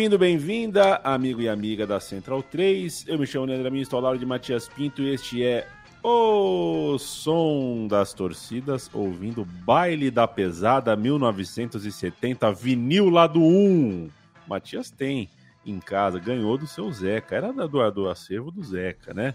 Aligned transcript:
Bem-vindo, 0.00 0.18
bem-vinda, 0.18 1.00
amigo 1.04 1.42
e 1.42 1.48
amiga 1.50 1.86
da 1.86 2.00
Central 2.00 2.42
3. 2.42 3.04
Eu 3.06 3.18
me 3.18 3.26
chamo 3.26 3.44
Leandro 3.44 3.68
Amin, 3.68 3.82
estou 3.82 3.98
ao 3.98 4.04
lado 4.04 4.18
de 4.18 4.24
Matias 4.24 4.66
Pinto 4.66 5.02
e 5.02 5.12
este 5.12 5.44
é 5.44 5.68
o 6.02 6.96
som 6.98 7.86
das 7.86 8.14
torcidas, 8.14 8.88
ouvindo 8.94 9.44
Baile 9.44 10.10
da 10.10 10.26
Pesada 10.26 10.96
1970, 10.96 12.50
vinil 12.50 13.10
lado 13.10 13.42
1. 13.42 14.08
Matias 14.48 14.90
tem 14.90 15.28
em 15.66 15.78
casa, 15.78 16.18
ganhou 16.18 16.56
do 16.56 16.66
seu 16.66 16.90
Zeca, 16.90 17.36
era 17.36 17.52
do, 17.52 17.90
do 17.90 18.08
acervo 18.08 18.50
do 18.50 18.64
Zeca, 18.64 19.12
né? 19.12 19.34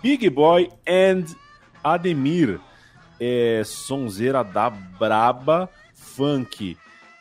Big 0.00 0.30
Boy 0.30 0.70
and 0.86 1.24
Ademir, 1.82 2.60
é, 3.18 3.62
sonzeira 3.64 4.44
da 4.44 4.70
braba, 4.70 5.68
funk 5.92 6.76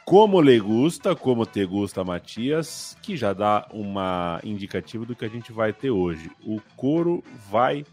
como 0.07 0.41
le 0.41 0.57
gusta, 0.57 1.13
como 1.17 1.45
te 1.45 1.65
gusta, 1.65 2.01
Matias, 2.01 2.97
que 3.01 3.17
já 3.17 3.33
dá 3.33 3.67
uma 3.73 4.39
indicativa 4.41 5.05
do 5.05 5.13
que 5.13 5.25
a 5.25 5.27
gente 5.27 5.51
vai 5.51 5.73
ter 5.73 5.91
hoje. 5.91 6.31
O 6.45 6.61
coro 6.77 7.21
vai 7.51 7.85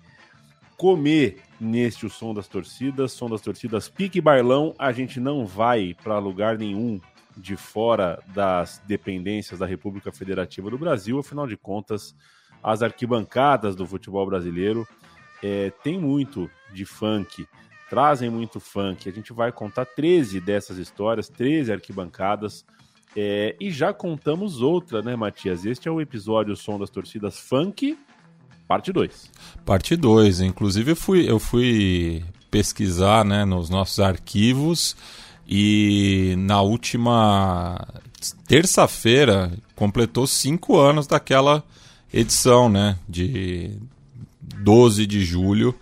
comer 0.76 1.42
neste 1.58 2.06
o 2.06 2.08
som 2.08 2.32
das 2.32 2.46
torcidas, 2.46 3.10
som 3.10 3.28
das 3.28 3.40
torcidas 3.40 3.88
pique 3.88 4.20
bailão. 4.20 4.76
A 4.78 4.92
gente 4.92 5.18
não 5.18 5.44
vai 5.44 5.96
para 6.04 6.16
lugar 6.20 6.56
nenhum 6.56 7.00
de 7.36 7.56
fora 7.56 8.22
das 8.28 8.80
dependências 8.86 9.58
da 9.58 9.66
República 9.66 10.12
Federativa 10.12 10.70
do 10.70 10.78
Brasil. 10.78 11.18
Afinal 11.18 11.48
de 11.48 11.56
contas, 11.56 12.14
as 12.62 12.80
arquibancadas 12.80 13.74
do 13.74 13.84
futebol 13.84 14.24
brasileiro 14.24 14.86
é, 15.42 15.72
tem 15.82 15.98
muito 15.98 16.48
de 16.72 16.84
funk 16.84 17.44
trazem 17.94 18.28
muito 18.28 18.58
funk. 18.58 19.08
A 19.08 19.12
gente 19.12 19.32
vai 19.32 19.52
contar 19.52 19.84
13 19.84 20.40
dessas 20.40 20.78
histórias, 20.78 21.28
13 21.28 21.70
arquibancadas. 21.70 22.64
É, 23.16 23.54
e 23.60 23.70
já 23.70 23.94
contamos 23.94 24.60
outra, 24.60 25.00
né, 25.00 25.14
Matias? 25.14 25.64
Este 25.64 25.86
é 25.86 25.90
o 25.92 26.00
episódio 26.00 26.56
Som 26.56 26.76
das 26.76 26.90
Torcidas 26.90 27.38
Funk, 27.38 27.96
parte 28.66 28.92
2. 28.92 29.30
Parte 29.64 29.94
2. 29.94 30.40
Inclusive, 30.40 30.90
eu 30.90 30.96
fui, 30.96 31.30
eu 31.30 31.38
fui 31.38 32.24
pesquisar 32.50 33.24
né, 33.24 33.44
nos 33.44 33.70
nossos 33.70 34.00
arquivos 34.00 34.96
e 35.46 36.34
na 36.38 36.62
última 36.62 37.86
terça-feira 38.48 39.52
completou 39.76 40.26
cinco 40.26 40.80
anos 40.80 41.06
daquela 41.06 41.62
edição, 42.12 42.68
né? 42.68 42.98
De 43.08 43.78
12 44.40 45.06
de 45.06 45.24
julho 45.24 45.72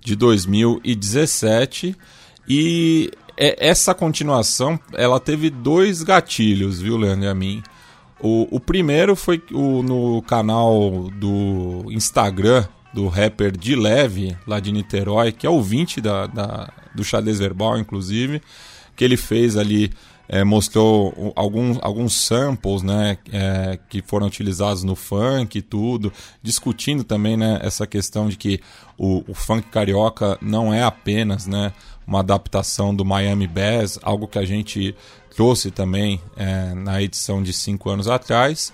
de 0.00 0.16
2017 0.16 1.96
e 2.48 3.10
essa 3.36 3.94
continuação 3.94 4.78
ela 4.94 5.20
teve 5.20 5.48
dois 5.48 6.02
gatilhos, 6.02 6.80
viu, 6.80 6.96
Leandro 6.96 7.26
e 7.26 7.28
a 7.28 7.34
mim. 7.34 7.62
O, 8.20 8.56
o 8.56 8.58
primeiro 8.58 9.14
foi 9.14 9.40
o, 9.52 9.82
no 9.82 10.22
canal 10.22 11.08
do 11.14 11.84
Instagram 11.90 12.66
do 12.92 13.06
rapper 13.06 13.56
de 13.56 13.76
Leve, 13.76 14.36
lá 14.46 14.58
de 14.58 14.72
Niterói, 14.72 15.30
que 15.30 15.46
é 15.46 15.50
ouvinte 15.50 16.00
da, 16.00 16.26
da, 16.26 16.72
do 16.94 17.04
xadrez 17.04 17.38
verbal, 17.38 17.78
inclusive, 17.78 18.42
que 18.96 19.04
ele 19.04 19.16
fez 19.16 19.56
ali 19.56 19.92
é, 20.28 20.44
mostrou 20.44 21.32
alguns, 21.34 21.78
alguns 21.80 22.14
samples 22.14 22.82
né, 22.82 23.16
é, 23.32 23.78
que 23.88 24.02
foram 24.02 24.26
utilizados 24.26 24.84
no 24.84 24.94
funk 24.94 25.58
e 25.58 25.62
tudo, 25.62 26.12
discutindo 26.42 27.02
também 27.02 27.36
né, 27.36 27.58
essa 27.62 27.86
questão 27.86 28.28
de 28.28 28.36
que 28.36 28.60
o, 28.98 29.24
o 29.26 29.34
funk 29.34 29.68
carioca 29.68 30.36
não 30.42 30.72
é 30.72 30.82
apenas 30.82 31.46
né, 31.46 31.72
uma 32.06 32.20
adaptação 32.20 32.94
do 32.94 33.04
Miami 33.04 33.46
Bass, 33.46 33.98
algo 34.02 34.28
que 34.28 34.38
a 34.38 34.44
gente 34.44 34.94
trouxe 35.34 35.70
também 35.70 36.20
é, 36.36 36.74
na 36.74 37.00
edição 37.02 37.42
de 37.42 37.52
cinco 37.52 37.88
anos 37.88 38.08
atrás. 38.08 38.72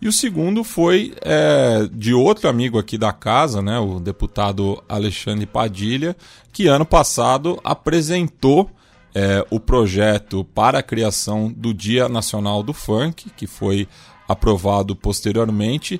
E 0.00 0.08
o 0.08 0.12
segundo 0.12 0.62
foi 0.62 1.14
é, 1.22 1.88
de 1.90 2.12
outro 2.12 2.48
amigo 2.48 2.78
aqui 2.78 2.98
da 2.98 3.12
casa, 3.12 3.62
né, 3.62 3.78
o 3.78 4.00
deputado 4.00 4.82
Alexandre 4.88 5.46
Padilha, 5.46 6.16
que 6.52 6.66
ano 6.66 6.84
passado 6.84 7.60
apresentou 7.62 8.70
é, 9.18 9.42
o 9.48 9.58
projeto 9.58 10.44
para 10.44 10.80
a 10.80 10.82
criação 10.82 11.50
do 11.50 11.72
Dia 11.72 12.06
Nacional 12.06 12.62
do 12.62 12.74
Funk, 12.74 13.30
que 13.34 13.46
foi 13.46 13.88
aprovado 14.28 14.94
posteriormente, 14.94 15.98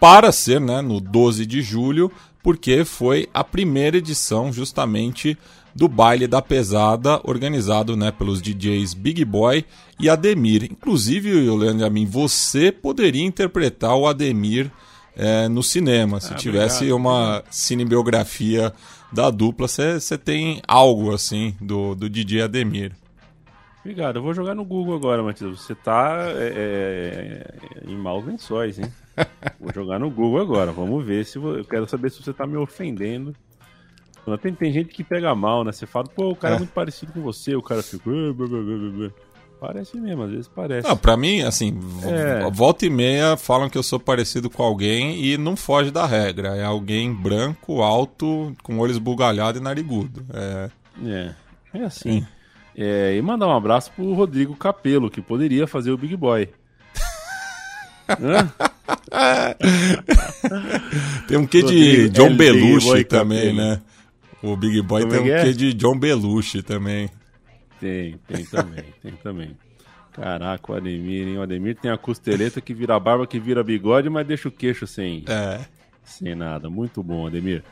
para 0.00 0.32
ser 0.32 0.60
né, 0.60 0.82
no 0.82 0.98
12 0.98 1.46
de 1.46 1.62
julho, 1.62 2.10
porque 2.42 2.84
foi 2.84 3.28
a 3.32 3.44
primeira 3.44 3.98
edição 3.98 4.52
justamente 4.52 5.38
do 5.72 5.86
baile 5.86 6.26
da 6.26 6.42
pesada 6.42 7.20
organizado 7.22 7.96
né, 7.96 8.10
pelos 8.10 8.42
DJs 8.42 8.94
Big 8.94 9.24
Boy 9.24 9.64
e 10.00 10.10
Ademir. 10.10 10.64
Inclusive, 10.64 11.30
Leandro 11.30 11.86
a 11.86 11.90
mim, 11.90 12.04
você 12.04 12.72
poderia 12.72 13.24
interpretar 13.24 13.94
o 13.94 14.08
Ademir 14.08 14.72
é, 15.16 15.48
no 15.48 15.62
cinema, 15.62 16.20
se 16.20 16.32
ah, 16.32 16.36
tivesse 16.36 16.90
obrigado. 16.90 16.96
uma 16.96 17.44
cinebiografia 17.50 18.72
da 19.12 19.30
dupla, 19.30 19.68
você 19.68 20.18
tem 20.18 20.60
algo 20.66 21.14
assim 21.14 21.54
do, 21.60 21.94
do 21.94 22.10
DJ 22.10 22.42
Ademir. 22.42 22.92
Obrigado, 23.80 24.16
eu 24.16 24.22
vou 24.22 24.32
jogar 24.32 24.54
no 24.54 24.64
Google 24.64 24.96
agora, 24.96 25.22
Matheus. 25.22 25.60
Você 25.60 25.74
tá 25.74 26.16
é, 26.34 27.52
é, 27.84 27.90
em 27.90 27.96
maus 27.96 28.24
lençóis, 28.24 28.78
hein? 28.78 28.90
vou 29.60 29.72
jogar 29.72 29.98
no 29.98 30.10
Google 30.10 30.40
agora, 30.40 30.72
vamos 30.72 31.04
ver 31.04 31.24
se 31.24 31.36
eu 31.36 31.64
quero 31.64 31.86
saber 31.86 32.10
se 32.10 32.22
você 32.22 32.32
tá 32.32 32.46
me 32.46 32.56
ofendendo. 32.56 33.34
Tem, 34.40 34.54
tem 34.54 34.72
gente 34.72 34.88
que 34.88 35.04
pega 35.04 35.34
mal, 35.34 35.64
né? 35.64 35.70
Você 35.70 35.84
fala, 35.84 36.06
pô, 36.06 36.30
o 36.30 36.36
cara 36.36 36.54
é, 36.54 36.56
é 36.56 36.58
muito 36.60 36.72
parecido 36.72 37.12
com 37.12 37.20
você, 37.20 37.54
o 37.54 37.62
cara 37.62 37.82
fica. 37.82 38.10
Parece 39.66 39.96
mesmo, 39.96 40.24
às 40.24 40.30
vezes 40.30 40.46
parece. 40.46 40.86
Não, 40.86 40.94
pra 40.94 41.16
mim, 41.16 41.40
assim, 41.40 41.74
é. 42.02 42.50
volta 42.50 42.84
e 42.84 42.90
meia 42.90 43.34
falam 43.34 43.70
que 43.70 43.78
eu 43.78 43.82
sou 43.82 43.98
parecido 43.98 44.50
com 44.50 44.62
alguém 44.62 45.24
e 45.24 45.38
não 45.38 45.56
foge 45.56 45.90
da 45.90 46.04
regra. 46.04 46.54
É 46.54 46.62
alguém 46.62 47.14
branco, 47.14 47.80
alto, 47.80 48.54
com 48.62 48.78
olhos 48.78 48.98
bugalhados 48.98 49.58
e 49.58 49.64
narigudo. 49.64 50.22
É, 50.34 50.68
é, 51.06 51.34
é 51.72 51.82
assim. 51.82 52.26
É, 52.76 53.16
e 53.16 53.22
mandar 53.22 53.46
um 53.46 53.56
abraço 53.56 53.90
pro 53.92 54.12
Rodrigo 54.12 54.54
Capelo, 54.54 55.08
que 55.08 55.22
poderia 55.22 55.66
fazer 55.66 55.92
o 55.92 55.96
Big 55.96 56.14
Boy. 56.14 56.50
tem 61.26 61.38
um 61.38 61.46
quê 61.46 61.62
de 61.62 62.10
John 62.10 62.36
Belushi 62.36 63.02
também, 63.04 63.54
né? 63.54 63.80
O 64.42 64.58
Big 64.58 64.82
Boy 64.82 65.08
tem 65.08 65.20
um 65.20 65.24
quê 65.24 65.54
de 65.54 65.72
John 65.72 65.98
Belushi 65.98 66.62
também. 66.62 67.08
Tem, 67.80 68.18
tem 68.26 68.44
também, 68.44 68.84
tem 69.02 69.12
também. 69.12 69.56
Caraca, 70.12 70.72
o 70.72 70.76
Ademir, 70.76 71.26
hein? 71.26 71.38
O 71.38 71.42
Ademir 71.42 71.76
tem 71.76 71.90
a 71.90 71.98
costeleta 71.98 72.60
que 72.60 72.72
vira 72.72 72.98
barba, 73.00 73.26
que 73.26 73.40
vira 73.40 73.64
bigode, 73.64 74.08
mas 74.08 74.26
deixa 74.26 74.48
o 74.48 74.52
queixo 74.52 74.86
sem, 74.86 75.24
é. 75.26 75.64
sem 76.04 76.34
nada. 76.36 76.70
Muito 76.70 77.02
bom, 77.02 77.26
Ademir. 77.26 77.64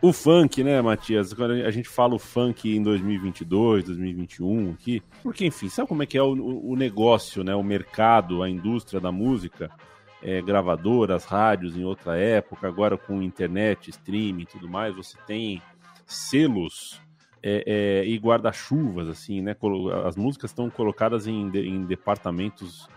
O 0.00 0.12
funk, 0.12 0.64
né, 0.64 0.80
Matias? 0.80 1.34
Quando 1.34 1.52
a 1.52 1.70
gente 1.70 1.88
fala 1.88 2.14
o 2.14 2.18
funk 2.18 2.74
em 2.74 2.82
2022, 2.82 3.84
2021 3.84 4.70
aqui, 4.72 5.02
porque, 5.22 5.46
enfim, 5.46 5.68
sabe 5.68 5.86
como 5.86 6.02
é 6.02 6.06
que 6.06 6.16
é 6.16 6.22
o, 6.22 6.32
o 6.32 6.74
negócio, 6.74 7.44
né? 7.44 7.54
O 7.54 7.62
mercado, 7.62 8.42
a 8.42 8.48
indústria 8.48 8.98
da 8.98 9.12
música, 9.12 9.70
é, 10.22 10.40
gravadoras, 10.40 11.24
rádios 11.24 11.76
em 11.76 11.84
outra 11.84 12.16
época, 12.16 12.66
agora 12.66 12.96
com 12.96 13.20
internet, 13.20 13.90
streaming 13.90 14.42
e 14.42 14.46
tudo 14.46 14.68
mais, 14.68 14.96
você 14.96 15.18
tem 15.26 15.60
selos 16.06 17.01
é, 17.42 17.64
é, 17.66 18.06
e 18.06 18.16
guarda-chuvas, 18.18 19.08
assim, 19.08 19.40
né? 19.42 19.56
As 20.06 20.16
músicas 20.16 20.50
estão 20.50 20.70
colocadas 20.70 21.26
em, 21.26 21.48
em 21.56 21.84
departamentos. 21.84 22.88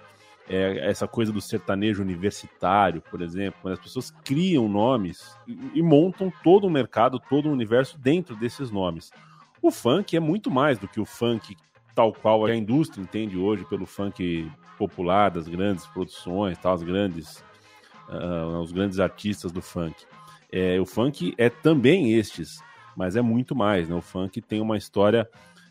É, 0.48 0.92
essa 0.92 1.08
coisa 1.08 1.32
do 1.32 1.42
sertanejo 1.42 2.04
universitário, 2.04 3.02
por 3.02 3.20
exemplo, 3.20 3.60
quando 3.64 3.74
as 3.74 3.80
pessoas 3.80 4.12
criam 4.24 4.70
nomes 4.70 5.36
e, 5.48 5.72
e 5.74 5.82
montam 5.82 6.32
todo 6.44 6.68
o 6.68 6.70
mercado, 6.70 7.20
todo 7.20 7.50
o 7.50 7.52
universo 7.52 7.98
dentro 7.98 8.36
desses 8.36 8.70
nomes. 8.70 9.12
O 9.60 9.72
funk 9.72 10.16
é 10.16 10.20
muito 10.20 10.52
mais 10.52 10.78
do 10.78 10.88
que 10.88 11.00
o 11.00 11.06
funk 11.06 11.58
tal 11.96 12.14
qual 12.14 12.46
a 12.46 12.56
indústria 12.56 13.02
entende 13.02 13.38
hoje 13.38 13.66
pelo 13.66 13.88
funk 13.88 14.52
popular, 14.78 15.32
das 15.32 15.48
grandes 15.48 15.88
produções, 15.88 16.58
tal, 16.60 16.74
as 16.74 16.84
grandes, 16.84 17.44
uh, 18.10 18.60
os 18.60 18.72
grandes 18.72 19.00
artistas 19.00 19.52
do 19.52 19.62
funk. 19.62 19.96
É, 20.52 20.80
o 20.80 20.86
funk 20.86 21.34
é 21.38 21.50
também 21.50 22.14
estes, 22.14 22.62
mas 22.96 23.16
é 23.16 23.22
muito 23.22 23.56
mais. 23.56 23.90
Né? 23.90 23.96
O 23.96 24.02
funk 24.02 24.42
tem 24.42 24.62
uma 24.62 24.78
história, 24.78 25.28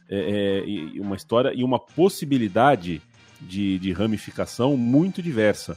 é, 0.08 0.64
é, 0.96 1.00
uma 1.00 1.16
história 1.16 1.52
e 1.54 1.64
uma 1.64 1.78
possibilidade 1.78 3.00
de, 3.40 3.78
de 3.78 3.92
ramificação 3.92 4.76
muito 4.76 5.22
diversa. 5.22 5.76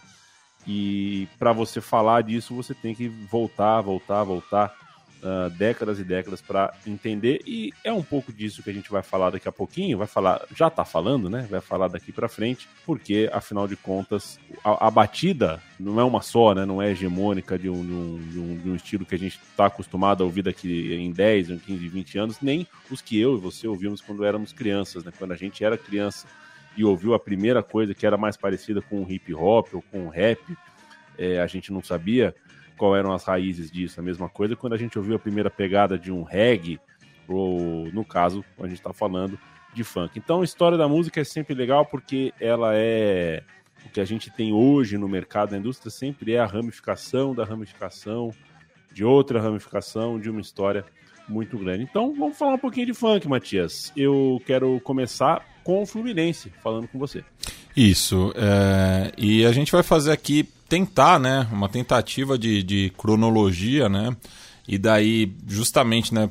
E 0.65 1.27
para 1.39 1.53
você 1.53 1.79
falar 1.79 2.23
disso, 2.23 2.53
você 2.53 2.73
tem 2.73 2.93
que 2.93 3.07
voltar, 3.07 3.81
voltar, 3.81 4.23
voltar 4.23 4.86
uh, 5.21 5.49
décadas 5.51 5.99
e 5.99 6.03
décadas 6.03 6.41
para 6.41 6.73
entender. 6.85 7.41
E 7.45 7.71
é 7.83 7.91
um 7.91 8.03
pouco 8.03 8.31
disso 8.31 8.63
que 8.63 8.69
a 8.69 8.73
gente 8.73 8.89
vai 8.89 9.01
falar 9.01 9.31
daqui 9.31 9.47
a 9.47 9.51
pouquinho. 9.51 9.97
Vai 9.97 10.07
falar, 10.07 10.45
já 10.55 10.67
está 10.67 10.83
falando, 10.85 11.29
né? 11.29 11.47
Vai 11.49 11.61
falar 11.61 11.87
daqui 11.87 12.11
para 12.11 12.27
frente, 12.27 12.67
porque 12.85 13.29
afinal 13.31 13.67
de 13.67 13.75
contas, 13.75 14.39
a, 14.63 14.87
a, 14.87 14.91
batida 14.91 15.61
não 15.79 15.99
é 15.99 16.03
uma 16.03 16.21
só, 16.21 16.53
né? 16.53 16.65
Não 16.65 16.81
é 16.81 16.91
hegemônica 16.91 17.57
de 17.57 17.69
um, 17.69 17.85
de 17.85 17.93
um, 17.93 18.29
de 18.29 18.39
um, 18.39 18.57
de 18.57 18.69
um 18.69 18.75
estilo 18.75 19.05
que 19.05 19.15
a 19.15 19.19
gente 19.19 19.39
está 19.39 19.67
acostumado 19.67 20.23
a 20.23 20.25
ouvir 20.25 20.43
daqui 20.43 20.93
em 20.93 21.11
10, 21.11 21.61
15, 21.61 21.87
20 21.87 22.17
anos, 22.17 22.41
nem 22.41 22.67
os 22.89 23.01
que 23.01 23.19
eu 23.19 23.35
e 23.35 23.39
você 23.39 23.67
ouvimos 23.67 24.01
quando 24.01 24.25
éramos 24.25 24.53
crianças, 24.53 25.03
né? 25.03 25.11
Quando 25.17 25.31
a 25.31 25.37
gente 25.37 25.63
era 25.63 25.77
criança 25.77 26.27
e 26.75 26.83
ouviu 26.83 27.13
a 27.13 27.19
primeira 27.19 27.63
coisa 27.63 27.93
que 27.93 28.05
era 28.05 28.17
mais 28.17 28.37
parecida 28.37 28.81
com 28.81 29.09
hip 29.09 29.33
hop 29.33 29.73
ou 29.73 29.81
com 29.91 30.07
rap, 30.09 30.39
é, 31.17 31.41
a 31.41 31.47
gente 31.47 31.73
não 31.73 31.81
sabia 31.83 32.35
qual 32.77 32.95
eram 32.95 33.11
as 33.11 33.23
raízes 33.23 33.71
disso. 33.71 33.99
A 33.99 34.03
mesma 34.03 34.29
coisa 34.29 34.55
quando 34.55 34.73
a 34.73 34.77
gente 34.77 34.97
ouviu 34.97 35.15
a 35.15 35.19
primeira 35.19 35.49
pegada 35.49 35.97
de 35.97 36.11
um 36.11 36.23
reggae, 36.23 36.79
ou 37.27 37.91
no 37.91 38.05
caso, 38.05 38.43
a 38.59 38.67
gente 38.67 38.77
está 38.77 38.93
falando 38.93 39.37
de 39.73 39.83
funk. 39.83 40.17
Então 40.17 40.41
a 40.41 40.45
história 40.45 40.77
da 40.77 40.87
música 40.87 41.19
é 41.19 41.23
sempre 41.23 41.53
legal 41.53 41.85
porque 41.85 42.33
ela 42.39 42.71
é 42.73 43.43
o 43.85 43.89
que 43.89 43.99
a 43.99 44.05
gente 44.05 44.29
tem 44.31 44.51
hoje 44.51 44.97
no 44.97 45.07
mercado 45.07 45.51
da 45.51 45.57
indústria 45.57 45.91
sempre 45.91 46.33
é 46.33 46.39
a 46.39 46.45
ramificação 46.45 47.33
da 47.33 47.43
ramificação 47.43 48.33
de 48.91 49.03
outra 49.03 49.39
ramificação 49.39 50.19
de 50.19 50.29
uma 50.29 50.41
história 50.41 50.83
muito 51.27 51.57
grande. 51.57 51.83
Então 51.83 52.13
vamos 52.13 52.37
falar 52.37 52.53
um 52.53 52.57
pouquinho 52.57 52.87
de 52.87 52.93
funk, 52.93 53.27
Matias. 53.27 53.91
Eu 53.95 54.41
quero 54.45 54.79
começar 54.81 55.45
com 55.63 55.81
o 55.81 55.85
Fluminense, 55.85 56.51
falando 56.63 56.87
com 56.87 56.97
você. 56.97 57.23
Isso. 57.75 58.33
É... 58.35 59.11
E 59.17 59.45
a 59.45 59.51
gente 59.51 59.71
vai 59.71 59.83
fazer 59.83 60.11
aqui, 60.11 60.49
tentar, 60.67 61.19
né? 61.19 61.47
Uma 61.51 61.69
tentativa 61.69 62.37
de, 62.37 62.61
de 62.63 62.91
cronologia, 62.97 63.87
né? 63.87 64.15
E 64.67 64.77
daí, 64.77 65.33
justamente, 65.47 66.13
né, 66.13 66.29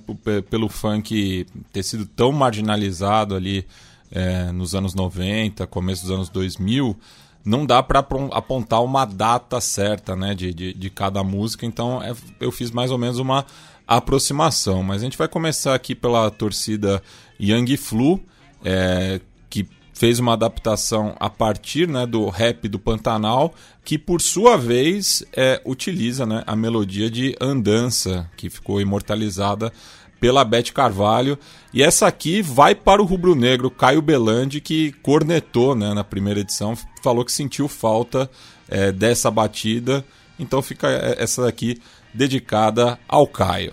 pelo 0.50 0.68
funk 0.68 1.46
ter 1.72 1.82
sido 1.82 2.04
tão 2.04 2.32
marginalizado 2.32 3.34
ali 3.34 3.66
é, 4.10 4.52
nos 4.52 4.74
anos 4.74 4.94
90, 4.94 5.66
começo 5.66 6.02
dos 6.02 6.10
anos 6.10 6.28
2000, 6.28 6.94
não 7.42 7.64
dá 7.64 7.82
para 7.82 8.00
apontar 8.32 8.82
uma 8.82 9.04
data 9.04 9.60
certa 9.60 10.14
né, 10.14 10.34
de, 10.34 10.52
de, 10.52 10.74
de 10.74 10.90
cada 10.90 11.24
música, 11.24 11.64
então 11.64 12.02
é, 12.02 12.12
eu 12.38 12.52
fiz 12.52 12.70
mais 12.70 12.90
ou 12.90 12.98
menos 12.98 13.18
uma 13.18 13.46
aproximação. 13.86 14.82
Mas 14.82 15.00
a 15.00 15.04
gente 15.04 15.16
vai 15.16 15.28
começar 15.28 15.74
aqui 15.74 15.94
pela 15.94 16.30
torcida 16.30 17.02
Young 17.40 17.76
Flu, 17.76 18.20
é, 18.64 19.20
que 19.48 19.66
fez 19.96 20.18
uma 20.18 20.34
adaptação 20.34 21.16
a 21.18 21.30
partir 21.30 21.88
né, 21.88 22.04
do 22.04 22.28
rap 22.28 22.68
do 22.68 22.78
Pantanal, 22.78 23.54
que 23.82 23.96
por 23.96 24.20
sua 24.20 24.54
vez 24.58 25.24
é, 25.34 25.58
utiliza 25.64 26.26
né, 26.26 26.44
a 26.46 26.54
melodia 26.54 27.10
de 27.10 27.34
Andança, 27.40 28.30
que 28.36 28.50
ficou 28.50 28.78
imortalizada 28.78 29.72
pela 30.20 30.44
Beth 30.44 30.70
Carvalho. 30.74 31.38
E 31.72 31.82
essa 31.82 32.06
aqui 32.06 32.42
vai 32.42 32.74
para 32.74 33.00
o 33.00 33.06
rubro-negro 33.06 33.70
Caio 33.70 34.02
Belandi, 34.02 34.60
que 34.60 34.92
cornetou 35.02 35.74
né, 35.74 35.94
na 35.94 36.04
primeira 36.04 36.40
edição, 36.40 36.76
falou 37.02 37.24
que 37.24 37.32
sentiu 37.32 37.66
falta 37.66 38.30
é, 38.68 38.92
dessa 38.92 39.30
batida. 39.30 40.04
Então 40.38 40.60
fica 40.60 40.90
é, 40.90 41.22
essa 41.22 41.42
daqui 41.42 41.80
dedicada 42.12 42.98
ao 43.08 43.26
Caio. 43.26 43.72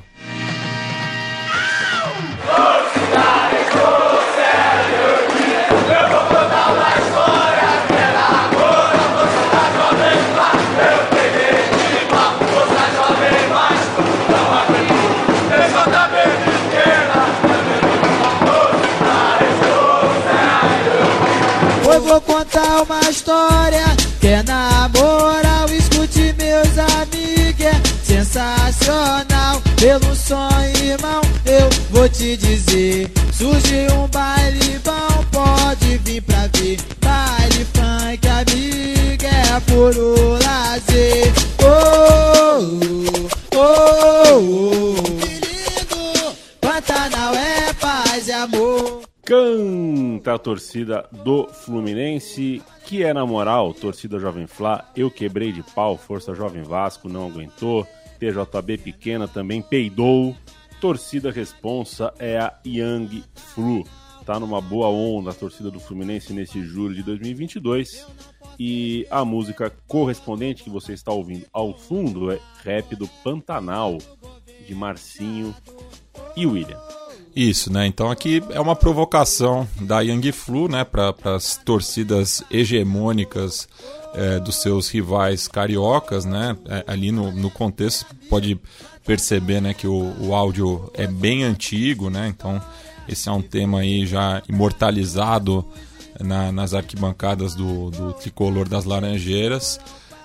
História 23.23 23.85
que 24.19 24.27
é 24.27 24.43
na 24.43 24.89
moral, 24.89 25.65
escute 25.69 26.35
meus 26.37 26.77
amigos, 26.77 27.65
é 27.65 27.81
sensacional. 28.03 29.61
Pelo 29.79 30.13
sonho, 30.13 30.77
irmão, 30.83 31.21
eu 31.45 31.69
vou 31.91 32.09
te 32.09 32.35
dizer. 32.35 33.09
Surge 33.31 33.87
um 33.93 34.07
baile 34.09 34.79
bom, 34.83 35.23
pode 35.31 35.97
vir 35.99 36.21
pra 36.21 36.49
ver. 36.53 36.77
Baile 36.99 37.65
funk, 37.73 38.27
amiga, 38.27 39.27
é 39.27 39.59
puro 39.71 40.33
lazer. 40.43 41.31
Oh, 41.63 42.59
oh, 43.55 43.57
oh, 43.57 44.37
oh. 44.37 45.03
Que 45.17 45.33
lindo, 45.45 46.35
Pantanal 46.59 47.33
é 47.35 47.73
paz 47.73 48.27
e 48.27 48.31
amor. 48.33 49.03
Canta 49.25 50.33
a 50.33 50.37
torcida 50.37 51.05
do 51.23 51.47
Fluminense, 51.47 52.61
que 52.93 53.01
é 53.01 53.11
na 53.11 53.25
moral, 53.25 53.73
torcida 53.73 54.19
Jovem 54.19 54.45
Flá, 54.45 54.87
eu 54.95 55.09
quebrei 55.09 55.51
de 55.51 55.63
pau, 55.63 55.97
Força 55.97 56.35
Jovem 56.35 56.61
Vasco 56.61 57.09
não 57.09 57.25
aguentou, 57.25 57.87
TJB 58.19 58.77
pequena 58.77 59.27
também 59.27 59.63
peidou, 59.63 60.35
torcida 60.79 61.31
responsa 61.31 62.13
é 62.19 62.37
a 62.37 62.53
Young 62.63 63.23
Flu. 63.33 63.83
Tá 64.27 64.39
numa 64.39 64.61
boa 64.61 64.89
onda 64.89 65.31
a 65.31 65.33
torcida 65.33 65.71
do 65.71 65.79
Fluminense 65.79 66.33
nesse 66.33 66.61
julho 66.61 66.93
de 66.93 67.01
2022 67.01 68.05
e 68.59 69.07
a 69.09 69.25
música 69.25 69.73
correspondente 69.87 70.61
que 70.61 70.69
você 70.69 70.93
está 70.93 71.11
ouvindo 71.11 71.47
ao 71.51 71.75
fundo 71.75 72.31
é 72.31 72.39
Rap 72.63 72.95
do 72.95 73.07
Pantanal, 73.23 73.97
de 74.67 74.75
Marcinho 74.75 75.51
e 76.37 76.45
William. 76.45 77.02
Isso, 77.35 77.73
né? 77.73 77.87
Então 77.87 78.11
aqui 78.11 78.43
é 78.51 78.61
uma 78.61 78.75
provocação 78.75 79.67
da 79.81 80.01
Young 80.01 80.31
Flu, 80.31 80.67
né, 80.67 80.83
para 80.83 81.15
as 81.35 81.57
torcidas 81.57 82.43
hegemônicas 82.51 83.67
é, 84.13 84.39
dos 84.39 84.57
seus 84.57 84.87
rivais 84.89 85.47
cariocas, 85.47 86.25
né? 86.25 86.55
É, 86.67 86.83
ali 86.85 87.11
no, 87.11 87.31
no 87.31 87.49
contexto 87.49 88.05
pode 88.29 88.59
perceber, 89.03 89.61
né, 89.61 89.73
que 89.73 89.87
o, 89.87 90.13
o 90.21 90.35
áudio 90.35 90.91
é 90.93 91.07
bem 91.07 91.43
antigo, 91.43 92.09
né? 92.09 92.27
Então 92.27 92.61
esse 93.09 93.27
é 93.27 93.31
um 93.31 93.41
tema 93.41 93.79
aí 93.79 94.05
já 94.05 94.43
imortalizado 94.47 95.65
na, 96.19 96.51
nas 96.51 96.75
arquibancadas 96.75 97.55
do, 97.55 97.89
do 97.89 98.13
tricolor 98.13 98.69
das 98.69 98.85
Laranjeiras 98.85 99.79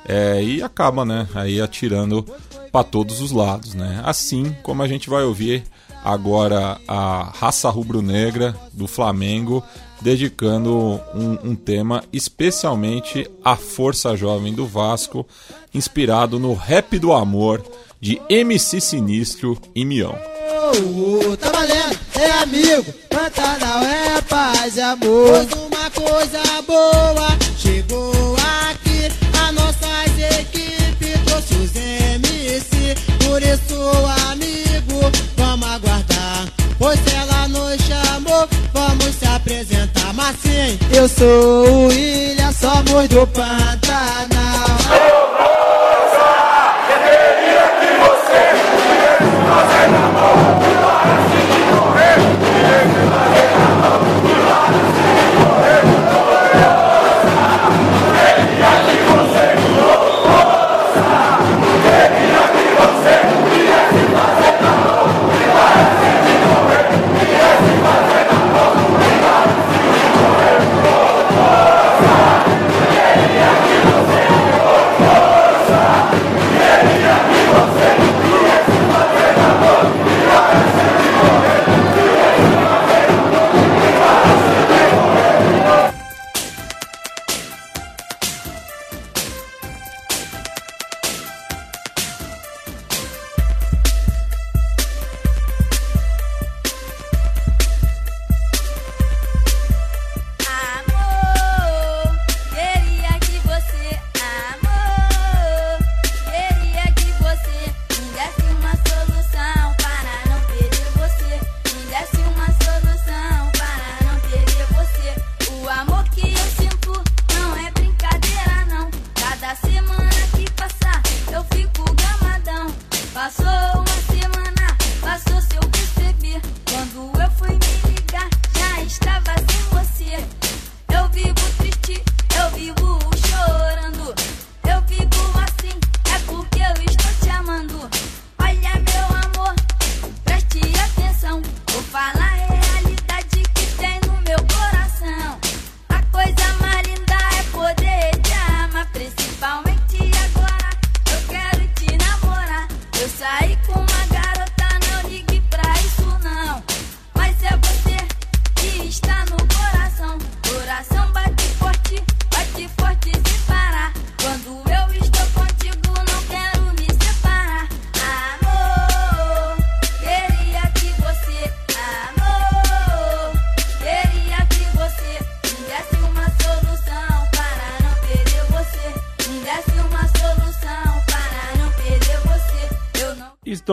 é, 0.06 0.42
e 0.42 0.62
acaba, 0.62 1.06
né, 1.06 1.26
aí 1.34 1.58
atirando 1.58 2.22
para 2.70 2.84
todos 2.84 3.22
os 3.22 3.32
lados, 3.32 3.74
né? 3.74 4.02
Assim 4.04 4.54
como 4.62 4.82
a 4.82 4.88
gente 4.88 5.08
vai 5.08 5.22
ouvir 5.24 5.64
agora 6.04 6.80
a 6.86 7.32
raça 7.34 7.68
rubro-negra 7.68 8.54
do 8.72 8.86
Flamengo, 8.86 9.62
dedicando 10.00 11.00
um, 11.14 11.50
um, 11.50 11.54
tema 11.54 12.04
especialmente 12.12 13.28
à 13.44 13.56
força 13.56 14.16
jovem 14.16 14.54
do 14.54 14.66
Vasco, 14.66 15.26
inspirado 15.74 16.38
no 16.38 16.54
rap 16.54 16.98
do 16.98 17.12
amor 17.12 17.62
de 18.00 18.20
MC 18.28 18.80
Sinistro 18.80 19.58
e 19.74 19.84
Mião. 19.84 20.16
Tá 21.40 21.50
valendo, 21.50 21.98
é 22.14 22.30
amigo, 22.42 22.92
Pantanal 23.08 23.82
é 23.82 24.20
paz 24.22 24.76
e 24.76 24.80
amor. 24.80 25.46
Pois 25.46 25.52
uma 25.52 25.90
coisa 25.90 26.62
boa 26.66 27.28
chegou 27.56 28.36
aqui, 28.68 29.10
a 29.42 29.52
nossa 29.52 30.04
equipe 30.40 31.18
trouxe 31.24 31.54
os 31.54 31.74
MC, 31.74 32.94
por 33.24 33.42
isso 33.42 33.78
aguardar. 33.78 34.17
Pois 36.88 37.00
ela 37.12 37.46
nos 37.48 37.76
chamou, 37.82 38.48
vamos 38.72 39.14
se 39.16 39.26
apresentar. 39.26 40.10
Mas 40.14 40.34
sim, 40.40 40.78
eu 40.96 41.06
sou 41.06 41.68
o 41.68 41.88
William, 41.88 42.50
somos 42.50 43.06
do 43.08 43.26
Pantanal. 43.26 44.37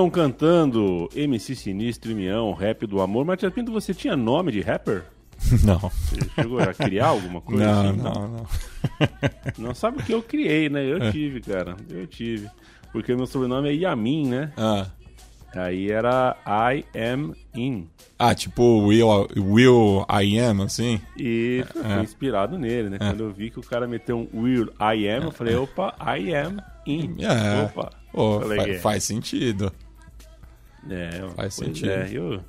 Estão 0.06 0.10
cantando 0.10 1.10
MC 1.16 1.56
Sinistro 1.56 2.12
e 2.12 2.16
Mião, 2.16 2.54
rap 2.54 2.86
do 2.86 3.02
amor. 3.02 3.26
Matias 3.26 3.54
Pinto, 3.54 3.72
você 3.72 3.94
tinha 3.94 4.16
nome 4.16 4.52
de 4.52 4.62
rapper? 4.62 5.04
Não. 5.64 5.80
Você 5.80 6.18
chegou 6.34 6.60
a 6.60 6.74
criar 6.74 7.08
alguma 7.08 7.42
coisa 7.42 7.66
Não, 7.66 7.90
assim? 7.90 7.98
não, 8.02 8.28
não. 8.30 8.46
Não 9.68 9.76
sabe 9.76 10.00
o 10.00 10.04
que 10.04 10.14
eu 10.14 10.22
criei, 10.24 10.70
né? 10.70 10.86
Eu 10.86 11.12
tive, 11.12 11.42
cara. 11.42 11.76
Eu 11.90 12.08
tive. 12.08 12.50
Porque 12.94 13.14
meu 13.14 13.28
sobrenome 13.28 13.68
é 13.70 13.74
Yamin, 13.74 14.30
né? 14.30 14.52
Ah, 14.56 14.88
Aí 15.54 15.90
era 15.92 16.36
I 16.48 16.86
am 16.98 17.34
in. 17.54 17.88
Ah, 18.20 18.34
tipo 18.36 18.86
Will, 18.86 19.08
Will 19.38 20.06
I 20.10 20.38
Am, 20.40 20.62
assim? 20.62 21.00
E 21.18 21.64
fui 21.72 22.02
inspirado 22.04 22.58
nele, 22.58 22.90
né? 22.90 22.98
Quando 22.98 23.24
eu 23.24 23.32
vi 23.32 23.50
que 23.50 23.60
o 23.60 23.64
cara 23.64 23.88
meteu 23.88 24.18
um 24.34 24.42
Will 24.42 24.70
I 24.80 25.08
am, 25.10 25.24
eu 25.26 25.32
falei, 25.32 25.56
opa, 25.56 25.94
I 26.18 26.34
am 26.36 26.58
in. 26.86 27.18
É. 27.20 27.64
Opa. 27.64 27.92
Fa- 28.14 28.70
é. 28.70 28.78
faz 28.80 29.04
sentido. 29.06 29.72
É, 30.90 31.28
Faz 31.36 31.54
sentido. 31.56 31.90
É, 31.90 32.10
eu- 32.12 32.42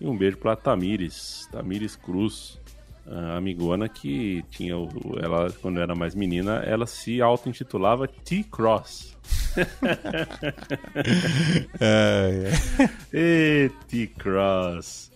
E 0.00 0.06
um 0.06 0.16
beijo 0.16 0.38
pra 0.38 0.56
Tamires, 0.56 1.46
Tamires 1.52 1.94
Cruz, 1.96 2.58
a 3.06 3.36
amigona 3.36 3.88
que 3.88 4.42
tinha 4.50 4.76
o, 4.78 4.88
ela 5.22 5.50
quando 5.60 5.78
era 5.80 5.94
mais 5.94 6.14
menina, 6.14 6.56
ela 6.64 6.86
se 6.86 7.20
auto-intitulava 7.20 8.08
T-Cross. 8.08 9.16
É, 11.80 12.50
é. 12.82 12.88
E 13.12 13.70
T-Cross. 13.88 15.10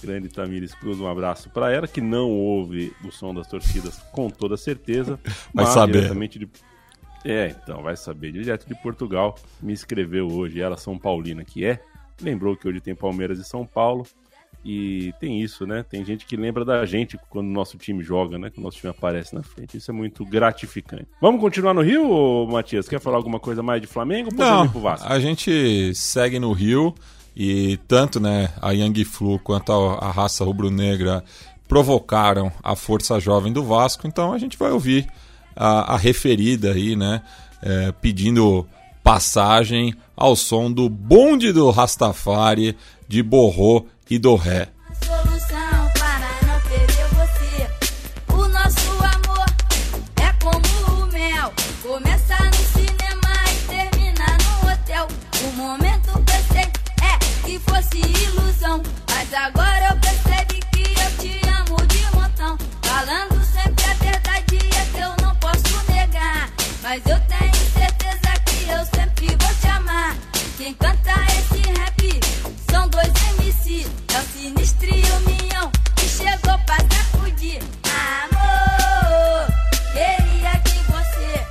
Grande 0.00 0.28
Tamires 0.28 0.72
Cruz, 0.74 1.00
um 1.00 1.08
abraço 1.08 1.50
pra 1.50 1.72
ela 1.72 1.88
que 1.88 2.00
não 2.00 2.30
ouve 2.30 2.92
o 3.04 3.10
som 3.10 3.34
das 3.34 3.48
torcidas 3.48 3.96
com 4.12 4.30
toda 4.30 4.56
certeza, 4.56 5.18
Vai 5.52 5.64
mas 5.64 5.68
saber. 5.70 5.94
diretamente 5.94 6.38
de 6.38 6.48
É, 7.30 7.54
então, 7.62 7.82
vai 7.82 7.94
saber. 7.94 8.32
Direto 8.32 8.66
de 8.66 8.74
Portugal, 8.74 9.34
me 9.60 9.74
escreveu 9.74 10.26
hoje, 10.28 10.62
ela 10.62 10.78
São 10.78 10.98
Paulina 10.98 11.44
que 11.44 11.64
é. 11.64 11.78
Lembrou 12.22 12.56
que 12.56 12.66
hoje 12.66 12.80
tem 12.80 12.94
Palmeiras 12.94 13.38
e 13.38 13.44
São 13.44 13.66
Paulo. 13.66 14.06
E 14.64 15.12
tem 15.20 15.40
isso, 15.40 15.66
né? 15.66 15.84
Tem 15.88 16.04
gente 16.04 16.26
que 16.26 16.36
lembra 16.36 16.64
da 16.64 16.84
gente 16.84 17.18
quando 17.28 17.46
o 17.46 17.52
nosso 17.52 17.76
time 17.76 18.02
joga, 18.02 18.38
né? 18.38 18.50
Quando 18.50 18.58
o 18.58 18.62
nosso 18.62 18.78
time 18.78 18.90
aparece 18.90 19.34
na 19.34 19.42
frente. 19.42 19.76
Isso 19.76 19.90
é 19.90 19.94
muito 19.94 20.24
gratificante. 20.24 21.06
Vamos 21.20 21.40
continuar 21.40 21.74
no 21.74 21.82
Rio, 21.82 22.46
Matias? 22.50 22.88
Quer 22.88 22.98
falar 22.98 23.18
alguma 23.18 23.38
coisa 23.38 23.62
mais 23.62 23.80
de 23.80 23.86
Flamengo 23.86 24.30
ou 24.32 24.36
Não, 24.36 24.64
ir 24.64 24.70
pro 24.70 24.80
Vasco? 24.80 25.06
a 25.06 25.20
gente 25.20 25.94
segue 25.94 26.40
no 26.40 26.52
Rio 26.52 26.94
e 27.36 27.78
tanto 27.86 28.18
né, 28.18 28.48
a 28.60 28.72
Yang 28.72 29.04
Flu 29.04 29.38
quanto 29.38 29.70
a, 29.70 30.06
a 30.06 30.10
raça 30.10 30.44
rubro-negra 30.44 31.22
provocaram 31.68 32.50
a 32.62 32.74
força 32.74 33.20
jovem 33.20 33.52
do 33.52 33.62
Vasco, 33.62 34.08
então 34.08 34.32
a 34.32 34.38
gente 34.38 34.58
vai 34.58 34.72
ouvir 34.72 35.06
a, 35.58 35.94
a 35.94 35.96
referida 35.96 36.72
aí, 36.72 36.94
né, 36.94 37.20
é, 37.60 37.92
pedindo 38.00 38.64
passagem 39.02 39.92
ao 40.16 40.36
som 40.36 40.70
do 40.70 40.88
bonde 40.88 41.52
do 41.52 41.70
Rastafari 41.70 42.76
de 43.08 43.22
Borrô 43.22 43.84
e 44.08 44.18
do 44.18 44.36
Ré. 44.36 44.68
Mas 66.88 67.04
eu 67.04 67.20
tenho 67.20 67.54
certeza 67.54 68.40
que 68.46 68.70
eu 68.70 68.82
sempre 68.86 69.26
vou 69.26 69.54
te 69.60 69.66
amar. 69.66 70.16
Quem 70.56 70.72
canta 70.72 71.12
esse 71.36 71.60
rap 71.78 72.20
são 72.70 72.88
dois 72.88 73.12
MC. 73.36 73.86
É 74.14 74.18
o 74.18 74.22
sinistro 74.22 74.86
e 74.86 75.02
o 75.02 75.20
minhão 75.20 75.70
que 75.96 76.08
chegou 76.08 76.58
pra 76.64 76.78
sacudir. 76.88 77.60
Amor, 78.24 79.52
queria 79.92 80.58
que 80.60 80.78
você, 80.90 81.46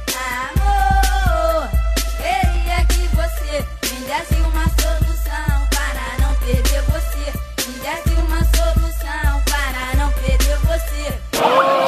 amor, 0.57 1.69
queria 2.17 2.85
que 2.85 3.07
você 3.15 3.63
me 3.93 4.05
desse 4.07 4.41
uma 4.41 4.65
solução 4.81 5.67
para 5.69 6.17
não 6.19 6.33
perder 6.39 6.81
você. 6.81 7.25
Me 7.67 7.73
desse 7.77 8.13
uma 8.21 8.43
solução 8.43 9.43
para 9.45 9.97
não 9.97 10.11
perder 10.13 10.57
você. 10.65 11.86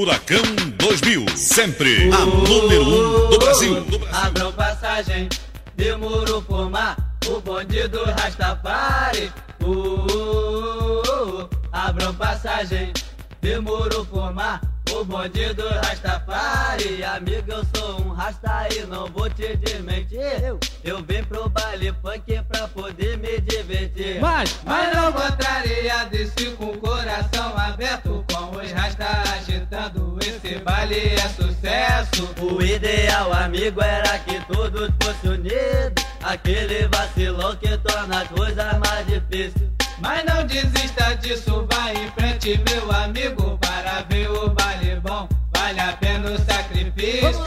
Furacão 0.00 0.42
2000, 0.78 1.26
sempre 1.36 2.10
a 2.10 2.24
número 2.24 2.84
1 2.84 3.26
um 3.26 3.30
do 3.32 3.38
Brasil. 3.38 3.86
Abram 4.10 4.50
passagem, 4.50 5.28
demorou 5.76 6.40
formar 6.40 6.96
o 7.26 7.38
bonde 7.38 7.86
do 7.86 8.02
Rastafari. 8.04 9.30
Uh, 9.62 9.66
uh, 9.66 11.02
uh, 11.06 11.42
uh. 11.42 11.50
Abram 11.70 12.14
passagem, 12.14 12.94
demorou 13.40 14.04
formar 14.04 14.60
o 14.92 15.04
bonde 15.04 15.54
do 15.54 15.68
Rastafari. 15.68 17.02
Amigo, 17.04 17.52
eu 17.52 17.64
sou 17.74 18.00
um 18.02 18.12
rasta 18.12 18.68
e 18.74 18.86
não 18.86 19.06
vou 19.06 19.30
te 19.30 19.56
desmentir. 19.56 20.58
Eu 20.84 21.02
vim 21.02 21.22
pro 21.24 21.48
baile 21.48 21.94
funk 22.02 22.40
pra 22.48 22.68
poder 22.68 23.16
me 23.18 23.40
divertir. 23.40 24.20
Mas, 24.20 24.58
mas 24.64 24.94
não 24.94 25.12
contraria 25.12 26.04
desse 26.06 26.50
com 26.56 26.66
o 26.66 26.78
coração 26.78 27.56
aberto. 27.56 28.24
Com 28.32 28.56
os 28.56 28.72
rasta 28.72 29.06
agitando, 29.34 30.18
esse 30.20 30.58
baile 30.58 31.14
é 31.14 31.28
sucesso. 31.28 32.28
O 32.40 32.62
ideal, 32.62 33.32
amigo, 33.32 33.80
era 33.82 34.18
que 34.20 34.40
todos 34.52 34.90
fossem 35.02 35.30
unidos. 35.30 36.04
Aquele 36.22 36.88
vacilão 36.88 37.56
que 37.56 37.76
torna 37.78 38.22
as 38.22 38.28
coisas 38.28 38.78
mais 38.78 39.06
difíceis. 39.06 39.79
Mas 40.00 40.24
não 40.24 40.46
desista 40.46 41.14
disso, 41.16 41.66
vai 41.70 41.94
em 41.94 42.10
frente, 42.12 42.60
meu 42.68 42.90
amigo, 42.90 43.58
para 43.58 44.02
ver 44.08 44.30
o 44.30 44.48
baile 44.50 44.98
bom. 45.00 45.28
Vale 45.54 45.80
a 45.80 45.92
pena 45.92 46.30
o 46.30 46.38
sacrifício. 46.38 47.44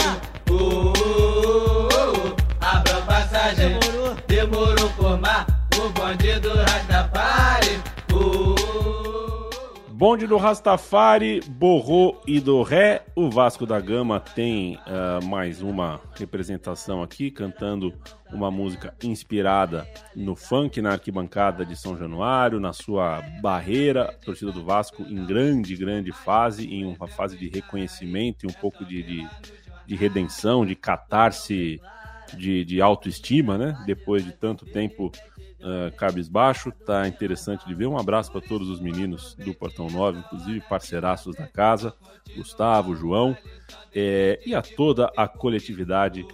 Uh, 0.50 0.54
uh, 0.54 0.94
uh. 0.94 2.36
Abra 2.62 3.02
passagem, 3.02 3.80
demorou, 4.28 4.90
formar 4.92 5.48
o 5.78 5.90
bonde 5.90 6.40
do 6.40 6.56
Rastafari. 6.56 7.43
Uh, 10.04 10.06
uh, 10.06 10.10
uh. 10.10 10.14
Bonde 10.14 10.28
do 10.28 10.36
Rastafari, 10.36 11.40
Borrô 11.48 12.22
e 12.28 12.42
do 12.42 12.62
Ré. 12.62 13.06
O 13.16 13.30
Vasco 13.30 13.66
da 13.66 13.80
Gama 13.80 14.20
tem 14.20 14.78
ah, 14.86 15.20
mais 15.24 15.62
uma 15.62 16.02
representação 16.16 17.02
aqui, 17.02 17.32
cantando 17.32 17.94
uma 18.30 18.52
música 18.52 18.94
inspirada 19.02 19.88
no 20.14 20.36
funk 20.36 20.82
na 20.82 20.92
arquibancada 20.92 21.66
de 21.66 21.78
São 21.78 21.98
Januário, 21.98 22.60
na 22.60 22.74
sua 22.74 23.22
barreira. 23.42 24.10
A 24.10 24.14
torcida 24.14 24.52
do 24.52 24.66
Vasco 24.66 25.04
em 25.04 25.26
grande, 25.26 25.74
grande 25.78 26.12
fase, 26.12 26.68
em 26.68 26.84
uma 26.86 27.08
fase 27.08 27.38
de 27.38 27.48
reconhecimento 27.48 28.46
e 28.46 28.50
um 28.50 28.54
pouco 28.54 28.84
de, 28.84 29.02
de, 29.04 29.28
de 29.88 29.96
redenção, 29.96 30.66
de 30.66 30.76
catarse, 30.76 31.80
de, 32.36 32.66
de 32.66 32.82
autoestima, 32.82 33.58
né? 33.58 33.82
Depois 33.86 34.26
de 34.26 34.34
tanto 34.34 34.66
tempo 34.66 35.14
uh, 35.64 35.96
cabisbaixo. 35.96 36.72
Tá 36.72 37.08
interessante 37.08 37.66
de 37.66 37.74
ver. 37.74 37.88
Um 37.88 37.98
abraço 37.98 38.32
para 38.32 38.42
todos 38.42 38.70
os 38.70 38.80
meninos 38.80 39.36
do 39.36 39.54
Portão 39.54 39.88
9, 39.88 40.20
inclusive 40.20 40.62
parceiraços 40.62 41.36
da 41.36 41.48
casa, 41.48 41.94
Gustavo, 42.36 42.96
João, 42.96 43.36
é, 43.94 44.40
e 44.46 44.54
a 44.54 44.62
toda 44.62 45.12
a 45.16 45.28
coletividade 45.28 46.26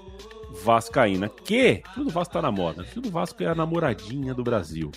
vascaína, 0.63 1.29
que 1.29 1.83
tudo 1.93 2.05
do 2.05 2.11
Vasco 2.11 2.33
tá 2.33 2.41
na 2.41 2.51
moda. 2.51 2.83
Tudo 2.83 3.09
do 3.09 3.11
Vasco 3.11 3.41
é 3.43 3.47
a 3.47 3.55
namoradinha 3.55 4.33
do 4.33 4.43
Brasil. 4.43 4.91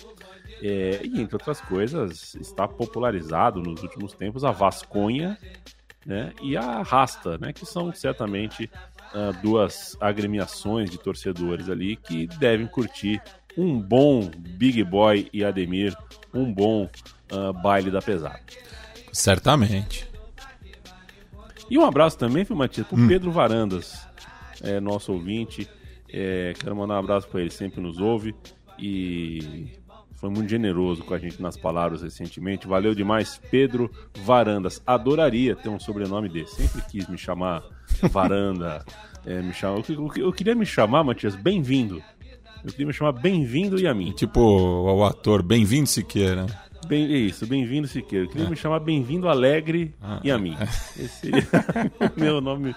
É, 0.61 1.01
e 1.03 1.21
entre 1.21 1.35
outras 1.35 1.61
coisas, 1.61 2.35
está 2.35 2.67
popularizado 2.67 3.61
nos 3.61 3.83
últimos 3.83 4.13
tempos 4.13 4.43
a 4.43 4.51
Vasconha 4.51 5.37
né, 6.05 6.33
e 6.41 6.55
a 6.55 6.81
Rasta, 6.81 7.37
né, 7.37 7.51
que 7.51 7.65
são 7.65 7.93
certamente 7.93 8.69
ah, 9.13 9.31
duas 9.43 9.95
agremiações 10.01 10.89
de 10.89 10.97
torcedores 10.97 11.69
ali 11.69 11.95
que 11.95 12.25
devem 12.39 12.65
curtir 12.65 13.21
um 13.57 13.79
bom 13.79 14.29
Big 14.37 14.83
Boy 14.83 15.27
e 15.33 15.43
Ademir, 15.43 15.95
um 16.33 16.51
bom 16.53 16.89
ah, 17.31 17.53
baile 17.53 17.91
da 17.91 18.01
pesada. 18.01 18.39
Certamente. 19.11 20.07
E 21.69 21.77
um 21.77 21.85
abraço 21.85 22.17
também, 22.17 22.43
viu, 22.43 22.55
Matias, 22.55 22.85
pro 22.87 23.07
Pedro 23.07 23.31
Varandas, 23.31 24.05
é, 24.61 24.79
nosso 24.79 25.11
ouvinte. 25.13 25.67
É, 26.11 26.53
quero 26.59 26.75
mandar 26.75 26.95
um 26.95 26.99
abraço 26.99 27.27
para 27.27 27.41
ele, 27.41 27.49
sempre 27.49 27.81
nos 27.81 27.99
ouve. 27.99 28.35
E 28.77 29.71
foi 30.13 30.29
muito 30.29 30.49
generoso 30.49 31.03
com 31.03 31.13
a 31.13 31.17
gente 31.19 31.41
nas 31.41 31.57
palavras 31.57 32.01
recentemente. 32.01 32.67
Valeu 32.67 32.93
demais, 32.93 33.39
Pedro 33.49 33.89
Varandas. 34.23 34.81
Adoraria 34.85 35.55
ter 35.55 35.69
um 35.69 35.79
sobrenome 35.79 36.29
desse. 36.29 36.55
Sempre 36.67 36.81
quis 36.89 37.07
me 37.07 37.17
chamar 37.17 37.63
Varanda. 38.11 38.83
é, 39.25 39.41
me 39.41 39.53
chamar, 39.53 39.77
eu, 39.89 39.95
eu- 39.97 40.11
eu 40.25 40.33
queria 40.33 40.53
me 40.55 40.65
chamar, 40.65 41.03
Matias, 41.03 41.35
bem-vindo. 41.35 42.03
Eu 42.63 42.71
queria 42.71 42.87
me 42.87 42.93
chamar 42.93 43.11
Bem-vindo 43.13 43.79
e 43.79 43.87
a 43.87 43.93
mim. 43.93 44.11
Tipo 44.13 44.39
o 44.41 45.03
ator 45.05 45.41
Bem-vindo 45.43 45.87
Siqueira. 45.87 46.45
Bem, 46.87 47.09
isso, 47.27 47.45
bem-vindo 47.47 47.87
Siqueira. 47.87 48.25
Eu 48.25 48.29
queria 48.29 48.49
me 48.49 48.55
chamar 48.55 48.79
Bem-vindo 48.79 49.27
Alegre 49.29 49.93
e 50.23 50.29
a 50.31 50.37
mim. 50.37 50.55
Esse 50.97 51.07
seria 51.21 51.47
o 52.15 52.19
meu 52.19 52.41
nome 52.41 52.75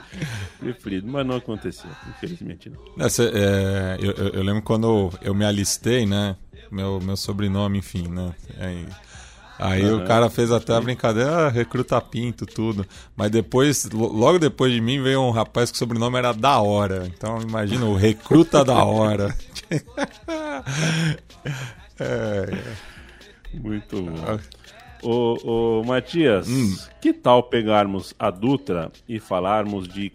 preferido, 0.61 1.07
mas 1.11 1.27
não 1.27 1.37
aconteceu, 1.37 1.91
infelizmente 2.11 2.71
não. 2.71 3.05
É, 3.05 3.09
cê- 3.09 3.31
é, 3.35 3.97
eu, 4.01 4.13
eu- 4.33 4.43
lembro 4.43 4.63
quando 4.63 5.11
eu 5.23 5.35
me 5.35 5.45
alistei, 5.45 6.07
né? 6.07 6.37
Meu, 6.71 7.01
meu 7.01 7.17
sobrenome, 7.17 7.79
enfim, 7.79 8.09
né? 8.09 8.35
Aí, 9.59 9.83
aí 9.85 9.93
o 9.93 10.05
cara 10.05 10.29
fez 10.29 10.51
até 10.51 10.75
a 10.75 10.81
brincadeira, 10.81 11.47
ah, 11.47 11.49
recruta 11.49 12.01
pinto, 12.01 12.45
tudo. 12.47 12.87
Mas 13.17 13.31
depois, 13.31 13.85
lo- 13.91 14.13
logo 14.13 14.39
depois 14.39 14.73
de 14.73 14.81
mim, 14.81 15.03
veio 15.03 15.21
um 15.23 15.31
rapaz 15.31 15.71
que 15.71 15.77
o 15.77 15.79
sobrenome 15.79 16.19
era 16.19 16.33
da 16.33 16.61
hora. 16.61 17.07
Então 17.07 17.41
imagina, 17.41 17.85
o 17.87 17.95
recruta 17.97 18.65
da 18.65 18.85
hora. 18.85 19.35
É, 21.99 22.59
Muito 23.55 24.03
bom. 24.03 24.39
Ô, 25.03 25.81
ô, 25.81 25.85
Matias, 25.85 26.47
que 27.01 27.13
tal 27.13 27.43
pegarmos 27.45 28.15
a 28.19 28.31
Dutra 28.31 28.91
e 29.09 29.19
falarmos 29.21 29.89
de 29.89 30.13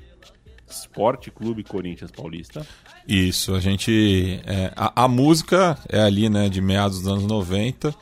Esporte 0.69 1.31
Clube 1.31 1.63
Corinthians 1.63 2.11
Paulista? 2.11 2.65
Isso, 3.07 3.53
a 3.55 3.59
gente. 3.59 4.39
é, 4.45 4.71
a, 4.75 5.05
a 5.05 5.07
música 5.07 5.77
é 5.89 6.01
ali, 6.01 6.29
né, 6.29 6.49
de 6.49 6.61
meados 6.61 6.99
dos 7.01 7.07
anos 7.11 7.25
90, 7.25 7.93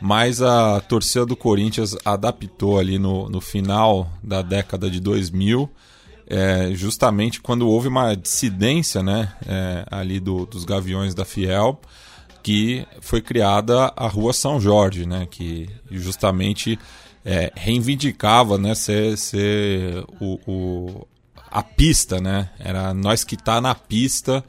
mas 0.00 0.40
a 0.40 0.80
torcida 0.80 1.26
do 1.26 1.36
Corinthians 1.36 1.96
adaptou 2.04 2.78
ali 2.78 2.98
no, 2.98 3.28
no 3.28 3.40
final 3.40 4.10
da 4.22 4.42
década 4.42 4.90
de 4.90 4.98
2000, 5.00 5.70
é, 6.26 6.70
justamente 6.74 7.40
quando 7.40 7.68
houve 7.68 7.88
uma 7.88 8.14
dissidência, 8.14 9.02
né, 9.02 9.32
é, 9.46 9.84
ali 9.90 10.20
do- 10.20 10.46
dos 10.46 10.64
Gaviões 10.64 11.14
da 11.14 11.24
Fiel, 11.24 11.80
que 12.42 12.86
foi 13.00 13.20
criada 13.20 13.92
a 13.96 14.06
Rua 14.06 14.32
São 14.32 14.60
Jorge, 14.60 15.04
né, 15.06 15.26
que 15.30 15.68
justamente 15.90 16.78
é, 17.22 17.52
reivindicava, 17.54 18.56
né, 18.56 18.74
ser, 18.74 19.18
ser 19.18 20.02
o, 20.20 20.38
o- 20.46 21.06
a 21.50 21.62
pista, 21.62 22.18
né, 22.20 22.48
era 22.58 22.94
nós 22.94 23.24
que 23.24 23.36
tá 23.36 23.60
na 23.60 23.74
pista 23.74 24.42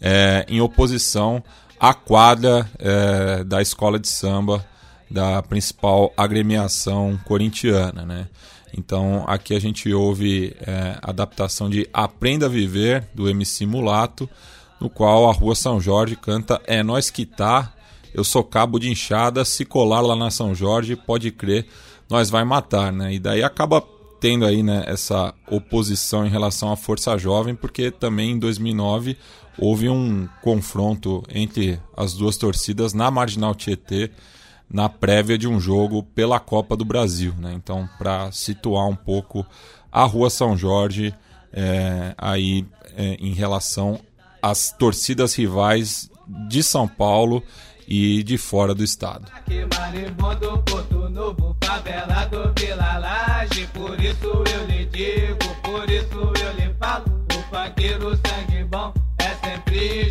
é, 0.00 0.44
em 0.48 0.60
oposição 0.60 1.42
à 1.80 1.94
quadra 1.94 2.68
é, 2.78 3.44
da 3.44 3.62
escola 3.62 3.98
de 3.98 4.08
samba 4.08 4.64
da 5.10 5.42
principal 5.42 6.12
agremiação 6.16 7.18
corintiana, 7.24 8.04
né. 8.04 8.28
Então 8.76 9.24
aqui 9.26 9.54
a 9.54 9.60
gente 9.60 9.92
ouve 9.92 10.54
é, 10.60 10.98
a 11.02 11.10
adaptação 11.10 11.70
de 11.70 11.88
Aprenda 11.92 12.46
a 12.46 12.48
Viver 12.48 13.08
do 13.14 13.28
MC 13.28 13.64
Mulato, 13.64 14.28
no 14.80 14.90
qual 14.90 15.28
a 15.28 15.32
Rua 15.32 15.54
São 15.54 15.80
Jorge 15.80 16.16
canta 16.16 16.60
É 16.66 16.82
Nós 16.82 17.10
Que 17.10 17.24
Tá, 17.24 17.72
eu 18.14 18.24
sou 18.24 18.44
cabo 18.44 18.78
de 18.78 18.90
enxada, 18.90 19.44
se 19.44 19.64
colar 19.64 20.00
lá 20.00 20.14
na 20.14 20.30
São 20.30 20.54
Jorge, 20.54 20.96
pode 20.96 21.30
crer, 21.30 21.66
nós 22.08 22.30
vai 22.30 22.44
matar, 22.44 22.92
né? 22.92 23.14
E 23.14 23.18
daí 23.18 23.42
acaba 23.42 23.82
tendo 24.20 24.44
aí, 24.44 24.62
né, 24.62 24.84
essa 24.86 25.32
oposição 25.48 26.26
em 26.26 26.30
relação 26.30 26.72
à 26.72 26.76
Força 26.76 27.16
Jovem, 27.16 27.54
porque 27.54 27.90
também 27.90 28.32
em 28.32 28.38
2009 28.38 29.16
houve 29.58 29.88
um 29.88 30.28
confronto 30.42 31.22
entre 31.32 31.80
as 31.96 32.14
duas 32.14 32.36
torcidas 32.36 32.92
na 32.92 33.10
Marginal 33.10 33.54
Tietê, 33.54 34.10
na 34.70 34.88
prévia 34.88 35.38
de 35.38 35.48
um 35.48 35.58
jogo 35.58 36.02
pela 36.02 36.38
Copa 36.38 36.76
do 36.76 36.84
Brasil, 36.84 37.34
né? 37.38 37.52
Então, 37.54 37.88
para 37.98 38.30
situar 38.32 38.86
um 38.86 38.96
pouco 38.96 39.46
a 39.90 40.04
Rua 40.04 40.28
São 40.30 40.56
Jorge 40.56 41.14
é, 41.52 42.14
aí 42.18 42.66
é, 42.96 43.14
em 43.14 43.32
relação 43.32 44.00
às 44.42 44.70
torcidas 44.72 45.34
rivais 45.34 46.10
de 46.48 46.62
São 46.62 46.86
Paulo 46.86 47.42
e 47.86 48.22
de 48.22 48.36
fora 48.36 48.74
do 48.74 48.84
estado. 48.84 49.32
O 58.00 58.16
sangue 58.16 58.64
bom 58.64 58.92
é 59.18 59.34
sempre 59.46 60.10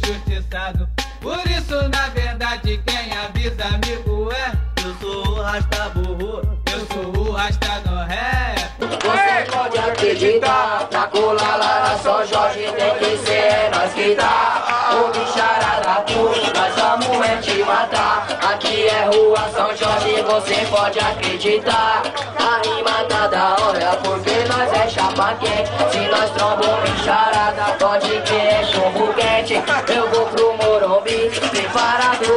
Por 1.22 1.40
isso 1.50 1.90
na 1.90 2.10
verdade 2.10 2.82
quem 2.86 3.18
avisa 3.18 3.66
amigo 3.66 4.32
é 4.32 4.52
Eu 4.84 4.96
sou 5.02 5.28
o 5.28 5.42
Rasta 5.42 5.90
Burro, 5.90 6.42
eu 6.72 6.88
sou 6.88 7.24
o 7.24 7.32
Rasta 7.32 7.68
rap 8.08 8.58
Você 8.80 9.52
pode 9.52 9.78
acreditar, 9.78 10.88
pra 10.90 11.08
colar 11.08 11.58
lá 11.58 11.90
na 11.90 11.98
São 11.98 12.26
Jorge 12.26 12.72
tem 12.72 12.96
que 13.00 13.18
ser 13.26 13.34
é 13.34 13.70
nós 13.74 13.94
que 13.94 14.16
dá. 14.16 14.88
O 14.94 15.12
bicharada 15.12 16.02
puxa, 16.02 16.54
nós 16.56 16.76
vamos 16.76 17.28
é 17.28 17.38
te 17.38 17.64
matar. 17.64 18.28
Aqui 18.52 18.88
é 18.88 19.06
rua 19.06 19.50
São 19.54 19.76
Jorge, 19.76 20.22
você 20.24 20.56
pode 20.70 21.00
acreditar. 21.00 22.04
A 22.40 22.62
rima 22.66 23.04
tá 23.10 23.28
da 23.28 23.56
hora, 23.62 23.98
porque 24.04 24.32
nós 24.48 24.72
é 24.74 24.88
chapa 24.90 25.36
quente. 25.36 25.70
Se 25.92 26.00
nós 26.10 26.30
trombom 26.32 26.82
bicharada, 26.82 27.74
pode 27.80 28.22
que 28.22 28.36
é 28.36 28.64
chumbo 28.64 29.14
quente. 29.14 29.56
Eu 29.94 30.10
vou 30.10 30.26
pro 30.28 30.54
Morumbi, 30.58 30.77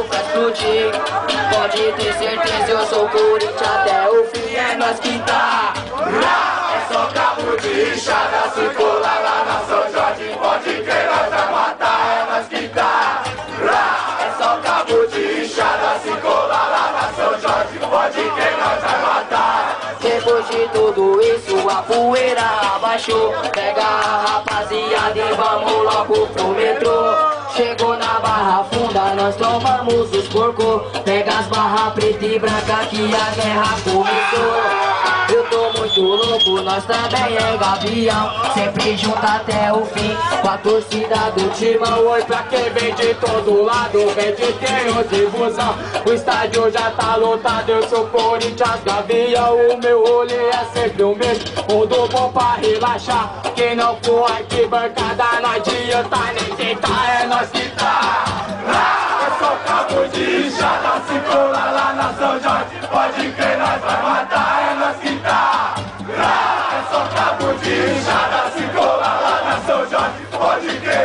pra 0.03 0.21
explodir. 0.21 0.91
Pode 1.53 1.91
ter 1.93 2.13
certeza, 2.13 2.71
eu 2.71 2.85
sou 2.85 3.09
Corinthians 3.09 3.61
até 3.61 4.09
o 4.09 4.25
fim. 4.25 4.55
É 4.55 4.75
nós 4.77 4.99
que 4.99 5.19
tá. 5.19 5.73
É 6.01 6.93
só 6.93 7.05
cabo 7.13 7.57
de 7.57 7.93
enxada, 7.93 8.49
se 8.53 8.75
colar 8.75 9.19
lá 9.21 9.45
na 9.45 9.59
São 9.67 9.91
Jorge, 9.91 10.37
pode 10.39 10.83
crer, 10.83 11.09
nós 11.09 11.29
vai 11.29 11.51
matar, 11.51 11.99
é 12.17 12.31
nós 12.31 12.47
que 12.47 12.67
tá. 12.69 13.23
É 14.19 14.43
só 14.43 14.57
cabo 14.57 15.07
de 15.07 15.43
enxada, 15.43 15.99
se 15.99 16.09
colar 16.21 16.69
lá 16.69 16.91
na 16.91 17.13
São 17.13 17.39
Jorge, 17.39 17.79
pode 17.79 18.29
crer, 18.31 18.57
nós 18.57 18.81
vai 18.81 19.01
matar. 19.01 19.95
Depois 20.01 20.47
de 20.47 20.67
tudo 20.69 21.21
isso, 21.21 21.69
a 21.69 21.81
poeira 21.83 22.41
abaixou. 22.75 23.33
Pega 23.53 23.83
a 23.83 24.25
rapaziada 24.27 25.19
e 25.19 25.33
vamos 25.33 25.83
logo 25.83 26.27
pro 26.27 26.47
metrô. 26.49 27.30
Chegou 27.55 27.97
na 27.97 28.19
barra 28.19 28.63
funda, 28.65 29.13
nós 29.15 29.35
tomamos 29.35 30.11
os 30.13 30.27
porcos. 30.29 30.81
Pega 31.03 31.39
as 31.39 31.47
barras 31.47 31.93
preta 31.93 32.25
e 32.25 32.39
branca 32.39 32.85
que 32.89 33.13
a 33.13 33.29
guerra 33.35 33.75
começou. 33.83 34.90
Eu 35.93 36.03
muito 36.03 36.25
louco, 36.25 36.61
nós 36.61 36.85
também 36.85 37.35
é 37.35 37.57
gavião. 37.57 38.31
Sempre 38.53 38.95
junto 38.95 39.25
até 39.25 39.73
o 39.73 39.85
fim. 39.85 40.15
Com 40.41 40.49
a 40.49 40.57
torcida 40.57 41.31
do 41.35 41.49
timão 41.49 42.07
Oi 42.07 42.23
pra 42.23 42.43
quem 42.43 42.69
vem 42.71 42.95
de 42.95 43.13
todo 43.15 43.63
lado. 43.63 44.09
Vem 44.15 44.33
de 44.33 44.53
Teus 44.53 45.11
e 45.11 45.29
Fusão 45.29 45.75
O 46.05 46.13
estádio 46.13 46.71
já 46.71 46.91
tá 46.91 47.15
lotado 47.17 47.69
Eu 47.69 47.87
sou 47.89 48.07
Corinthians 48.07 48.81
Gavião. 48.85 49.55
O 49.55 49.77
meu 49.79 50.03
rolê 50.05 50.49
é 50.49 50.65
sempre 50.73 51.03
o 51.03 51.13
mesmo. 51.13 51.43
Mundo 51.69 52.07
bom 52.09 52.31
pra 52.31 52.53
relaxar. 52.53 53.41
Quem 53.53 53.75
não 53.75 53.97
for 53.97 54.31
arquibancada 54.31 55.41
Não 55.41 55.51
adianta 55.51 56.17
nem 56.39 56.55
tentar. 56.55 57.21
É 57.21 57.27
nós 57.27 57.49
que 57.49 57.69
tá. 57.71 58.23
É 58.63 59.39
só 59.39 59.57
cabo 59.65 60.07
de 60.07 60.47
inchada 60.47 61.01
Se 61.07 61.19
colar 61.29 61.71
lá 61.71 61.93
na 61.93 62.13
São 62.13 62.39
Jorge 62.39 62.87
Pode 62.89 63.31
crer, 63.31 63.57
nós 63.57 63.81
vai 63.81 64.01
matar 64.03 64.60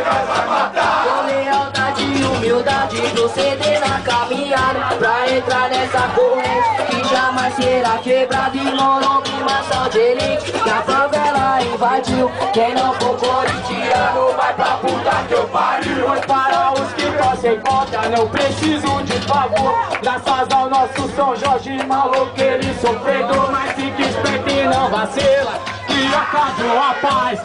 nós 0.01 0.27
vai 0.27 0.47
matar 0.47 1.03
Com 1.03 1.25
lealdade 1.25 2.03
e 2.03 2.23
humildade 2.23 2.97
CD 3.37 3.79
na 3.79 3.99
caminhada 4.01 4.95
Pra 4.97 5.29
entrar 5.29 5.69
nessa 5.69 6.07
corrente 6.09 6.85
Que 6.89 7.07
jamais 7.07 7.53
será 7.55 7.97
quebrada. 7.97 8.57
E 8.57 8.63
Morumbi, 8.63 9.31
maçã 9.43 9.89
de 9.89 9.99
elite 9.99 10.51
Que 10.51 10.69
a 10.69 10.81
favela 10.81 11.61
invadiu. 11.61 12.31
Quem 12.53 12.73
não 12.73 12.93
for 12.93 13.17
corintiano 13.17 14.33
Vai 14.35 14.53
pra 14.53 14.77
puta 14.77 15.23
que 15.27 15.33
eu 15.33 15.47
pariu. 15.49 16.09
Oi 16.09 16.21
para 16.21 16.73
os 16.73 16.93
que 16.93 17.11
torcem 17.11 17.59
contra 17.59 18.09
Não 18.09 18.27
preciso 18.27 19.03
de 19.03 19.19
favor. 19.27 19.75
Graças 20.01 20.47
ao 20.51 20.69
nosso 20.69 21.09
São 21.15 21.35
Jorge 21.35 21.85
Maluco 21.85 22.41
ele 22.41 22.73
sofredor 22.79 23.51
Mas 23.51 23.73
fique 23.73 24.01
esperto 24.01 24.49
e 24.49 24.63
não 24.63 24.89
vacila 24.89 25.76
Que 25.97 26.05
acabou 26.13 26.79
a 26.79 26.93
paz 27.01 27.39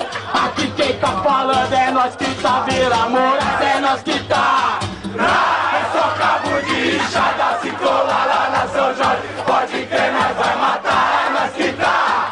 Aqui 0.45 0.71
quem 0.77 0.93
tá 0.99 1.09
falando 1.23 1.73
é 1.73 1.91
nós 1.91 2.15
que 2.17 2.35
tá 2.35 2.61
Vila 2.69 3.09
Moraes 3.09 3.61
é 3.63 3.81
nós 3.81 4.03
que 4.03 4.19
tá. 4.25 4.79
É 5.17 5.91
só 5.91 6.09
cabo 6.19 6.61
de 6.61 6.97
inchada 6.97 7.59
Se 7.63 7.71
colar 7.71 8.27
lá 8.27 8.51
na 8.53 8.69
São 8.69 8.95
Jorge 8.95 9.23
Pode 9.47 9.87
crer, 9.87 10.13
nós 10.13 10.37
vai 10.37 10.57
matar 10.57 11.25
É 11.25 11.31
nós 11.31 11.53
que 11.53 11.73
tá. 11.73 12.31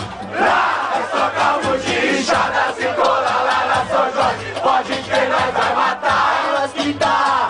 É 0.93 1.17
só 1.17 1.31
cabo 1.31 1.79
de 1.79 2.21
inchada 2.21 2.75
Se 2.77 2.87
colar 3.01 3.43
lá 3.43 3.65
na 3.65 3.85
São 3.87 4.13
Jorge 4.13 4.61
Pode 4.63 5.03
crer, 5.03 5.29
nós 5.31 5.55
vai 5.55 5.75
matar 5.75 6.45
É 6.45 6.61
nós 6.61 6.73
que 6.73 6.93
tá. 6.93 7.49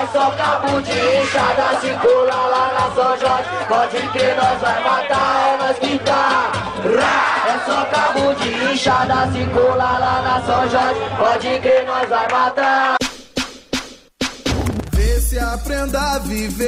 É 0.00 0.06
só 0.12 0.24
só 0.24 0.30
cabo 0.30 0.80
de 0.80 0.92
enxada 0.92 1.80
Circula 1.80 2.34
lá 2.34 2.70
na 2.72 2.94
São 2.94 3.18
Jorge 3.18 3.50
Pode 3.68 4.08
crer, 4.12 4.36
nós 4.36 4.60
vai 4.60 4.80
matar 4.84 5.43
Só 7.74 7.84
cabo 7.86 8.32
de 8.34 8.72
enxada 8.72 9.32
Circula 9.32 9.98
lá 9.98 10.22
na 10.22 10.40
São 10.46 10.68
Jorge 10.68 11.00
Pode 11.18 11.58
crer, 11.58 11.84
nós 11.86 12.08
vai 12.08 12.30
matar 12.30 12.94
Vê 14.92 15.20
se 15.20 15.38
aprenda 15.40 16.00
a 16.00 16.18
viver. 16.20 16.66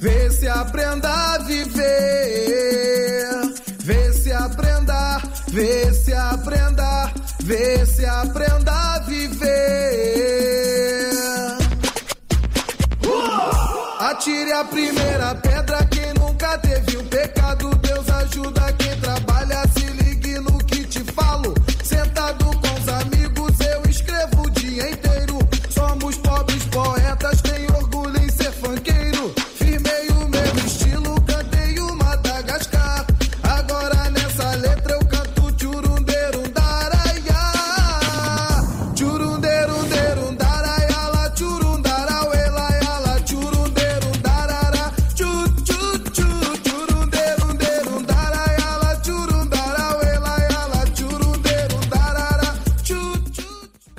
Vê 0.00 0.30
se 0.30 0.48
aprenda 0.48 1.08
a 1.10 1.38
viver. 1.38 1.84
Vê 3.80 4.12
se 4.14 4.32
aprenda, 4.32 5.20
vê 5.48 5.92
se 5.92 6.14
aprenda, 6.14 7.12
vê 7.42 7.84
se 7.84 8.06
aprenda 8.06 8.72
a 8.72 8.98
viver. 9.00 9.54
Atire 14.00 14.52
a 14.52 14.64
primeira 14.64 15.34
pedra 15.34 15.84
quem 15.84 16.14
nunca 16.14 16.56
teve 16.58 16.96
um 16.96 17.06
pecado. 17.06 17.73
Ajuda 18.24 18.72
quem 18.78 18.96
trabalha. 19.00 19.62
Se 19.68 19.83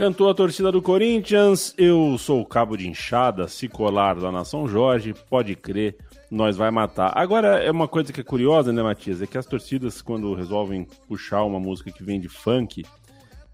Cantou 0.06 0.30
a 0.30 0.36
torcida 0.36 0.72
do 0.72 0.84
Corinthians, 0.84 1.74
eu 1.80 2.15
sou 2.20 2.39
o 2.39 2.46
cabo 2.46 2.78
de 2.78 2.88
enxada, 2.88 3.48
se 3.48 3.68
colar 3.68 4.15
lá 4.15 4.32
na 4.32 4.46
São 4.46 4.68
Jorge, 4.68 5.15
pode 5.32 5.56
crer, 5.56 5.98
nós 6.30 6.56
vai 6.56 6.70
matar. 6.70 7.12
Agora, 7.15 7.58
é 7.63 7.72
uma 7.72 7.88
coisa 7.88 8.13
que 8.13 8.22
é 8.22 8.24
curiosa, 8.24 8.72
né, 8.72 8.84
Matias? 8.84 9.20
É 9.20 9.26
que 9.26 9.36
as 9.36 9.48
torcidas, 9.48 10.04
quando 10.04 10.36
resolvem 10.36 10.88
puxar 11.08 11.44
uma 11.44 11.60
música 11.60 11.91
que 11.91 12.04
vem 12.04 12.20
de 12.20 12.30
funk, 12.30 12.86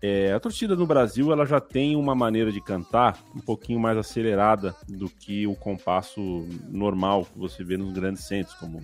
é, 0.02 0.34
a 0.34 0.42
torcida 0.42 0.76
no 0.76 0.86
Brasil 0.86 1.32
ela 1.32 1.46
já 1.46 1.62
tem 1.62 1.96
uma 1.96 2.14
maneira 2.14 2.52
de 2.52 2.60
cantar 2.60 3.18
um 3.34 3.40
pouquinho 3.40 3.80
mais 3.80 3.98
acelerada 3.98 4.76
do 4.90 5.08
que 5.08 5.48
o 5.48 5.56
compasso 5.56 6.46
normal 6.70 7.24
que 7.32 7.40
você 7.40 7.64
vê 7.64 7.78
nos 7.78 7.94
grandes 7.94 8.26
centros, 8.26 8.54
como 8.56 8.78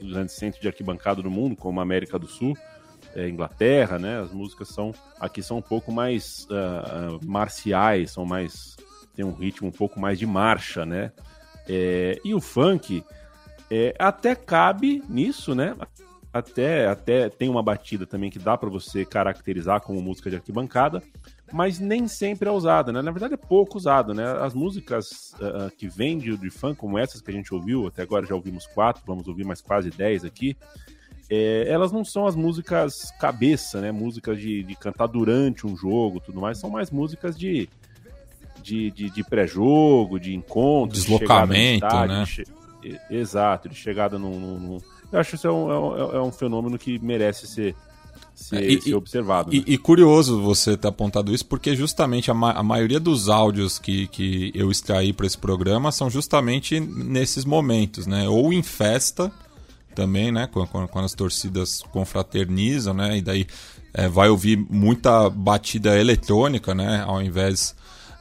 os 0.00 0.12
grandes 0.12 0.36
centros 0.36 0.62
de 0.62 0.68
arquibancada 0.68 1.20
do 1.22 1.30
mundo, 1.30 1.56
como 1.56 1.80
a 1.80 1.82
América 1.82 2.20
do 2.20 2.28
Sul, 2.28 2.56
é, 3.14 3.28
Inglaterra, 3.28 3.98
né? 3.98 4.20
As 4.20 4.32
músicas 4.32 4.68
são 4.68 4.92
aqui 5.18 5.42
são 5.42 5.58
um 5.58 5.62
pouco 5.62 5.92
mais 5.92 6.46
ah, 6.50 7.18
marciais, 7.24 8.10
são 8.10 8.24
mais 8.24 8.76
tem 9.14 9.24
um 9.24 9.32
ritmo 9.32 9.66
um 9.66 9.72
pouco 9.72 9.98
mais 9.98 10.18
de 10.18 10.26
marcha, 10.26 10.86
né? 10.86 11.10
É, 11.68 12.20
e 12.24 12.34
o 12.34 12.40
funk 12.40 13.04
é, 13.70 13.94
até 13.98 14.34
cabe 14.34 15.02
nisso, 15.08 15.54
né? 15.54 15.76
Até, 16.32 16.86
até 16.86 17.28
tem 17.28 17.48
uma 17.48 17.62
batida 17.62 18.06
também 18.06 18.30
que 18.30 18.38
dá 18.38 18.56
para 18.56 18.68
você 18.68 19.04
caracterizar 19.04 19.80
como 19.80 20.00
música 20.00 20.30
de 20.30 20.36
arquibancada, 20.36 21.02
mas 21.52 21.80
nem 21.80 22.06
sempre 22.06 22.48
é 22.48 22.52
usada, 22.52 22.92
né? 22.92 23.02
Na 23.02 23.10
verdade 23.10 23.34
é 23.34 23.36
pouco 23.36 23.76
usado, 23.76 24.14
né? 24.14 24.24
As 24.40 24.54
músicas 24.54 25.34
ah, 25.40 25.70
que 25.76 25.88
vêm 25.88 26.16
de, 26.18 26.36
de 26.36 26.50
funk, 26.50 26.76
como 26.76 26.96
essas 26.96 27.20
que 27.20 27.30
a 27.30 27.34
gente 27.34 27.52
ouviu, 27.52 27.88
até 27.88 28.02
agora 28.02 28.24
já 28.24 28.34
ouvimos 28.34 28.66
quatro, 28.66 29.02
vamos 29.06 29.26
ouvir 29.26 29.44
mais 29.44 29.60
quase 29.60 29.90
dez 29.90 30.24
aqui, 30.24 30.56
é, 31.30 31.66
elas 31.68 31.92
não 31.92 32.04
são 32.04 32.26
as 32.26 32.34
músicas 32.34 33.12
cabeça, 33.20 33.80
né? 33.80 33.92
Músicas 33.92 34.38
de, 34.40 34.62
de 34.62 34.74
cantar 34.74 35.06
durante 35.06 35.66
um 35.66 35.76
jogo 35.76 36.20
tudo 36.20 36.40
mais, 36.40 36.58
são 36.58 36.70
mais 36.70 36.90
músicas 36.90 37.38
de, 37.38 37.68
de, 38.62 38.90
de, 38.90 39.10
de 39.10 39.24
pré-jogo, 39.24 40.18
de 40.18 40.34
encontro, 40.34 40.94
de 40.96 41.00
Deslocamento, 41.02 41.86
chegada 41.86 42.06
no 42.06 42.12
né? 42.14 42.24
de 42.24 42.30
che- 42.30 42.44
Exato, 43.10 43.68
de 43.68 43.74
chegada 43.74 44.18
num, 44.18 44.38
num- 44.38 44.58
num- 44.58 44.78
Eu 45.12 45.18
acho 45.20 45.30
que 45.30 45.36
isso 45.36 45.46
é 45.46 45.52
um, 45.52 45.70
é 45.70 45.78
um- 45.78 46.12
é 46.16 46.22
um 46.22 46.32
fenômeno 46.32 46.78
que 46.78 46.98
merece 47.00 47.46
ser, 47.46 47.74
ser, 48.34 48.56
É, 48.62 48.72
e- 48.72 48.80
ser 48.80 48.94
observado. 48.94 49.52
E, 49.52 49.58
né? 49.58 49.64
e 49.66 49.76
curioso 49.76 50.40
você 50.40 50.76
ter 50.76 50.88
apontado 50.88 51.34
isso, 51.34 51.44
porque 51.44 51.74
justamente 51.76 52.30
a, 52.30 52.34
ma- 52.34 52.52
a 52.52 52.62
maioria 52.62 53.00
dos 53.00 53.28
áudios 53.28 53.78
que, 53.78 54.06
que 54.06 54.52
eu 54.54 54.70
extraí 54.70 55.12
para 55.12 55.26
esse 55.26 55.36
programa 55.36 55.90
são 55.92 56.08
justamente 56.08 56.78
nesses 56.80 57.44
momentos, 57.44 58.06
né? 58.06 58.28
Ou 58.28 58.52
em 58.52 58.62
festa 58.62 59.30
também, 59.98 60.30
né? 60.30 60.48
Quando, 60.52 60.68
quando- 60.68 61.04
as 61.04 61.12
torcidas 61.12 61.82
confraternizam, 61.90 62.94
né? 62.94 63.18
E 63.18 63.22
daí 63.22 63.46
é, 63.92 64.06
vai 64.06 64.28
ouvir 64.28 64.56
muita 64.70 65.28
batida 65.28 65.98
eletrônica, 65.98 66.72
né? 66.72 67.02
Ao 67.04 67.20
invés 67.20 67.74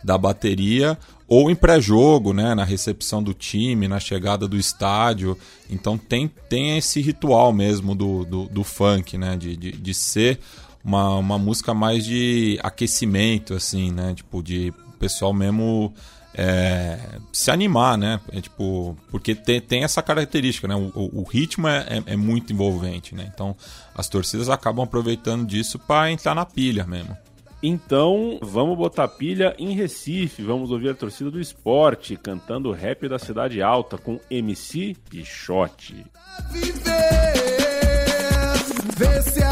da 0.04 0.18
bateria, 0.18 0.98
ou 1.28 1.52
em 1.52 1.56
pré-jogo, 1.56 2.34
né? 2.34 2.56
Na 2.56 2.64
recepção 2.64 3.22
do 3.22 3.32
time, 3.32 3.88
na 3.88 4.00
chegada 4.00 4.48
do 4.48 4.58
estádio. 4.58 5.38
Então 5.70 6.00
tem, 6.00 6.28
tem 6.50 6.78
esse 6.80 7.00
ritual 7.00 7.54
mesmo 7.54 7.94
do, 7.94 8.26
do, 8.26 8.46
do 8.48 8.64
funk, 8.64 9.16
né? 9.20 9.38
De, 9.38 9.56
de, 9.56 9.72
de 9.74 9.94
ser 9.94 10.40
uma, 10.84 11.16
uma 11.16 11.38
música 11.38 11.76
mais 11.76 12.04
de 12.04 12.58
aquecimento, 12.64 13.54
assim, 13.54 13.92
né? 13.92 14.16
Tipo, 14.16 14.42
de 14.42 14.74
pessoal 15.00 15.32
mesmo 15.32 15.94
é, 16.38 17.00
se 17.34 17.50
animar, 17.50 17.98
né? 17.98 18.20
É, 18.32 18.40
tipo, 18.40 18.96
porque 19.10 19.34
tem, 19.34 19.60
tem 19.60 19.84
essa 19.84 20.02
característica, 20.04 20.68
né? 20.68 20.76
O, 20.76 20.92
o- 20.94 21.22
o 21.22 21.24
ritmo 21.24 21.68
é, 21.68 21.86
é- 22.08 22.14
é 22.14 22.16
muito 22.16 22.54
envolvente, 22.54 23.16
né? 23.16 23.30
Então 23.34 23.56
as 23.96 24.08
torcidas 24.08 24.48
acabam 24.50 24.84
aproveitando 24.86 25.46
disso 25.48 25.80
para 25.80 26.12
entrar 26.12 26.36
na 26.36 26.46
pilha 26.46 26.86
mesmo. 26.86 27.18
Então, 27.64 28.38
vamos 28.40 28.78
botar 28.78 29.08
pilha 29.08 29.56
em 29.58 29.74
Recife. 29.74 30.44
Vamos 30.44 30.70
ouvir 30.70 30.90
a 30.90 30.94
torcida 30.94 31.32
do 31.32 31.42
esporte 31.42 32.16
cantando 32.16 32.70
o 32.70 32.72
rap 32.72 33.10
da 33.10 33.18
Cidade 33.18 33.64
Alta 33.64 33.98
com 33.98 34.20
MC 34.30 34.96
Pichote. 35.10 36.06
viver. 36.52 36.84
Vê 38.96 39.22
se 39.24 39.44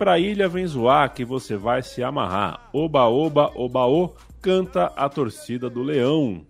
pra 0.00 0.18
ilha, 0.18 0.48
vem 0.48 0.66
zoar 0.66 1.12
que 1.12 1.26
você 1.26 1.58
vai 1.58 1.82
se 1.82 2.02
amarrar. 2.02 2.70
Oba, 2.72 3.04
oba, 3.04 3.52
oba, 3.54 3.84
o, 3.84 4.10
canta 4.40 4.86
a 4.96 5.10
torcida 5.10 5.68
do 5.68 5.82
Leão 5.82 6.40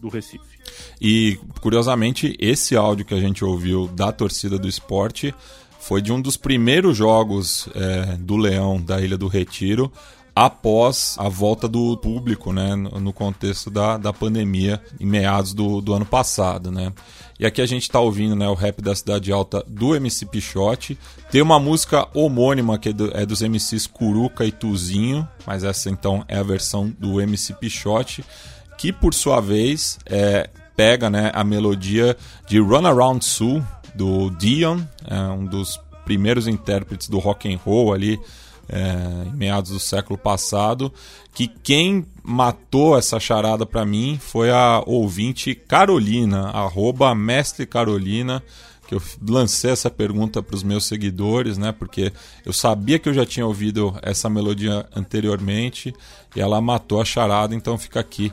do 0.00 0.08
Recife. 0.08 0.60
E, 1.00 1.36
curiosamente, 1.60 2.36
esse 2.38 2.76
áudio 2.76 3.04
que 3.04 3.12
a 3.12 3.20
gente 3.20 3.44
ouviu 3.44 3.88
da 3.88 4.12
torcida 4.12 4.56
do 4.56 4.68
esporte 4.68 5.34
foi 5.80 6.00
de 6.00 6.12
um 6.12 6.20
dos 6.20 6.36
primeiros 6.36 6.96
jogos 6.96 7.68
é, 7.74 8.16
do 8.16 8.36
Leão 8.36 8.80
da 8.80 9.00
Ilha 9.00 9.18
do 9.18 9.26
Retiro 9.26 9.90
após 10.32 11.16
a 11.18 11.28
volta 11.28 11.66
do 11.66 11.96
público, 11.96 12.52
né, 12.52 12.76
no 12.76 13.12
contexto 13.12 13.68
da, 13.70 13.98
da 13.98 14.12
pandemia, 14.12 14.80
em 15.00 15.04
meados 15.04 15.52
do, 15.52 15.80
do 15.80 15.92
ano 15.92 16.06
passado, 16.06 16.70
né. 16.70 16.92
E 17.40 17.46
aqui 17.46 17.62
a 17.62 17.66
gente 17.66 17.84
está 17.84 17.98
ouvindo 17.98 18.36
né, 18.36 18.46
o 18.48 18.54
rap 18.54 18.82
da 18.82 18.94
Cidade 18.94 19.32
Alta 19.32 19.64
do 19.66 19.96
MC 19.96 20.26
Pichote. 20.26 20.98
Tem 21.30 21.40
uma 21.40 21.58
música 21.58 22.06
homônima 22.12 22.78
que 22.78 22.90
é, 22.90 22.92
do- 22.92 23.10
é 23.16 23.24
dos 23.24 23.40
MCs 23.40 23.86
Curuca 23.86 24.44
e 24.44 24.52
Tuzinho, 24.52 25.26
mas 25.46 25.64
essa 25.64 25.88
então 25.88 26.22
é 26.28 26.36
a 26.36 26.42
versão 26.42 26.94
do 26.98 27.18
MC 27.18 27.54
Pichote 27.54 28.22
que 28.76 28.92
por 28.92 29.14
sua 29.14 29.40
vez 29.40 29.98
é, 30.04 30.50
pega 30.76 31.08
né, 31.08 31.30
a 31.34 31.42
melodia 31.42 32.14
de 32.46 32.58
Run 32.58 32.86
Around 32.86 33.24
Sue 33.24 33.62
do 33.94 34.28
Dion, 34.32 34.80
é, 35.08 35.18
um 35.32 35.46
dos 35.46 35.80
primeiros 36.04 36.46
intérpretes 36.46 37.08
do 37.08 37.18
rock 37.18 37.50
and 37.52 37.58
roll 37.64 37.92
ali 37.94 38.20
é, 38.70 39.28
em 39.28 39.36
meados 39.36 39.72
do 39.72 39.80
século 39.80 40.16
passado, 40.16 40.92
que 41.34 41.48
quem 41.48 42.06
matou 42.22 42.96
essa 42.96 43.18
charada 43.18 43.66
para 43.66 43.84
mim 43.84 44.18
foi 44.20 44.50
a 44.50 44.82
ouvinte 44.86 45.54
Carolina, 45.54 46.50
arroba 46.50 47.14
Mestre 47.14 47.66
Carolina, 47.66 48.42
que 48.86 48.94
eu 48.94 49.02
lancei 49.28 49.70
essa 49.70 49.90
pergunta 49.90 50.42
para 50.42 50.56
os 50.56 50.62
meus 50.62 50.84
seguidores, 50.84 51.58
né? 51.58 51.72
Porque 51.72 52.12
eu 52.44 52.52
sabia 52.52 52.98
que 52.98 53.08
eu 53.08 53.14
já 53.14 53.24
tinha 53.24 53.46
ouvido 53.46 53.96
essa 54.02 54.28
melodia 54.28 54.86
anteriormente 54.94 55.94
e 56.34 56.40
ela 56.40 56.60
matou 56.60 57.00
a 57.00 57.04
charada, 57.04 57.54
então 57.54 57.78
fica 57.78 58.00
aqui 58.00 58.32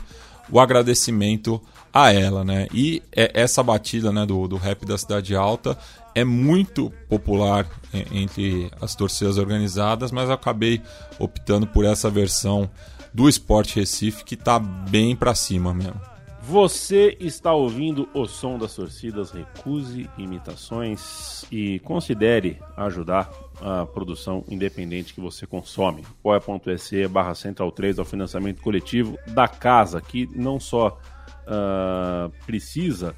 o 0.49 0.59
agradecimento 0.59 1.61
a 1.93 2.11
ela, 2.11 2.43
né? 2.43 2.67
E 2.73 3.01
é- 3.11 3.31
essa 3.33 3.61
batida, 3.61 4.11
né, 4.11 4.25
do, 4.25 4.47
do 4.47 4.55
rap 4.57 4.85
da 4.85 4.97
Cidade 4.97 5.35
Alta 5.35 5.77
é 6.17 6.23
muito 6.23 6.91
popular 7.07 7.69
entre 8.11 8.71
as 8.81 8.95
torcidas 8.95 9.37
organizadas, 9.37 10.11
mas 10.11 10.29
eu 10.29 10.33
acabei 10.33 10.81
optando 11.19 11.67
por 11.67 11.85
essa 11.85 12.09
versão 12.09 12.67
do 13.13 13.29
Esporte 13.29 13.79
Recife 13.79 14.25
que 14.25 14.35
tá 14.35 14.57
bem 14.57 15.15
pra 15.15 15.35
cima 15.35 15.75
mesmo. 15.75 16.01
Você 16.41 17.15
está 17.19 17.53
ouvindo 17.53 18.09
o 18.15 18.25
som 18.25 18.57
das 18.57 18.73
torcidas, 18.73 19.29
recuse 19.29 20.09
imitações 20.17 21.45
e 21.51 21.77
considere 21.79 22.57
ajudar 22.75 23.29
a 23.61 23.85
produção 23.85 24.43
independente 24.49 25.13
que 25.13 25.21
você 25.21 25.45
consome. 25.45 26.03
apoia.se 26.19 27.07
barra 27.07 27.35
central 27.35 27.71
3 27.71 27.99
ao 27.99 28.05
financiamento 28.05 28.63
coletivo 28.63 29.19
da 29.27 29.47
casa, 29.47 30.01
que 30.01 30.27
não 30.33 30.59
só 30.59 30.97
ah, 31.45 32.29
precisa, 32.45 33.15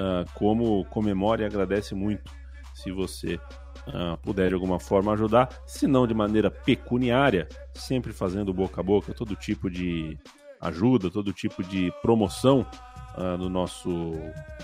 ah, 0.00 0.24
como 0.32 0.82
comemora 0.86 1.42
e 1.42 1.44
agradece 1.44 1.94
muito 1.94 2.32
se 2.72 2.90
você 2.90 3.38
ah, 3.86 4.16
puder 4.22 4.48
de 4.48 4.54
alguma 4.54 4.80
forma 4.80 5.12
ajudar, 5.12 5.50
se 5.66 5.86
não 5.86 6.06
de 6.06 6.14
maneira 6.14 6.50
pecuniária, 6.50 7.46
sempre 7.74 8.10
fazendo 8.10 8.50
boca 8.54 8.80
a 8.80 8.84
boca, 8.84 9.12
todo 9.12 9.36
tipo 9.36 9.70
de 9.70 10.18
ajuda, 10.58 11.10
todo 11.10 11.34
tipo 11.34 11.62
de 11.62 11.92
promoção 12.00 12.66
ah, 13.14 13.36
do 13.36 13.50
nosso, 13.50 14.14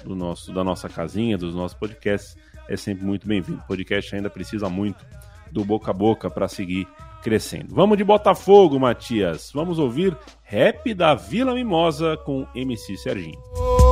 do 0.03 0.17
nosso, 0.17 0.55
da 0.55 0.65
nossa 0.65 0.89
casinha, 0.89 1.37
dos 1.37 1.55
nossos 1.55 1.77
podcasts, 1.77 2.35
é 2.67 2.77
sempre 2.77 3.05
muito 3.05 3.29
bem-vindo. 3.29 3.59
O 3.59 3.67
podcast 3.67 4.17
ainda 4.17 4.31
precisa 4.31 4.71
muito 4.71 5.05
do 5.53 5.67
boca 5.67 5.91
a 5.91 5.95
boca 5.95 6.31
para 6.31 6.49
seguir 6.49 6.89
crescendo. 7.23 7.75
Vamos 7.75 7.99
de 7.99 8.05
Botafogo, 8.05 8.81
Matias. 8.81 9.51
Vamos 9.53 9.79
ouvir 9.79 10.17
rap 10.43 10.95
da 10.95 11.15
Vila 11.15 11.53
Mimosa 11.53 12.17
com 12.17 12.47
MC 12.55 12.97
Serginho. 12.97 13.86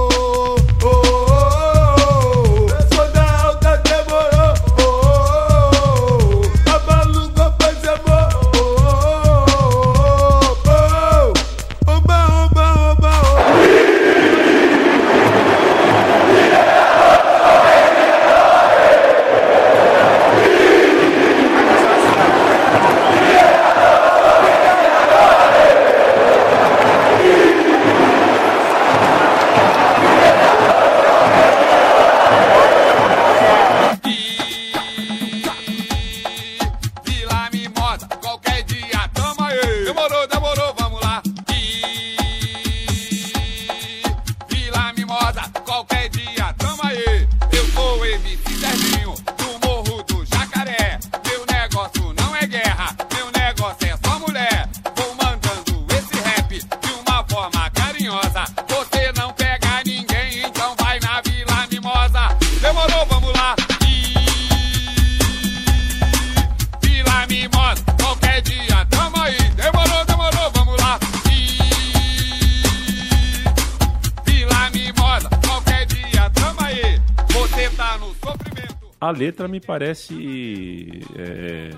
Letra 79.25 79.49
me 79.49 79.61
parece 79.61 81.03
é, 81.17 81.71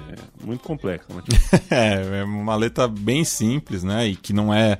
muito 0.44 0.62
complexa, 0.64 1.04
Matias. 1.12 1.40
É, 1.70 2.20
é 2.20 2.24
uma 2.24 2.56
letra 2.56 2.88
bem 2.88 3.24
simples, 3.24 3.82
né? 3.82 4.06
E 4.08 4.16
que 4.16 4.32
não 4.32 4.52
é, 4.52 4.78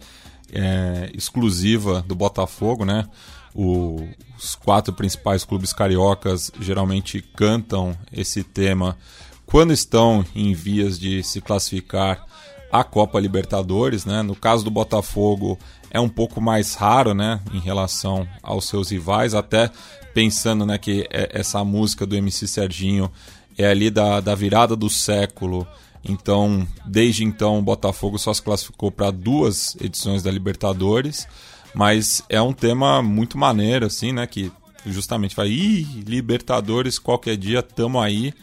é, 0.53 1.11
exclusiva 1.15 2.03
do 2.07 2.15
Botafogo, 2.15 2.85
né? 2.85 3.07
O- 3.55 4.07
os 4.39 4.55
quatro 4.55 4.93
principais 4.93 5.45
clubes 5.45 5.73
cariocas 5.73 6.51
geralmente 6.61 7.23
cantam 7.35 7.97
esse 8.13 8.43
tema 8.45 8.97
quando 9.47 9.73
estão 9.73 10.25
em 10.35 10.53
vias 10.53 10.99
de 10.99 11.23
se 11.23 11.41
classificar 11.41 12.25
à 12.71 12.83
Copa 12.85 13.19
Libertadores, 13.21 14.05
né? 14.05 14.23
No 14.23 14.35
caso 14.35 14.65
do 14.65 14.71
Botafogo 14.71 15.59
é 15.91 16.01
um 16.01 16.09
pouco 16.09 16.41
mais 16.41 16.75
raro, 16.75 17.15
né, 17.15 17.41
em 17.55 17.59
relação 17.61 18.27
aos 18.43 18.67
seus 18.69 18.91
rivais, 18.91 19.35
até 19.35 19.71
pensando, 20.13 20.67
né, 20.67 20.77
que 20.77 21.07
é- 21.11 21.31
essa 21.33 21.65
música 21.65 22.05
do 22.05 22.17
MC 22.17 22.47
Serginho 22.47 23.11
é 23.57 23.67
ali 23.67 23.89
da, 23.89 24.21
da 24.21 24.35
virada 24.35 24.75
do 24.77 24.91
século. 24.91 25.67
Então, 26.05 26.67
desde 26.85 27.25
então, 27.25 27.59
o 27.59 27.63
Botafogo 27.63 28.19
só 28.19 28.33
se 28.35 28.43
classificou 28.43 28.91
para 28.91 29.11
duas 29.11 29.75
edições 29.81 30.23
da 30.23 30.31
Libertadores, 30.31 31.27
mas 31.75 32.23
é 32.29 32.41
um 32.43 32.53
tema 32.53 33.03
muito 33.03 33.39
maneiro, 33.39 33.87
assim, 33.87 34.13
né? 34.13 34.27
Que 34.27 34.53
justamente 34.85 35.35
vai, 35.35 35.49
ih, 35.49 36.03
Libertadores, 36.07 36.99
qualquer 36.99 37.37
dia, 37.37 37.63
tamo 37.63 38.01
aí. 38.01 38.35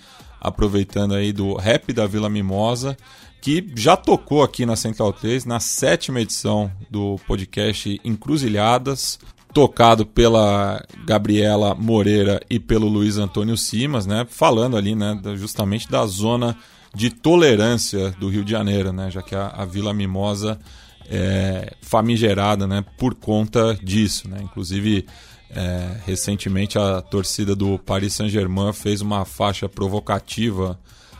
aproveitando 0.41 1.13
aí 1.13 1.31
do 1.31 1.55
Rap 1.55 1.93
da 1.93 2.05
Vila 2.05 2.29
Mimosa, 2.29 2.97
que 3.43 3.69
já 3.75 3.97
tocou 3.97 4.41
aqui 4.41 4.65
na 4.65 4.77
Central 4.77 5.11
3, 5.11 5.43
na 5.43 5.59
sétima 5.59 6.21
edição 6.21 6.71
do 6.89 7.19
podcast 7.27 7.99
Encruzilhadas, 8.01 9.19
tocado 9.53 10.05
pela 10.05 10.81
Gabriela 11.05 11.75
Moreira 11.75 12.39
e 12.49 12.57
pelo 12.57 12.87
Luiz 12.87 13.17
Antônio 13.17 13.57
Simas, 13.57 14.05
né? 14.05 14.25
Falando 14.29 14.77
ali, 14.77 14.95
né, 14.95 15.19
justamente 15.35 15.91
da 15.91 16.05
zona 16.05 16.55
de 16.95 17.09
tolerância 17.09 18.11
do 18.11 18.29
Rio 18.29 18.45
de 18.45 18.51
Janeiro, 18.51 18.93
né? 18.93 19.11
Já 19.11 19.21
que 19.21 19.35
a, 19.35 19.47
a 19.47 19.65
Vila 19.65 19.93
Mimosa 19.93 20.57
é 21.09 21.73
famigerada, 21.81 22.65
né? 22.65 22.81
Por 22.97 23.13
conta 23.13 23.77
disso, 23.83 24.29
né? 24.29 24.37
Inclusive 24.41 25.05
é, 25.49 25.97
recentemente 26.05 26.79
a 26.79 27.01
torcida 27.01 27.53
do 27.53 27.77
Paris 27.77 28.13
Saint-Germain 28.13 28.71
fez 28.71 29.01
uma 29.01 29.25
faixa 29.25 29.67
provocativa 29.67 30.79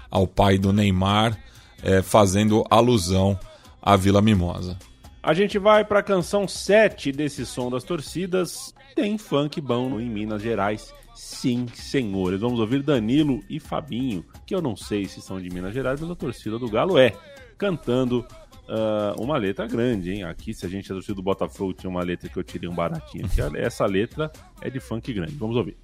ao 0.10 0.26
pai 0.26 0.58
do 0.58 0.72
Neymar, 0.72 1.38
é, 1.84 2.02
fazendo 2.02 2.64
alusão 2.70 3.38
à 3.82 3.96
Vila 3.96 4.22
Mimosa. 4.22 4.78
A 5.22 5.34
gente 5.34 5.58
vai 5.58 5.86
para 5.86 6.00
a 6.00 6.04
canção 6.04 6.48
7 6.48 7.12
desse 7.12 7.46
som 7.46 7.70
das 7.70 7.84
torcidas. 7.84 8.74
Tem 8.96 9.18
funk 9.18 9.62
bom 9.62 10.00
em 10.00 10.10
Minas 10.10 10.42
Gerais. 10.42 10.94
Sim, 11.16 11.68
senhores. 11.74 12.42
Vamos 12.42 12.60
ouvir 12.60 12.82
Danilo 12.82 13.42
e 13.50 13.60
Fabinho, 13.60 14.26
que 14.46 14.54
eu 14.54 14.62
não 14.62 14.76
sei 14.76 15.06
se 15.06 15.22
são 15.22 15.40
de 15.40 15.50
Minas 15.50 15.74
Gerais, 15.74 16.02
mas 16.02 16.10
a 16.10 16.16
torcida 16.16 16.58
do 16.58 16.70
Galo 16.70 16.98
é, 16.98 17.14
cantando 17.58 18.26
uh, 18.68 19.22
uma 19.22 19.38
letra 19.38 19.68
grande, 19.68 20.12
hein? 20.12 20.24
Aqui, 20.24 20.54
se 20.54 20.66
a 20.66 20.70
gente 20.70 20.92
é 20.92 20.94
torcida 20.94 21.16
do 21.16 21.24
Botafogo, 21.24 21.74
tinha 21.74 21.90
uma 21.90 22.04
letra 22.04 22.28
que 22.30 22.38
eu 22.38 22.44
tirei 22.44 22.70
um 22.70 22.76
baratinho. 22.76 23.26
Essa 23.56 23.86
letra 23.86 24.32
é 24.62 24.70
de 24.70 24.80
funk 24.80 25.14
grande. 25.14 25.36
Vamos 25.36 25.56
ouvir. 25.56 25.78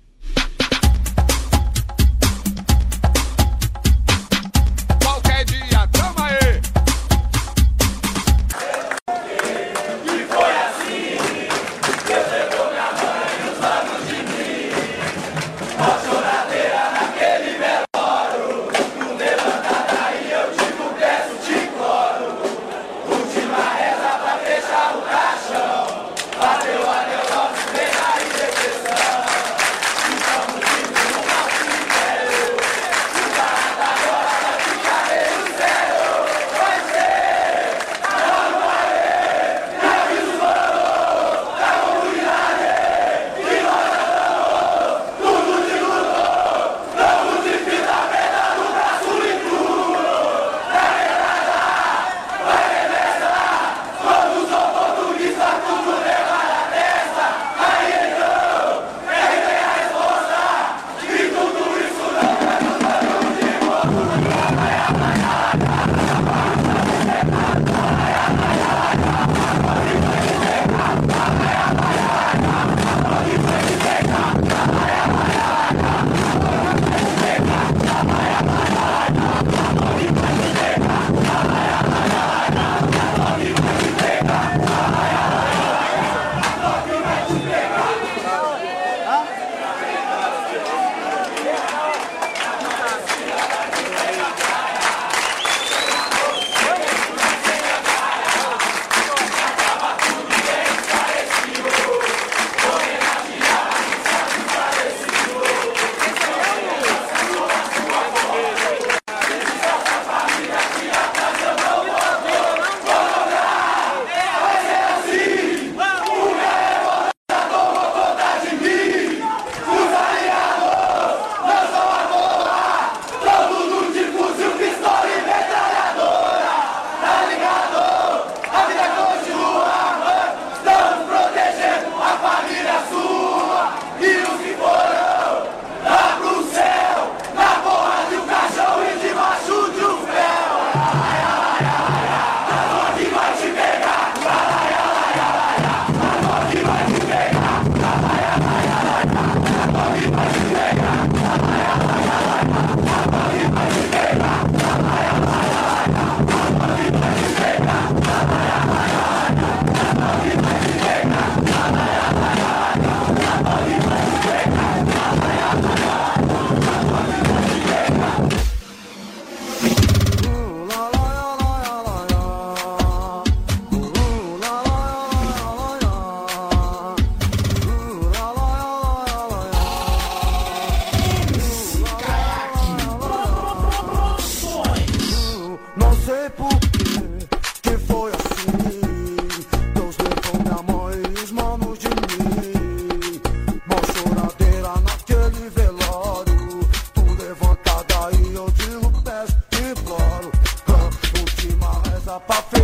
pop 202.28 202.53
off 202.53 202.59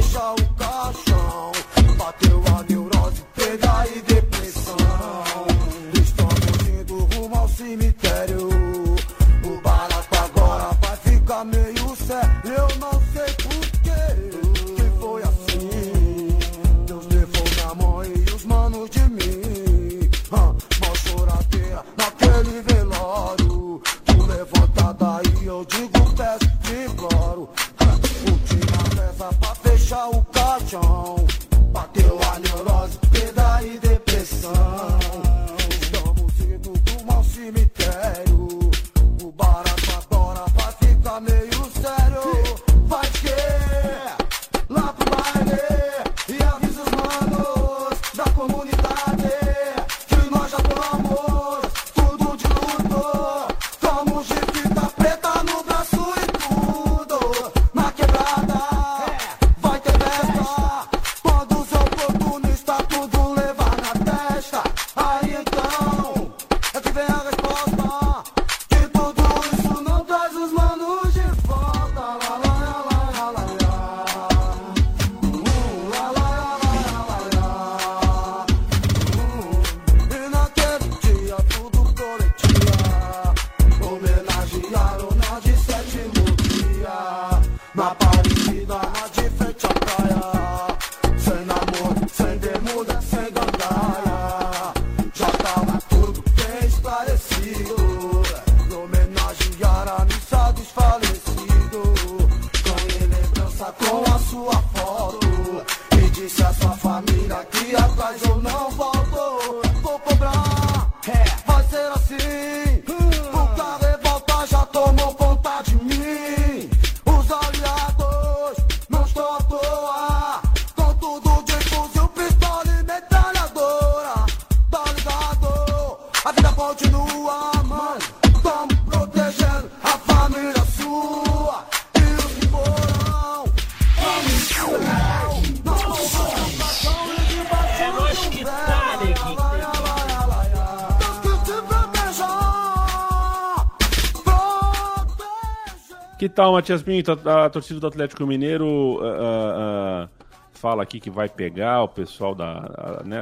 Que 146.17 146.29
tal, 146.29 146.53
Matias 146.53 146.81
Pinto? 146.81 147.11
A, 147.11 147.45
a 147.45 147.49
torcida 147.49 147.77
do 147.79 147.87
Atlético 147.87 148.25
Mineiro 148.25 148.99
ah, 149.03 150.07
ah, 150.07 150.25
fala 150.53 150.81
aqui 150.81 150.97
que 150.97 151.09
vai 151.09 151.27
pegar 151.27 151.83
o 151.83 151.89
pessoal 151.89 152.33
da. 152.33 153.01
né, 153.03 153.19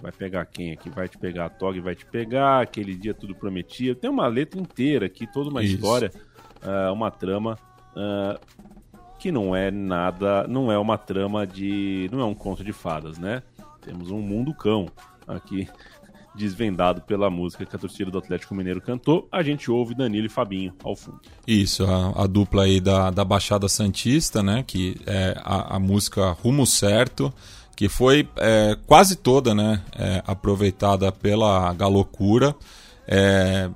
vai 0.00 0.12
pegar 0.12 0.46
quem 0.46 0.72
aqui? 0.72 0.88
Vai 0.88 1.08
te 1.08 1.18
pegar 1.18 1.46
a 1.46 1.48
Tog, 1.48 1.80
vai 1.80 1.96
te 1.96 2.06
pegar. 2.06 2.60
Aquele 2.60 2.94
dia 2.94 3.12
tudo 3.12 3.34
prometia. 3.34 3.94
Tem 3.94 4.08
uma 4.08 4.28
letra 4.28 4.60
inteira 4.60 5.06
aqui, 5.06 5.26
toda 5.26 5.50
uma 5.50 5.64
Isso. 5.64 5.74
história, 5.74 6.12
ah, 6.62 6.92
uma 6.92 7.10
trama. 7.10 7.58
que 9.18 9.32
não 9.32 9.54
é 9.54 9.72
nada, 9.72 10.46
não 10.46 10.70
é 10.70 10.78
uma 10.78 10.96
trama 10.96 11.44
de, 11.44 12.08
não 12.12 12.20
é 12.20 12.24
um 12.24 12.34
conto 12.34 12.62
de 12.62 12.72
fadas, 12.72 13.18
né? 13.18 13.42
Temos 13.80 14.12
um 14.12 14.20
mundo 14.20 14.54
cão 14.54 14.86
aqui 15.26 15.68
desvendado 16.34 17.02
pela 17.02 17.28
música 17.30 17.64
que 17.64 17.76
a 17.76 17.78
torcida 17.78 18.10
do 18.10 18.18
Atlético 18.18 18.54
Mineiro 18.54 18.80
cantou. 18.80 19.28
A 19.30 19.42
gente 19.42 19.70
ouve 19.70 19.94
Danilo 19.94 20.26
e 20.26 20.30
Fabinho 20.30 20.74
ao 20.82 20.96
fundo. 20.96 21.20
Isso, 21.46 21.84
a, 21.84 22.22
a 22.22 22.26
dupla 22.26 22.64
aí 22.64 22.80
da, 22.80 23.10
da 23.10 23.24
Baixada 23.24 23.68
Santista, 23.68 24.42
né? 24.42 24.64
Que 24.66 24.96
é 25.06 25.34
a, 25.42 25.76
a 25.76 25.78
música 25.78 26.30
Rumo 26.32 26.66
Certo, 26.66 27.32
que 27.76 27.88
foi 27.88 28.28
é, 28.36 28.76
quase 28.86 29.16
toda, 29.16 29.54
né? 29.54 29.82
é, 29.96 30.22
aproveitada 30.26 31.10
pela 31.12 31.72
Galocura. 31.74 32.54
É, 33.06 33.68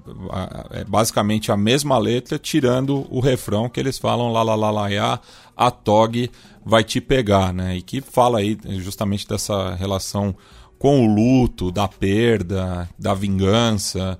é 0.70 0.84
basicamente 0.84 1.50
a 1.50 1.56
mesma 1.56 1.98
letra, 1.98 2.38
tirando 2.38 3.06
o 3.10 3.20
refrão 3.20 3.68
que 3.68 3.80
eles 3.80 3.98
falam 3.98 4.32
lá, 4.32 4.42
lá, 4.42 4.54
lá, 4.54 4.70
lá, 4.70 4.88
ya, 4.88 5.20
a 5.56 5.70
Tog 5.70 6.30
vai 6.64 6.84
te 6.84 7.00
pegar, 7.00 7.52
né? 7.52 7.76
E 7.76 7.82
que 7.82 8.00
fala 8.00 8.38
aí 8.38 8.56
justamente 8.78 9.26
dessa 9.26 9.74
relação 9.74 10.34
com 10.78 11.06
o 11.06 11.14
luto, 11.14 11.70
da 11.70 11.88
perda, 11.88 12.88
da 12.98 13.14
vingança. 13.14 14.18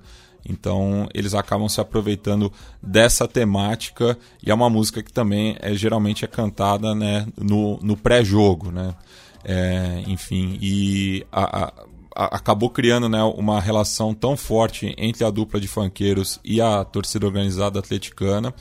Então 0.49 1.07
eles 1.13 1.33
acabam 1.33 1.67
se 1.67 1.81
aproveitando 1.81 2.51
dessa 2.81 3.27
temática 3.27 4.17
e 4.41 4.49
é 4.49 4.53
uma 4.53 4.69
música 4.69 5.03
que 5.03 5.11
também 5.11 5.57
é 5.59 5.73
geralmente 5.75 6.23
é 6.23 6.27
cantada 6.27 6.95
né, 6.95 7.27
no, 7.37 7.77
no 7.81 7.97
pré-jogo, 7.97 8.71
né? 8.71 8.95
É, 9.43 10.03
enfim, 10.07 10.57
e 10.61 11.25
a- 11.31 11.63
a- 11.65 11.73
a- 12.15 12.35
acabou 12.37 12.69
criando 12.69 13.07
né, 13.07 13.21
uma 13.23 13.61
relação 13.61 14.13
tão 14.13 14.35
forte 14.35 14.93
entre 14.97 15.23
a 15.23 15.29
dupla 15.29 15.59
de 15.59 15.67
funkeiros 15.67 16.39
e 16.43 16.59
a 16.59 16.83
torcida 16.83 17.25
organizada 17.25 17.79
atleticana 17.79 18.53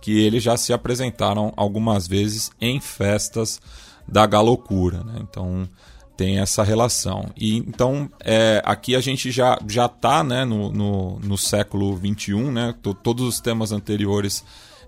que 0.00 0.18
eles 0.18 0.42
já 0.42 0.56
se 0.56 0.72
apresentaram 0.72 1.52
algumas 1.56 2.08
vezes 2.08 2.50
em 2.60 2.80
festas 2.80 3.60
da 4.08 4.26
Galocura, 4.26 5.04
né? 5.04 5.20
Então 5.20 5.68
tem 6.16 6.38
essa 6.38 6.62
relação. 6.62 7.30
E 7.36 7.56
então 7.56 8.10
é, 8.20 8.62
aqui 8.64 8.94
a 8.94 9.00
gente 9.00 9.30
já 9.30 9.58
já 9.66 9.86
está 9.86 10.22
né, 10.22 10.44
no, 10.44 10.70
no, 10.70 11.18
no 11.20 11.38
século 11.38 11.96
XXI, 11.98 12.34
né? 12.50 12.74
To- 12.82 12.94
Todos 12.94 13.26
os 13.26 13.40
temas 13.40 13.72
anteriores 13.72 14.44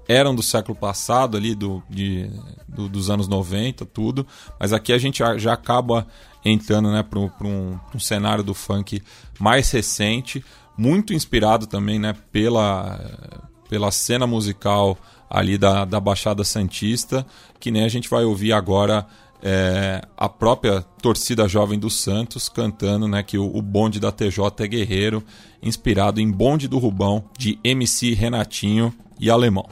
eram 0.06 0.34
do 0.34 0.42
século 0.42 0.76
passado, 0.76 1.36
ali 1.36 1.54
do, 1.54 1.82
de, 1.88 2.28
do- 2.68 2.88
dos 2.88 3.08
anos 3.08 3.26
90, 3.26 3.86
tudo. 3.86 4.26
Mas 4.60 4.72
aqui 4.72 4.92
a 4.92 4.98
gente 4.98 5.18
já, 5.38 5.52
acaba 5.52 6.06
entrando 6.44 6.90
né, 6.92 7.02
para 7.02 7.18
um, 7.18 7.78
um- 7.94 7.98
cenário 7.98 8.44
do 8.44 8.52
funk 8.52 9.02
mais 9.40 9.70
recente, 9.70 10.44
muito 10.76 11.14
inspirado 11.14 11.66
também 11.66 11.98
né, 11.98 12.14
pela, 12.30 13.00
pela 13.68 13.90
cena 13.90 14.26
musical 14.26 14.98
ali 15.30 15.56
da, 15.56 15.86
da 15.86 15.98
Baixada 15.98 16.44
Santista, 16.44 17.26
que 17.58 17.70
nem 17.70 17.82
a 17.84 17.88
gente 17.88 18.10
vai 18.10 18.24
ouvir 18.24 18.52
agora 18.52 19.06
é, 19.46 20.00
a 20.16 20.26
própria 20.26 20.80
torcida 21.02 21.46
jovem 21.46 21.78
do 21.78 21.90
Santos 21.90 22.48
cantando 22.48 23.06
né, 23.06 23.22
que 23.22 23.36
o, 23.36 23.54
o 23.54 23.60
bonde 23.60 24.00
da 24.00 24.10
TJ 24.10 24.40
é 24.60 24.66
guerreiro, 24.66 25.22
inspirado 25.62 26.18
em 26.18 26.30
Bonde 26.30 26.66
do 26.66 26.78
Rubão, 26.78 27.24
de 27.38 27.58
MC 27.62 28.14
Renatinho 28.14 28.92
e 29.20 29.30
Alemão. 29.30 29.68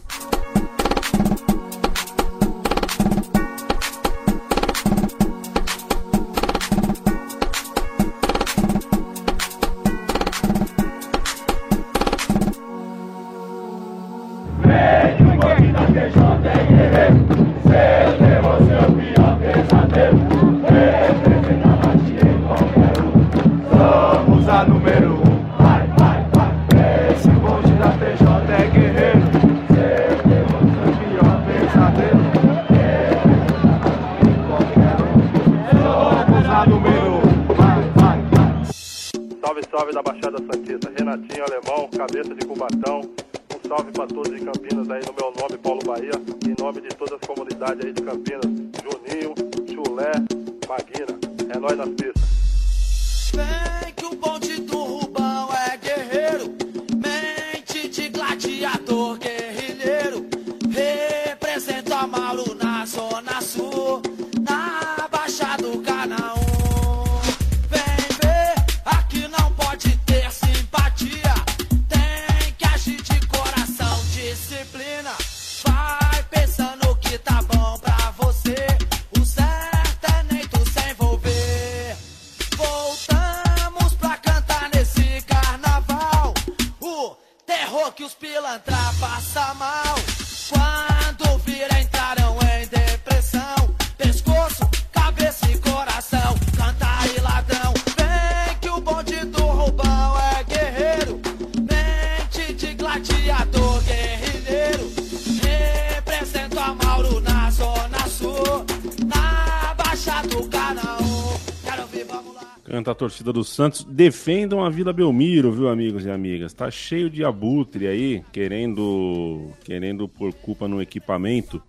Torcida 113.32 113.34
do 113.34 113.44
Santos. 113.44 113.84
Defendam 113.84 114.62
a 114.62 114.70
Vila 114.70 114.92
Belmiro, 114.92 115.50
viu, 115.52 115.68
amigos 115.68 116.04
e 116.04 116.10
amigas? 116.10 116.52
Tá 116.52 116.70
cheio 116.70 117.08
de 117.08 117.24
abutre 117.24 117.86
aí, 117.86 118.22
querendo, 118.30 119.50
querendo 119.64 120.08
pôr 120.08 120.32
culpa 120.32 120.68
no 120.68 120.80
equipamento 120.80 121.60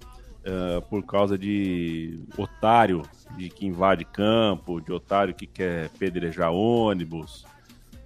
eh, 0.44 0.82
por 0.90 1.04
causa 1.04 1.38
de 1.38 2.20
otário 2.38 3.02
de 3.38 3.50
que 3.50 3.66
invade 3.66 4.06
campo, 4.06 4.82
de 4.82 4.92
otário 4.92 5.34
que 5.34 5.48
quer 5.48 5.90
pedrejar 5.98 6.52
ônibus. 6.52 7.46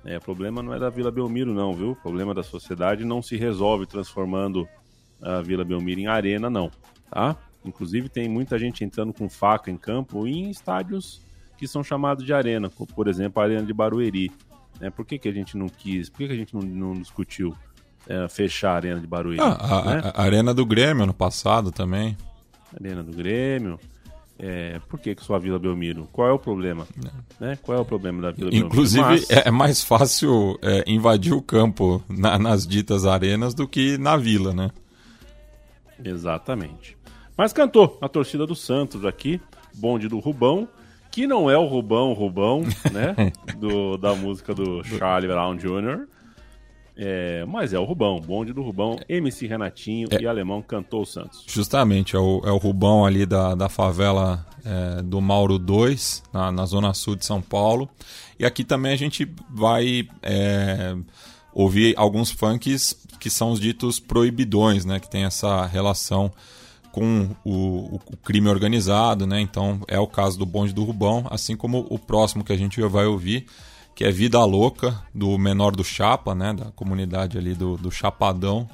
É, 0.05 0.17
o 0.17 0.21
problema 0.21 0.63
não 0.63 0.73
é 0.73 0.79
da 0.79 0.89
Vila 0.89 1.11
Belmiro, 1.11 1.53
não, 1.53 1.73
viu? 1.73 1.91
O 1.91 1.95
problema 1.95 2.33
da 2.33 2.43
sociedade 2.43 3.03
não 3.03 3.21
se 3.21 3.35
resolve 3.35 3.85
transformando 3.85 4.67
a 5.21 5.41
Vila 5.41 5.65
Belmiro 5.65 5.99
em 5.99 6.07
arena, 6.07 6.49
não. 6.49 6.71
Tá? 7.09 7.35
Inclusive, 7.65 8.07
tem 8.07 8.29
muita 8.29 8.57
gente 8.57 8.85
entrando 8.85 9.11
com 9.11 9.27
faca 9.27 9.69
em 9.69 9.77
campo 9.77 10.25
e 10.25 10.31
em 10.31 10.49
estádios 10.49 11.26
que 11.57 11.67
são 11.67 11.83
chamados 11.83 12.23
de 12.25 12.33
arena, 12.33 12.69
como, 12.69 12.87
por 12.87 13.07
exemplo 13.07 13.41
a 13.41 13.45
Arena 13.45 13.63
de 13.63 13.73
Barueri. 13.73 14.31
Né? 14.79 14.89
Por 14.89 15.05
que, 15.05 15.17
que 15.17 15.27
a 15.27 15.31
gente 15.33 15.57
não 15.57 15.67
quis, 15.67 16.09
por 16.09 16.19
que, 16.19 16.27
que 16.27 16.33
a 16.33 16.37
gente 16.37 16.53
não, 16.53 16.61
não 16.61 16.93
discutiu 16.93 17.55
é, 18.07 18.27
fechar 18.27 18.71
a 18.71 18.75
Arena 18.75 19.01
de 19.01 19.07
Barueri? 19.07 19.41
Ah, 19.41 19.57
a, 19.59 19.85
né? 19.95 20.01
a- 20.13 20.21
a 20.21 20.23
Arena 20.23 20.53
do 20.53 20.65
Grêmio 20.65 21.03
ano 21.03 21.13
passado 21.13 21.71
também. 21.71 22.15
Arena 22.79 23.03
do 23.03 23.11
Grêmio. 23.11 23.79
É, 24.39 24.79
por 24.87 24.99
que, 24.99 25.15
que 25.15 25.23
só 25.23 25.33
a 25.33 25.39
Vila 25.39 25.57
Belmiro? 25.57 26.07
Qual 26.11 26.27
é 26.27 26.31
o 26.31 26.37
problema? 26.37 26.87
Né? 27.39 27.57
Qual 27.63 27.75
é 27.75 27.81
o 27.81 27.85
problema 27.85 28.21
da 28.21 28.29
Vila 28.29 28.51
Belmiro? 28.51 28.67
Inclusive, 28.67 29.01
Mas- 29.01 29.29
é 29.31 29.47
é 29.47 29.51
mais 29.51 29.83
fácil 29.83 30.59
é, 30.61 30.83
invadir 30.85 31.33
o 31.33 31.41
campo 31.41 32.03
na- 32.07 32.37
nas 32.37 32.67
ditas 32.67 33.03
arenas 33.03 33.55
do 33.55 33.67
que 33.67 33.97
na 33.97 34.15
vila, 34.15 34.53
né? 34.53 34.69
Exatamente. 36.03 36.95
Mas 37.35 37.53
cantou 37.53 37.97
a 38.01 38.07
torcida 38.07 38.45
do 38.45 38.55
Santos 38.55 39.05
aqui, 39.05 39.41
bonde 39.75 40.07
do 40.07 40.19
Rubão, 40.19 40.67
que 41.17 41.25
não 41.25 41.49
é 41.49 41.57
o 41.57 41.65
Rubão 41.65 42.13
Rubão, 42.13 42.61
né? 42.91 43.33
do, 43.57 43.97
da 43.97 44.13
música 44.13 44.53
do 44.53 44.83
Charlie 44.83 45.27
Brown 45.27 45.55
Jr., 45.55 46.05
é, 46.95 47.43
mas 47.45 47.73
é 47.73 47.79
o 47.79 47.83
Rubão, 47.83 48.21
bonde 48.21 48.53
do 48.53 48.61
Rubão, 48.61 48.97
MC 49.09 49.47
Renatinho 49.47 50.07
É. 50.11 50.21
e 50.21 50.27
Alemão 50.27 50.61
cantou 50.61 51.01
o 51.01 51.05
Santos. 51.07 51.43
Justamente, 51.47 52.15
é 52.15 52.19
o, 52.19 52.41
é 52.45 52.51
o 52.51 52.57
Rubão 52.57 53.03
ali 53.03 53.25
da, 53.25 53.55
da 53.55 53.67
favela 53.67 54.45
é, 54.63 55.01
do 55.01 55.19
Mauro 55.19 55.57
2, 55.57 56.21
na, 56.31 56.51
na 56.51 56.65
zona 56.67 56.93
sul 56.93 57.15
de 57.15 57.25
São 57.25 57.41
Paulo. 57.41 57.89
E 58.37 58.45
aqui 58.45 58.63
também 58.63 58.93
a 58.93 58.95
gente 58.95 59.27
vai 59.49 60.07
é, 60.21 60.95
ouvir 61.51 61.95
alguns 61.97 62.29
funks 62.29 62.95
que 63.19 63.29
são 63.31 63.51
os 63.51 63.59
ditos 63.59 63.99
proibidões, 63.99 64.85
né? 64.85 64.99
Que 64.99 65.09
tem 65.09 65.23
essa 65.23 65.65
relação 65.65 66.31
com 66.91 67.29
o, 67.45 67.95
o- 67.95 68.17
crime 68.23 68.47
organizado, 68.49 69.25
né? 69.27 69.39
Então 69.41 69.81
é 69.87 69.99
o 69.99 70.07
caso 70.07 70.37
do 70.37 70.45
Bonde 70.45 70.73
do 70.73 70.83
Rubão, 70.83 71.25
assim 71.29 71.55
como 71.55 71.85
o 71.89 71.97
próximo 71.99 72.43
que 72.43 72.53
a 72.53 72.57
gente 72.57 72.81
vai 72.81 73.05
ouvir, 73.05 73.45
que 73.95 74.03
é 74.03 74.11
Vida 74.11 74.43
Louca, 74.45 75.01
do 75.13 75.37
Menor 75.37 75.75
do 75.75 75.83
Chapa, 75.83 76.33
né? 76.35 76.53
Da 76.53 76.65
comunidade 76.71 77.37
ali 77.37 77.53
do, 77.53 77.77
do 77.77 77.91
Chapadão, 77.91 78.67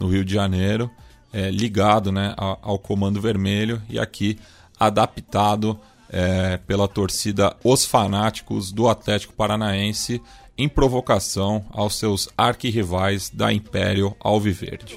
no 0.00 0.08
Rio 0.08 0.24
de 0.24 0.34
Janeiro, 0.34 0.90
é, 1.32 1.50
ligado 1.50 2.10
né, 2.12 2.34
a- 2.36 2.58
ao 2.62 2.78
Comando 2.78 3.20
Vermelho 3.20 3.80
e 3.88 3.98
aqui 3.98 4.38
adaptado 4.78 5.78
é, 6.10 6.56
pela 6.58 6.86
torcida 6.86 7.56
Os 7.64 7.84
Fanáticos 7.84 8.70
do 8.72 8.88
Atlético 8.88 9.32
Paranaense 9.32 10.20
em 10.56 10.68
provocação 10.68 11.64
aos 11.72 11.96
seus 11.98 12.28
arquirrivais 12.36 13.30
da 13.30 13.52
Império 13.52 14.14
Alviverde. 14.20 14.96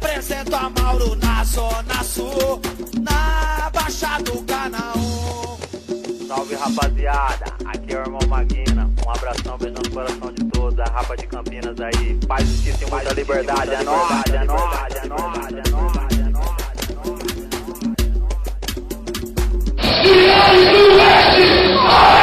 Represento 0.00 0.56
a 0.56 0.70
Mauro 0.70 1.14
na 1.16 1.44
Zona 1.44 2.02
Sul, 2.02 2.58
na 3.02 3.70
Baixa 3.70 4.18
do 4.22 4.42
Canaã. 4.44 4.94
Salve 6.26 6.54
rapaziada, 6.54 7.44
aqui 7.66 7.92
é 7.92 7.98
o 7.98 8.00
irmão 8.00 8.20
Maguina. 8.26 8.90
Um 9.06 9.10
abração, 9.10 9.58
beijão 9.58 9.82
no 9.84 9.90
coração 9.90 10.32
de 10.32 10.44
todos. 10.46 10.80
A 10.80 10.84
rapa 10.84 11.14
de 11.16 11.26
Campinas 11.26 11.78
aí. 11.80 12.18
Paz, 12.26 12.48
justiça 12.48 12.84
e 12.86 12.90
muita 12.90 13.12
liberdade. 13.12 13.74
É 13.74 13.82
nóis, 13.82 14.24
é 14.32 14.44
nóis, 14.44 14.94
é 14.94 15.06
nóis, 15.06 15.52
é 15.52 15.68
nóis, 15.68 16.18
é 22.18 22.19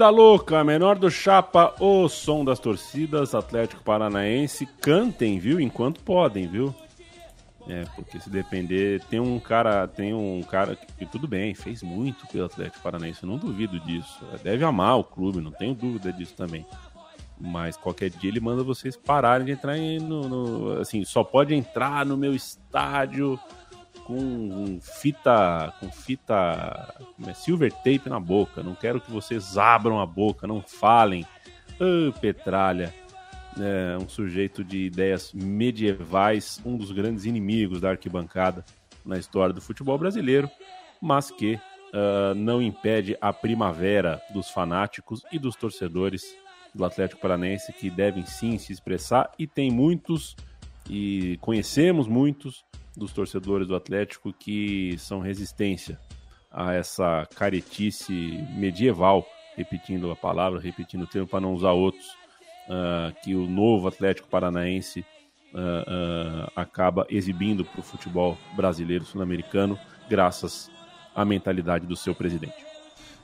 Vida 0.00 0.08
Louca, 0.08 0.64
menor 0.64 0.98
do 0.98 1.10
Chapa, 1.10 1.74
o 1.78 2.08
som 2.08 2.42
das 2.42 2.58
torcidas, 2.58 3.34
Atlético 3.34 3.84
Paranaense, 3.84 4.64
cantem, 4.64 5.38
viu? 5.38 5.60
Enquanto 5.60 6.00
podem, 6.00 6.48
viu? 6.48 6.74
É, 7.68 7.84
porque 7.94 8.18
se 8.18 8.30
depender, 8.30 9.02
tem 9.10 9.20
um 9.20 9.38
cara, 9.38 9.86
tem 9.86 10.14
um 10.14 10.42
cara 10.42 10.74
que, 10.74 11.04
tudo 11.04 11.28
bem, 11.28 11.54
fez 11.54 11.82
muito 11.82 12.26
pelo 12.28 12.46
Atlético 12.46 12.82
Paranaense, 12.82 13.26
não 13.26 13.36
duvido 13.36 13.78
disso. 13.80 14.24
Deve 14.42 14.64
amar 14.64 14.96
o 14.98 15.04
clube, 15.04 15.38
não 15.38 15.52
tenho 15.52 15.74
dúvida 15.74 16.10
disso 16.10 16.32
também. 16.34 16.64
Mas 17.38 17.76
qualquer 17.76 18.08
dia 18.08 18.30
ele 18.30 18.40
manda 18.40 18.64
vocês 18.64 18.96
pararem 18.96 19.44
de 19.44 19.52
entrar 19.52 19.76
no, 19.76 20.26
no- 20.26 20.80
assim, 20.80 21.04
só 21.04 21.22
pode 21.22 21.54
entrar 21.54 22.06
no 22.06 22.16
meu 22.16 22.34
estádio 22.34 23.38
com 24.10 24.80
fita, 24.80 25.72
com 25.78 25.88
fita, 25.92 26.92
é, 27.24 27.32
silver 27.32 27.72
tape 27.72 28.08
na 28.08 28.18
boca. 28.18 28.60
Não 28.60 28.74
quero 28.74 29.00
que 29.00 29.08
vocês 29.08 29.56
abram 29.56 30.00
a 30.00 30.06
boca, 30.06 30.48
não 30.48 30.60
falem. 30.60 31.24
Ô, 31.78 32.12
Petralha, 32.18 32.92
é 33.56 33.96
um 33.96 34.08
sujeito 34.08 34.64
de 34.64 34.86
ideias 34.86 35.32
medievais, 35.32 36.60
um 36.64 36.76
dos 36.76 36.90
grandes 36.90 37.24
inimigos 37.24 37.80
da 37.80 37.90
arquibancada 37.90 38.64
na 39.06 39.16
história 39.16 39.54
do 39.54 39.60
futebol 39.60 39.96
brasileiro, 39.96 40.50
mas 41.00 41.30
que 41.30 41.60
ah, 41.94 42.34
não 42.34 42.60
impede 42.60 43.16
a 43.20 43.32
primavera 43.32 44.20
dos 44.34 44.50
fanáticos 44.50 45.22
e 45.30 45.38
dos 45.38 45.54
torcedores 45.54 46.34
do 46.74 46.84
Atlético 46.84 47.20
Paranaense 47.20 47.72
que 47.72 47.88
devem 47.88 48.26
sim 48.26 48.58
se 48.58 48.72
expressar 48.72 49.30
e 49.38 49.46
tem 49.46 49.70
muitos 49.70 50.34
e 50.88 51.38
conhecemos 51.40 52.08
muitos 52.08 52.64
dos 53.00 53.12
torcedores 53.12 53.66
do 53.66 53.74
Atlético 53.74 54.32
que 54.32 54.96
são 54.98 55.20
resistência 55.20 55.98
a 56.50 56.74
essa 56.74 57.26
caretice 57.34 58.12
medieval, 58.56 59.26
repetindo 59.56 60.10
a 60.10 60.16
palavra, 60.16 60.60
repetindo 60.60 61.02
o 61.02 61.06
termo 61.06 61.26
para 61.26 61.40
não 61.40 61.54
usar 61.54 61.72
outros, 61.72 62.06
ah, 62.68 63.12
que 63.22 63.34
o 63.34 63.46
novo 63.46 63.88
Atlético 63.88 64.28
Paranaense 64.28 65.04
ah, 65.54 65.84
ah, 65.86 66.62
acaba 66.62 67.06
exibindo 67.08 67.64
para 67.64 67.80
o 67.80 67.82
futebol 67.82 68.36
brasileiro 68.54 69.04
sul-americano, 69.04 69.78
graças 70.08 70.70
à 71.14 71.24
mentalidade 71.24 71.86
do 71.86 71.96
seu 71.96 72.14
presidente. 72.14 72.70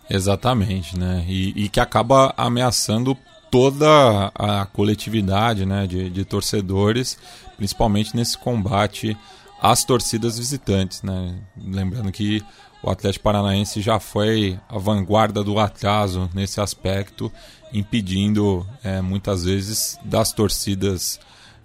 Exatamente, 0.09 0.99
né? 0.99 1.25
E, 1.29 1.65
e 1.65 1.69
que 1.69 1.81
acaba 1.81 2.33
ameaçando 2.37 3.17
toda 3.51 4.31
a 4.35 4.67
coletividade 4.67 5.65
né, 5.65 5.87
de, 5.87 6.11
de 6.11 6.25
torcedores, 6.25 7.19
principalmente 7.57 8.15
nesse 8.15 8.37
combate 8.37 9.17
as 9.61 9.85
torcidas 9.85 10.39
visitantes, 10.39 11.03
né? 11.03 11.39
Lembrando 11.57 12.13
que 12.13 12.43
o 12.83 12.91
Atlético 12.91 13.25
Paranaense 13.25 13.81
já 13.81 13.99
foi 13.99 14.59
a 14.69 14.79
vanguarda 14.79 15.43
do 15.43 15.59
atraso 15.59 16.31
nesse 16.35 16.61
aspecto, 16.61 17.33
impedindo 17.73 18.67
é, 18.85 19.01
muitas 19.01 19.45
vezes 19.45 19.99
das 20.05 20.33
torcidas 20.33 21.19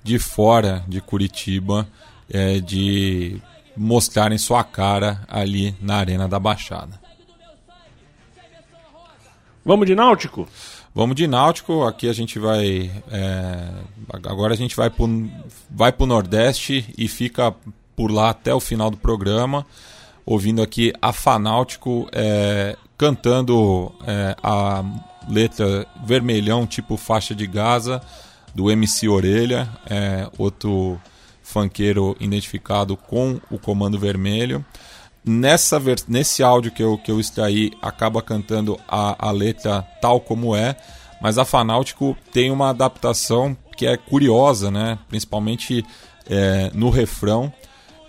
de 0.03 0.17
fora 0.17 0.83
de 0.87 0.99
Curitiba 0.99 1.87
é, 2.29 2.59
de 2.59 3.41
mostrarem 3.75 4.37
sua 4.37 4.63
cara 4.63 5.21
ali 5.27 5.75
na 5.81 5.97
Arena 5.97 6.27
da 6.27 6.39
Baixada. 6.39 6.99
Vamos 9.63 9.85
de 9.85 9.93
Náutico? 9.93 10.47
Vamos 10.93 11.15
de 11.15 11.27
Náutico, 11.27 11.83
aqui 11.83 12.09
a 12.09 12.13
gente 12.13 12.39
vai. 12.39 12.91
É, 13.09 13.69
agora 14.23 14.53
a 14.53 14.57
gente 14.57 14.75
vai 14.75 14.89
para 14.89 15.05
vai 15.69 15.93
o 15.97 16.05
Nordeste 16.05 16.93
e 16.97 17.07
fica 17.07 17.55
por 18.01 18.09
lá 18.09 18.31
até 18.31 18.51
o 18.51 18.59
final 18.59 18.89
do 18.89 18.97
programa, 18.97 19.63
ouvindo 20.25 20.59
aqui 20.59 20.91
a 20.99 21.13
Fanáutico 21.13 22.09
é, 22.11 22.75
cantando 22.97 23.91
é, 24.07 24.35
a 24.41 24.83
letra 25.29 25.85
vermelhão, 26.03 26.65
tipo 26.65 26.97
faixa 26.97 27.35
de 27.35 27.45
Gaza, 27.45 28.01
do 28.55 28.71
MC 28.71 29.07
Orelha, 29.07 29.69
é, 29.87 30.27
outro 30.35 30.99
funkeiro 31.43 32.17
identificado 32.19 32.97
com 32.97 33.39
o 33.51 33.59
Comando 33.59 33.99
Vermelho. 33.99 34.65
Nessa 35.23 35.79
nesse 36.07 36.41
áudio 36.41 36.71
que 36.71 36.81
eu, 36.81 36.97
que 36.97 37.11
eu 37.11 37.19
extraí, 37.19 37.71
acaba 37.83 38.19
cantando 38.19 38.79
a, 38.87 39.27
a 39.27 39.29
letra 39.29 39.83
tal 40.01 40.19
como 40.19 40.55
é, 40.55 40.75
mas 41.21 41.37
a 41.37 41.45
Fanáutico 41.45 42.17
tem 42.33 42.49
uma 42.49 42.71
adaptação 42.71 43.55
que 43.77 43.85
é 43.85 43.95
curiosa, 43.95 44.71
né? 44.71 44.97
principalmente 45.07 45.85
é, 46.27 46.71
no 46.73 46.89
refrão, 46.89 47.51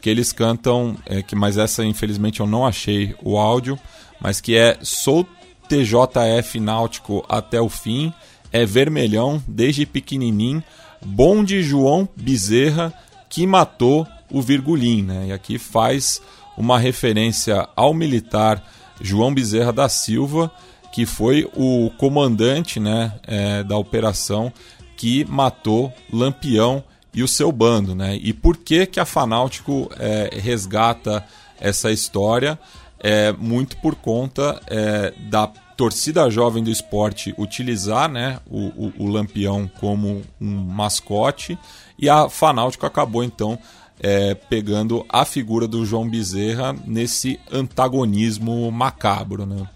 que 0.03 0.11
eles 0.11 0.33
cantam, 0.33 0.97
é, 1.07 1.23
que 1.23 1.37
mas 1.37 1.57
essa 1.57 1.85
infelizmente 1.85 2.41
eu 2.41 2.47
não 2.47 2.67
achei 2.67 3.15
o 3.23 3.39
áudio, 3.39 3.79
mas 4.21 4.41
que 4.41 4.57
é 4.57 4.77
Sou 4.83 5.27
TJF 5.69 6.59
Náutico 6.61 7.25
até 7.29 7.61
o 7.61 7.69
fim, 7.69 8.13
é 8.53 8.67
vermelhão 8.67 9.43
desde 9.47 9.87
pequenininho, 9.87 10.63
bom 11.01 11.43
de 11.43 11.63
João 11.63 12.07
Bezerra 12.17 12.93
que 13.31 13.47
matou 13.47 14.07
o 14.31 14.43
Virgulim, 14.43 15.03
né? 15.03 15.27
E 15.29 15.33
aqui 15.33 15.57
faz 15.57 16.21
uma 16.59 16.79
referência 16.79 17.67
ao 17.75 17.95
militar 17.95 18.63
João 19.01 19.33
Bezerra 19.33 19.73
da 19.73 19.89
Silva, 19.89 20.51
que 20.93 21.07
foi 21.07 21.49
o 21.57 21.91
comandante 21.97 22.79
né, 22.79 23.13
é, 23.27 23.63
da 23.63 23.77
operação 23.79 24.53
que 24.97 25.25
matou 25.25 25.93
Lampião 26.13 26.85
e 27.15 27.23
o 27.23 27.29
seu 27.29 27.51
bando. 27.53 27.95
Né? 27.95 28.17
E 28.17 28.33
por 28.33 28.57
que, 28.57 28.87
que 28.87 29.01
a 29.01 29.05
Fanáutico 29.05 29.91
é, 29.99 30.31
resgata 30.41 31.25
essa 31.61 31.91
história? 31.91 32.59
É 32.99 33.33
muito 33.33 33.77
por 33.79 33.97
conta 33.97 34.61
é, 34.69 35.13
da 35.29 35.47
torcida 35.77 36.31
jovem 36.31 36.63
do 36.63 36.71
esporte 36.71 37.35
utilizar 37.37 38.09
né, 38.09 38.39
o, 38.49 38.67
o, 38.87 38.93
o 38.99 39.07
Lampião 39.09 39.69
como 39.81 40.23
um 40.41 40.47
mascote 40.47 41.59
e 41.99 42.09
a 42.09 42.29
Fanáutico 42.29 42.87
acabou 42.87 43.25
então 43.25 43.59
é, 43.99 44.35
pegando 44.35 45.05
a 45.09 45.25
figura 45.25 45.67
do 45.67 45.85
João 45.85 46.09
Bezerra 46.09 46.75
nesse 46.85 47.41
antagonismo 47.51 48.71
macabro. 48.71 49.47
Né? 49.47 49.67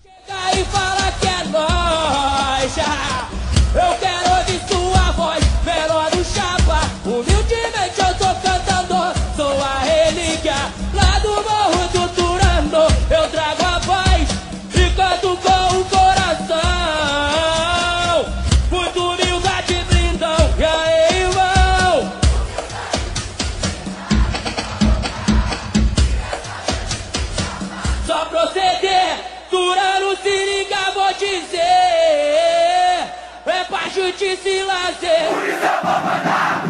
Lazer. 35.06 35.28
Por 35.30 35.48
isso 35.48 35.64
eu 35.64 35.84
mandar 35.84 36.64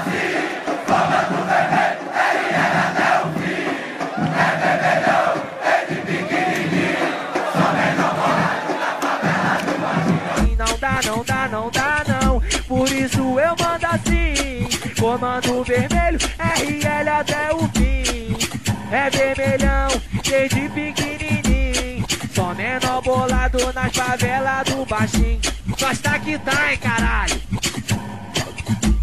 assim. 0.00 0.32
Comando 0.86 1.36
vermelho, 1.46 1.98
ele 2.24 2.54
é 2.54 2.66
até 2.86 3.08
o 3.20 3.22
fim. 3.38 3.66
É 4.34 4.48
vermelhão, 4.62 5.30
é 5.62 5.84
de 5.86 5.96
pequenininho. 6.00 7.08
Só 7.52 7.66
menor 7.72 8.12
bolado 8.18 8.72
na 8.78 8.90
favela 9.00 9.52
do 9.64 9.74
Não 10.56 10.72
dá, 10.78 10.94
não 11.04 11.20
dá, 11.24 11.48
não 11.48 11.70
dá, 11.70 12.04
não. 12.08 12.40
Por 12.66 12.88
isso 12.90 13.38
eu 13.38 13.54
mando 13.60 13.86
assim. 13.86 14.68
Comando 14.98 15.62
vermelho, 15.64 16.18
RL 16.38 17.08
até 17.08 17.54
o 17.54 17.68
fim. 17.68 18.36
É 18.90 19.08
vermelhão, 19.10 19.88
desde 20.24 20.68
pequenininho. 20.68 22.04
Só 22.34 22.54
menor 22.54 23.02
bolado 23.02 23.72
nas 23.72 23.94
favelas 23.94 24.64
do 24.64 24.84
baixinho. 24.86 25.40
Tá 25.82 26.18
que 26.18 26.38
tá, 26.38 26.72
hein, 26.72 26.78
caralho. 26.78 27.51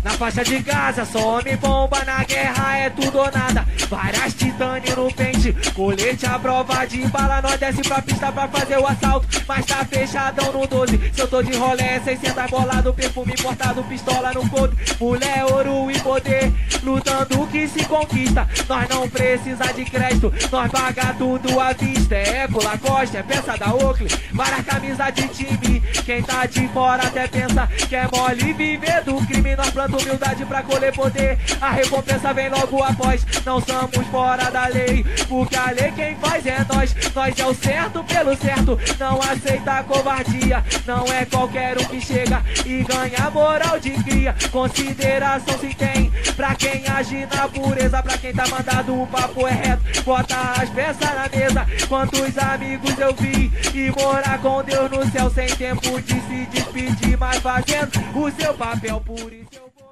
Na 0.09 0.15
faixa 0.15 0.43
de 0.43 0.57
Gaza, 0.57 1.05
só 1.05 1.37
homem 1.37 1.55
bomba 1.57 2.03
na 2.03 2.23
guerra, 2.23 2.77
é 2.79 2.89
tudo 2.89 3.19
ou 3.19 3.31
nada. 3.31 3.63
Várias 3.87 4.33
titânio 4.33 4.95
no 4.95 5.13
pente, 5.13 5.53
colete 5.75 6.25
à 6.25 6.39
prova 6.39 6.83
de 6.87 7.07
bala. 7.09 7.39
Nós 7.43 7.59
desce 7.59 7.83
pra 7.83 8.01
pista 8.01 8.31
pra 8.31 8.47
fazer 8.47 8.79
o 8.79 8.87
assalto, 8.87 9.27
mas 9.47 9.65
tá 9.67 9.85
fechadão 9.85 10.51
no 10.51 10.65
12. 10.65 11.11
Se 11.13 11.21
eu 11.21 11.27
tô 11.27 11.43
de 11.43 11.55
rolé, 11.55 11.99
600 11.99 12.49
bolado, 12.49 12.91
perfume 12.91 13.33
importado, 13.33 13.83
pistola 13.83 14.33
no 14.33 14.49
couro. 14.49 14.75
Mulher, 14.99 15.45
ouro 15.45 15.91
e 15.91 15.99
poder, 15.99 16.51
lutando 16.81 17.45
que 17.47 17.67
se 17.67 17.85
conquista. 17.85 18.47
Nós 18.67 18.89
não 18.89 19.07
precisa 19.07 19.71
de 19.73 19.85
crédito, 19.85 20.33
nós 20.51 20.71
paga 20.71 21.13
tudo 21.19 21.59
à 21.59 21.71
vista. 21.71 22.15
É 22.15 22.45
Eco, 22.45 22.63
Lacoste, 22.63 23.17
é 23.17 23.21
peça 23.21 23.55
da 23.57 23.75
Oakley, 23.75 24.09
várias 24.33 24.65
camisas 24.65 25.13
de 25.13 25.27
time. 25.27 25.81
Quem 26.03 26.23
tá 26.23 26.47
de 26.47 26.67
fora 26.69 27.03
até 27.03 27.27
pensa 27.27 27.67
que 27.87 27.95
é 27.95 28.07
mole 28.11 28.53
viver 28.53 29.03
do 29.03 29.15
crime. 29.27 29.55
Nós 29.55 29.69
planta 29.69 29.98
humildade 29.99 30.45
pra 30.45 30.63
colher 30.63 30.93
poder. 30.93 31.37
A 31.61 31.71
recompensa 31.71 32.33
vem 32.33 32.49
logo 32.49 32.83
após. 32.83 33.25
Não 33.45 33.61
somos 33.61 34.07
fora 34.11 34.49
da 34.49 34.67
lei, 34.67 35.03
porque 35.27 35.55
a 35.55 35.71
lei 35.71 35.91
quem 35.91 36.15
faz 36.15 36.45
é 36.45 36.65
nós. 36.73 36.95
Nós 37.13 37.37
é 37.37 37.45
o 37.45 37.53
certo 37.53 38.03
pelo 38.03 38.35
certo, 38.37 38.79
não 38.99 39.19
aceita 39.21 39.83
covardia. 39.83 40.63
Não 40.85 41.05
é 41.05 41.25
qualquer 41.25 41.77
um 41.77 41.85
que 41.85 42.01
chega 42.01 42.43
e 42.65 42.83
ganha 42.83 43.29
moral 43.29 43.79
de 43.79 43.91
cria. 44.03 44.35
Consideração 44.51 45.57
se 45.59 45.73
tem 45.75 46.11
pra 46.35 46.55
quem 46.55 46.83
age 46.87 47.27
na 47.33 47.47
pureza. 47.47 48.01
Pra 48.01 48.17
quem 48.17 48.33
tá 48.33 48.47
mandado, 48.47 49.01
o 49.01 49.07
papo 49.07 49.47
é 49.47 49.51
reto. 49.51 50.03
Bota 50.03 50.35
as 50.61 50.69
peças 50.69 50.99
na 50.99 51.29
mesa. 51.29 51.67
Quantos 51.87 52.37
amigos 52.37 52.97
eu 52.97 53.13
vi 53.15 53.51
e 53.73 53.91
morar 53.91 54.39
com 54.39 54.63
Deus 54.63 54.91
no 54.91 55.11
céu 55.11 55.29
sem 55.29 55.47
tempo 55.55 56.01
de 56.01 56.13
se 56.13 56.45
despedir, 56.51 57.17
mas 57.17 57.37
fazendo 57.39 57.91
o 58.15 58.31
seu 58.31 58.53
papel 58.53 59.01
por 59.01 59.33
isso. 59.33 59.49
eu 59.55 59.88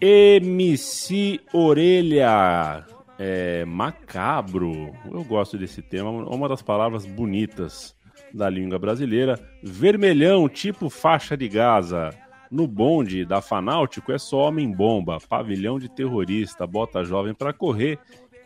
MC 0.00 1.40
Orelha. 1.52 2.86
É, 3.18 3.64
macabro. 3.66 4.94
Eu 5.12 5.22
gosto 5.24 5.58
desse 5.58 5.82
tema, 5.82 6.10
uma 6.10 6.48
das 6.48 6.62
palavras 6.62 7.04
bonitas 7.04 7.94
da 8.32 8.48
língua 8.48 8.78
brasileira. 8.78 9.38
Vermelhão, 9.62 10.48
tipo 10.48 10.88
faixa 10.88 11.36
de 11.36 11.48
Gaza. 11.48 12.10
No 12.50 12.66
bonde 12.66 13.24
da 13.24 13.40
Fanáutico 13.40 14.10
é 14.10 14.18
só 14.18 14.48
homem-bomba, 14.48 15.18
pavilhão 15.28 15.78
de 15.78 15.88
terrorista, 15.88 16.66
bota 16.66 17.04
jovem 17.04 17.32
pra 17.32 17.52
correr, 17.52 17.96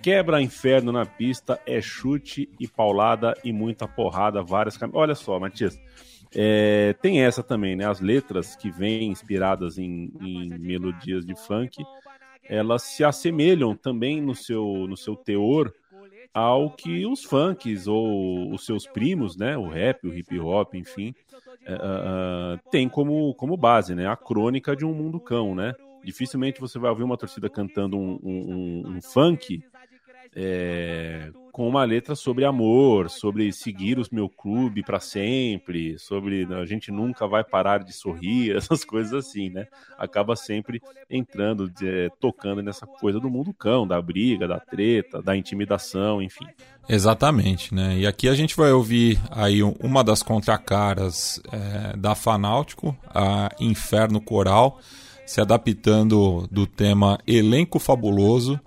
quebra 0.02 0.42
inferno 0.42 0.92
na 0.92 1.06
pista, 1.06 1.58
é 1.64 1.80
chute 1.80 2.50
e 2.60 2.68
paulada 2.68 3.34
e 3.42 3.50
muita 3.50 3.88
porrada, 3.88 4.42
várias 4.42 4.76
cam... 4.76 4.90
Olha 4.92 5.14
só, 5.14 5.40
Matias, 5.40 5.80
é, 6.34 6.94
tem 7.00 7.22
essa 7.22 7.42
também, 7.42 7.76
né? 7.76 7.86
As 7.86 8.00
letras 8.00 8.56
que 8.56 8.70
vêm 8.70 9.10
inspiradas 9.10 9.78
em, 9.78 10.12
em, 10.20 10.48
melodias 10.58 11.24
de 11.24 11.34
funk, 11.34 11.84
elas 12.44 12.82
se 12.82 13.04
assemelham 13.04 13.76
também 13.76 14.20
no 14.20 14.34
seu, 14.34 14.86
no 14.88 14.96
seu 14.96 15.14
teor 15.16 15.72
ao 16.32 16.70
que 16.70 17.06
os 17.06 17.22
funks 17.22 17.86
ou 17.86 18.52
os 18.52 18.66
seus 18.66 18.86
primos, 18.86 19.36
né? 19.36 19.56
O 19.56 19.68
rap, 19.68 20.06
o 20.06 20.12
hip 20.12 20.38
hop, 20.40 20.74
enfim, 20.74 21.14
é, 21.64 21.74
uh, 21.74 21.76
uh, 21.76 22.70
tem 22.70 22.88
como, 22.88 23.32
como 23.34 23.56
base, 23.56 23.94
né? 23.94 24.08
A 24.08 24.16
crônica 24.16 24.74
de 24.74 24.84
um 24.84 24.92
mundo 24.92 25.20
cão, 25.20 25.54
né? 25.54 25.74
Dificilmente 26.02 26.60
você 26.60 26.78
vai 26.78 26.90
ouvir 26.90 27.04
uma 27.04 27.16
torcida 27.16 27.48
cantando 27.48 27.96
um, 27.96 28.18
um, 28.22 28.54
um, 28.54 28.96
um 28.96 29.00
funk 29.00 29.62
é, 30.34 31.30
com 31.52 31.68
uma 31.68 31.84
letra 31.84 32.16
sobre 32.16 32.44
amor, 32.44 33.08
sobre 33.08 33.52
seguir 33.52 33.96
o 34.00 34.04
meu 34.10 34.28
clube 34.28 34.82
para 34.82 34.98
sempre, 34.98 35.96
sobre 36.00 36.44
a 36.52 36.64
gente 36.64 36.90
nunca 36.90 37.28
vai 37.28 37.44
parar 37.44 37.84
de 37.84 37.92
sorrir, 37.92 38.50
essas 38.58 38.84
coisas 38.84 39.12
assim, 39.14 39.50
né? 39.50 39.66
Acaba 39.96 40.34
sempre 40.34 40.82
entrando, 41.08 41.70
é, 41.80 42.08
tocando 42.18 42.60
nessa 42.60 42.86
coisa 42.86 43.20
do 43.20 43.30
mundo 43.30 43.54
cão, 43.54 43.86
da 43.86 44.02
briga, 44.02 44.48
da 44.48 44.58
treta, 44.58 45.22
da 45.22 45.36
intimidação, 45.36 46.20
enfim. 46.20 46.46
Exatamente, 46.88 47.72
né? 47.72 47.98
E 47.98 48.06
aqui 48.06 48.28
a 48.28 48.34
gente 48.34 48.56
vai 48.56 48.72
ouvir 48.72 49.20
aí 49.30 49.62
uma 49.62 50.02
das 50.02 50.24
contracaras 50.24 51.40
é, 51.52 51.96
da 51.96 52.16
Fanáutico, 52.16 52.96
a 53.14 53.48
Inferno 53.60 54.20
Coral, 54.20 54.80
se 55.24 55.40
adaptando 55.40 56.48
do 56.50 56.66
tema 56.66 57.18
Elenco 57.26 57.78
Fabuloso 57.78 58.60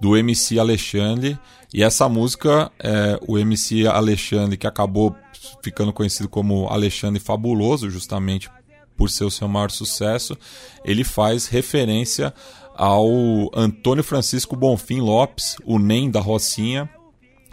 do 0.00 0.16
MC 0.16 0.58
Alexandre. 0.58 1.38
E 1.72 1.82
essa 1.82 2.08
música, 2.08 2.70
é, 2.78 3.18
o 3.26 3.38
MC 3.38 3.86
Alexandre, 3.86 4.56
que 4.56 4.66
acabou 4.66 5.14
ficando 5.62 5.92
conhecido 5.92 6.28
como 6.28 6.66
Alexandre 6.68 7.20
Fabuloso, 7.20 7.90
justamente 7.90 8.50
por 8.96 9.10
ser 9.10 9.24
o 9.24 9.30
seu 9.30 9.48
maior 9.48 9.70
sucesso, 9.70 10.36
ele 10.84 11.04
faz 11.04 11.46
referência 11.46 12.34
ao 12.74 13.08
Antônio 13.54 14.02
Francisco 14.02 14.56
Bonfim 14.56 15.00
Lopes, 15.00 15.56
o 15.64 15.78
NEM 15.78 16.10
da 16.10 16.20
Rocinha, 16.20 16.88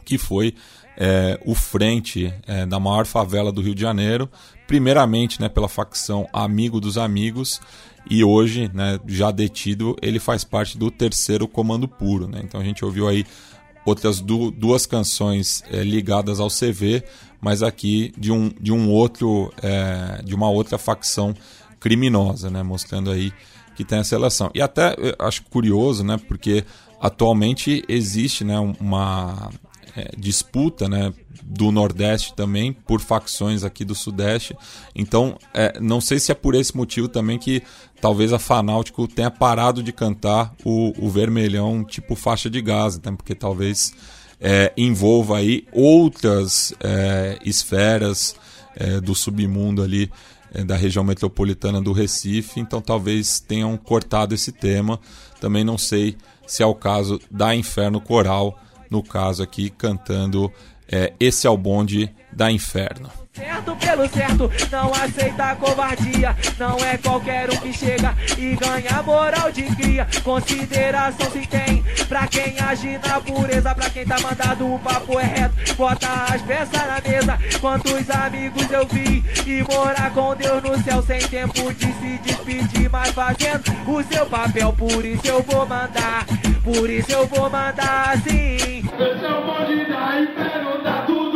que 0.03 0.17
foi 0.17 0.53
é, 0.97 1.39
o 1.45 1.53
frente 1.53 2.33
é, 2.47 2.65
da 2.65 2.79
maior 2.79 3.05
favela 3.05 3.51
do 3.51 3.61
Rio 3.61 3.75
de 3.75 3.81
Janeiro, 3.81 4.29
primeiramente 4.65 5.39
né, 5.39 5.47
pela 5.47 5.69
facção 5.69 6.27
Amigo 6.33 6.81
dos 6.81 6.97
Amigos, 6.97 7.61
e 8.09 8.23
hoje, 8.23 8.69
né, 8.73 8.99
já 9.07 9.31
detido, 9.31 9.95
ele 10.01 10.19
faz 10.19 10.43
parte 10.43 10.77
do 10.77 10.89
terceiro 10.91 11.47
Comando 11.47 11.87
Puro. 11.87 12.27
Né? 12.27 12.41
Então 12.43 12.59
a 12.59 12.63
gente 12.63 12.83
ouviu 12.83 13.07
aí 13.07 13.25
outras 13.85 14.19
du 14.19 14.51
duas 14.51 14.85
canções 14.85 15.63
é, 15.71 15.83
ligadas 15.83 16.39
ao 16.39 16.49
CV, 16.49 17.03
mas 17.39 17.63
aqui 17.63 18.11
de 18.17 18.31
um, 18.31 18.51
de 18.59 18.71
um 18.71 18.89
outro, 18.89 19.51
é, 19.61 20.21
de 20.23 20.35
uma 20.35 20.49
outra 20.49 20.77
facção 20.77 21.33
criminosa, 21.79 22.49
né? 22.49 22.63
mostrando 22.63 23.11
aí 23.11 23.31
que 23.75 23.85
tem 23.85 23.99
essa 23.99 24.15
relação. 24.15 24.49
E 24.55 24.61
até 24.61 24.95
acho 25.19 25.43
curioso, 25.43 26.03
né, 26.03 26.17
porque 26.27 26.65
atualmente 26.99 27.83
existe 27.87 28.43
né, 28.43 28.57
uma 28.79 29.51
é, 29.97 30.11
disputa 30.15 30.87
né, 30.87 31.11
do 31.43 31.71
Nordeste 31.71 32.35
também 32.35 32.71
por 32.71 33.01
facções 33.01 33.63
aqui 33.63 33.83
do 33.83 33.95
Sudeste. 33.95 34.55
Então, 34.95 35.39
é, 35.55 35.79
não 35.79 35.99
sei 35.99 36.19
se 36.19 36.31
é 36.31 36.35
por 36.35 36.53
esse 36.53 36.77
motivo 36.77 37.07
também 37.07 37.39
que 37.39 37.63
talvez 37.99 38.31
a 38.31 38.37
Fanáutico 38.37 39.07
tenha 39.07 39.31
parado 39.31 39.81
de 39.81 39.91
cantar 39.91 40.53
o, 40.63 40.93
o 41.03 41.09
Vermelhão 41.09 41.83
tipo 41.83 42.15
faixa 42.15 42.47
de 42.47 42.61
gás, 42.61 42.99
né, 42.99 43.11
porque 43.17 43.33
talvez 43.33 43.91
é, 44.39 44.71
envolva 44.77 45.37
aí 45.37 45.65
outras 45.71 46.75
é, 46.79 47.39
esferas 47.43 48.35
é, 48.75 49.01
do 49.01 49.15
submundo 49.15 49.81
ali 49.81 50.11
da 50.65 50.77
região 50.77 51.03
metropolitana 51.03 51.81
do 51.81 51.91
Recife, 51.91 52.59
então 52.59 52.81
talvez 52.81 53.39
tenham 53.39 53.75
cortado 53.75 54.33
esse 54.33 54.51
tema. 54.51 54.97
Também 55.41 55.63
não 55.63 55.77
sei 55.77 56.15
se 56.47 56.63
é 56.63 56.65
o 56.65 56.73
caso 56.73 57.19
da 57.29 57.53
Inferno 57.53 57.99
Coral, 57.99 58.57
no 58.89 59.03
caso 59.03 59.43
aqui, 59.43 59.69
cantando 59.69 60.51
é, 60.89 61.13
Esse 61.19 61.47
é 61.47 61.49
o 61.49 61.57
Bonde 61.57 62.13
da 62.31 62.51
Inferno. 62.51 63.09
Certo 63.37 63.75
pelo 63.75 64.09
certo, 64.09 64.51
não 64.71 64.91
aceita 64.91 65.55
covardia. 65.57 66.35
Não 66.57 66.75
é 66.79 66.97
qualquer 66.97 67.47
um 67.51 67.57
que 67.57 67.71
chega 67.71 68.15
e 68.35 68.55
ganha 68.55 69.03
moral 69.03 69.51
de 69.51 69.61
cria. 69.75 70.07
Consideração 70.23 71.29
se 71.29 71.45
tem 71.45 71.83
pra 72.07 72.25
quem 72.25 72.59
age 72.59 72.97
na 72.97 73.21
pureza. 73.21 73.75
Pra 73.75 73.91
quem 73.91 74.05
tá 74.05 74.19
mandado 74.19 74.73
o 74.73 74.79
papo 74.79 75.19
é 75.19 75.23
reto. 75.23 75.75
Bota 75.75 76.07
as 76.33 76.41
peças 76.41 76.71
na 76.71 76.99
mesa. 77.07 77.37
Quantos 77.61 78.09
amigos 78.09 78.71
eu 78.71 78.87
vi 78.87 79.23
e 79.45 79.63
morar 79.71 80.11
com 80.11 80.35
Deus 80.35 80.63
no 80.63 80.83
céu. 80.83 81.03
Sem 81.03 81.19
tempo 81.19 81.71
de 81.75 81.93
se 81.93 82.17
despedir, 82.23 82.89
mas 82.89 83.11
fazendo 83.11 83.63
o 83.85 84.03
seu 84.03 84.25
papel. 84.25 84.73
Por 84.73 85.05
isso 85.05 85.27
eu 85.27 85.43
vou 85.43 85.63
mandar, 85.67 86.25
por 86.63 86.89
isso 86.89 87.11
eu 87.11 87.27
vou 87.27 87.47
mandar 87.51 88.17
sim. 88.23 88.79
Esse 88.79 89.25
é 89.25 89.41
bonde 89.41 89.85
da 89.85 90.21
inferno, 90.21 90.83
tá 90.83 91.03
tudo 91.05 91.26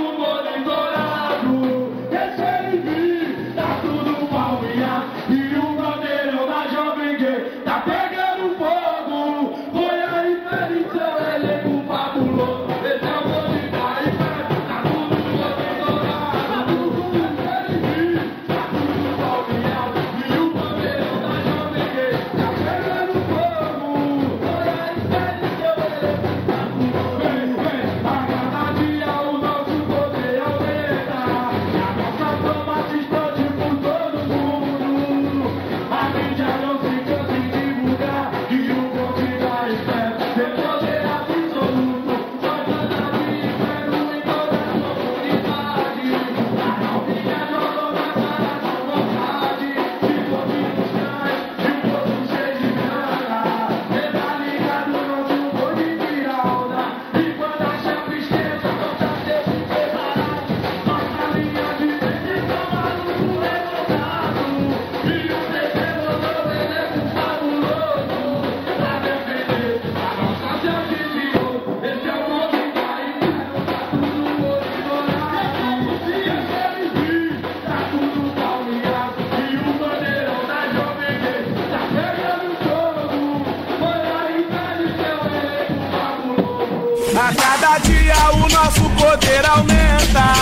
poder 89.22 89.46
aumenta. 89.50 90.34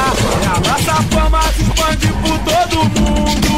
E 0.41 0.45
a 0.45 0.69
nossa 0.69 1.03
fama 1.03 1.41
se 1.55 1.63
expande 1.63 2.07
por 2.07 2.39
todo 2.39 2.85
mundo. 2.99 3.49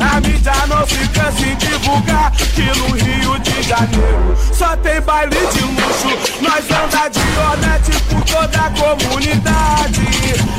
A 0.00 0.20
mídia 0.20 0.52
não 0.68 0.86
se 0.86 1.08
cansa 1.08 1.46
em 1.46 1.56
divulgar 1.56 2.30
que 2.32 2.62
no 2.62 2.86
Rio 2.96 3.38
de 3.40 3.62
Janeiro 3.62 4.36
só 4.52 4.76
tem 4.76 5.00
baile 5.00 5.36
de 5.36 5.60
luxo. 5.60 6.40
Nós 6.40 6.64
anda 6.70 7.08
de 7.08 7.20
honete 7.38 8.02
por 8.04 8.22
toda 8.24 8.58
a 8.58 8.70
comunidade. 8.70 10.02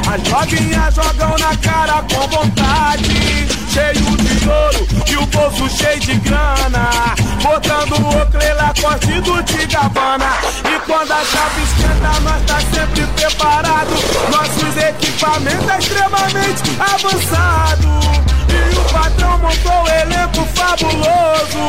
As 0.07 0.30
novinhas 0.30 0.95
jogam 0.95 1.36
na 1.39 1.55
cara 1.57 2.03
com 2.03 2.28
vontade. 2.28 3.62
Cheio 3.74 4.15
de 4.17 4.49
ouro 4.49 4.88
e 5.07 5.17
o 5.17 5.26
bolso 5.26 5.67
cheio 5.67 5.99
de 5.99 6.13
grana. 6.19 7.15
Botando 7.41 7.93
o 7.95 8.26
clela 8.32 8.71
corte 8.80 9.19
do 9.21 9.41
de 9.41 9.65
Gabbana. 9.65 10.32
E 10.63 10.80
quando 10.86 11.11
a 11.11 11.26
chave 11.26 11.63
esquenta, 11.63 12.19
nós 12.21 12.41
tá 12.45 12.59
sempre 12.71 13.07
preparado. 13.07 13.89
Nossos 14.30 14.78
equipamentos 14.78 15.69
é 15.69 15.80
extremamente 15.80 16.61
avançado. 16.80 18.42
E 18.53 18.77
o 18.77 18.83
patrão 18.93 19.37
montou 19.39 19.83
o 19.83 19.87
elenco 19.89 20.45
fabuloso 20.53 21.63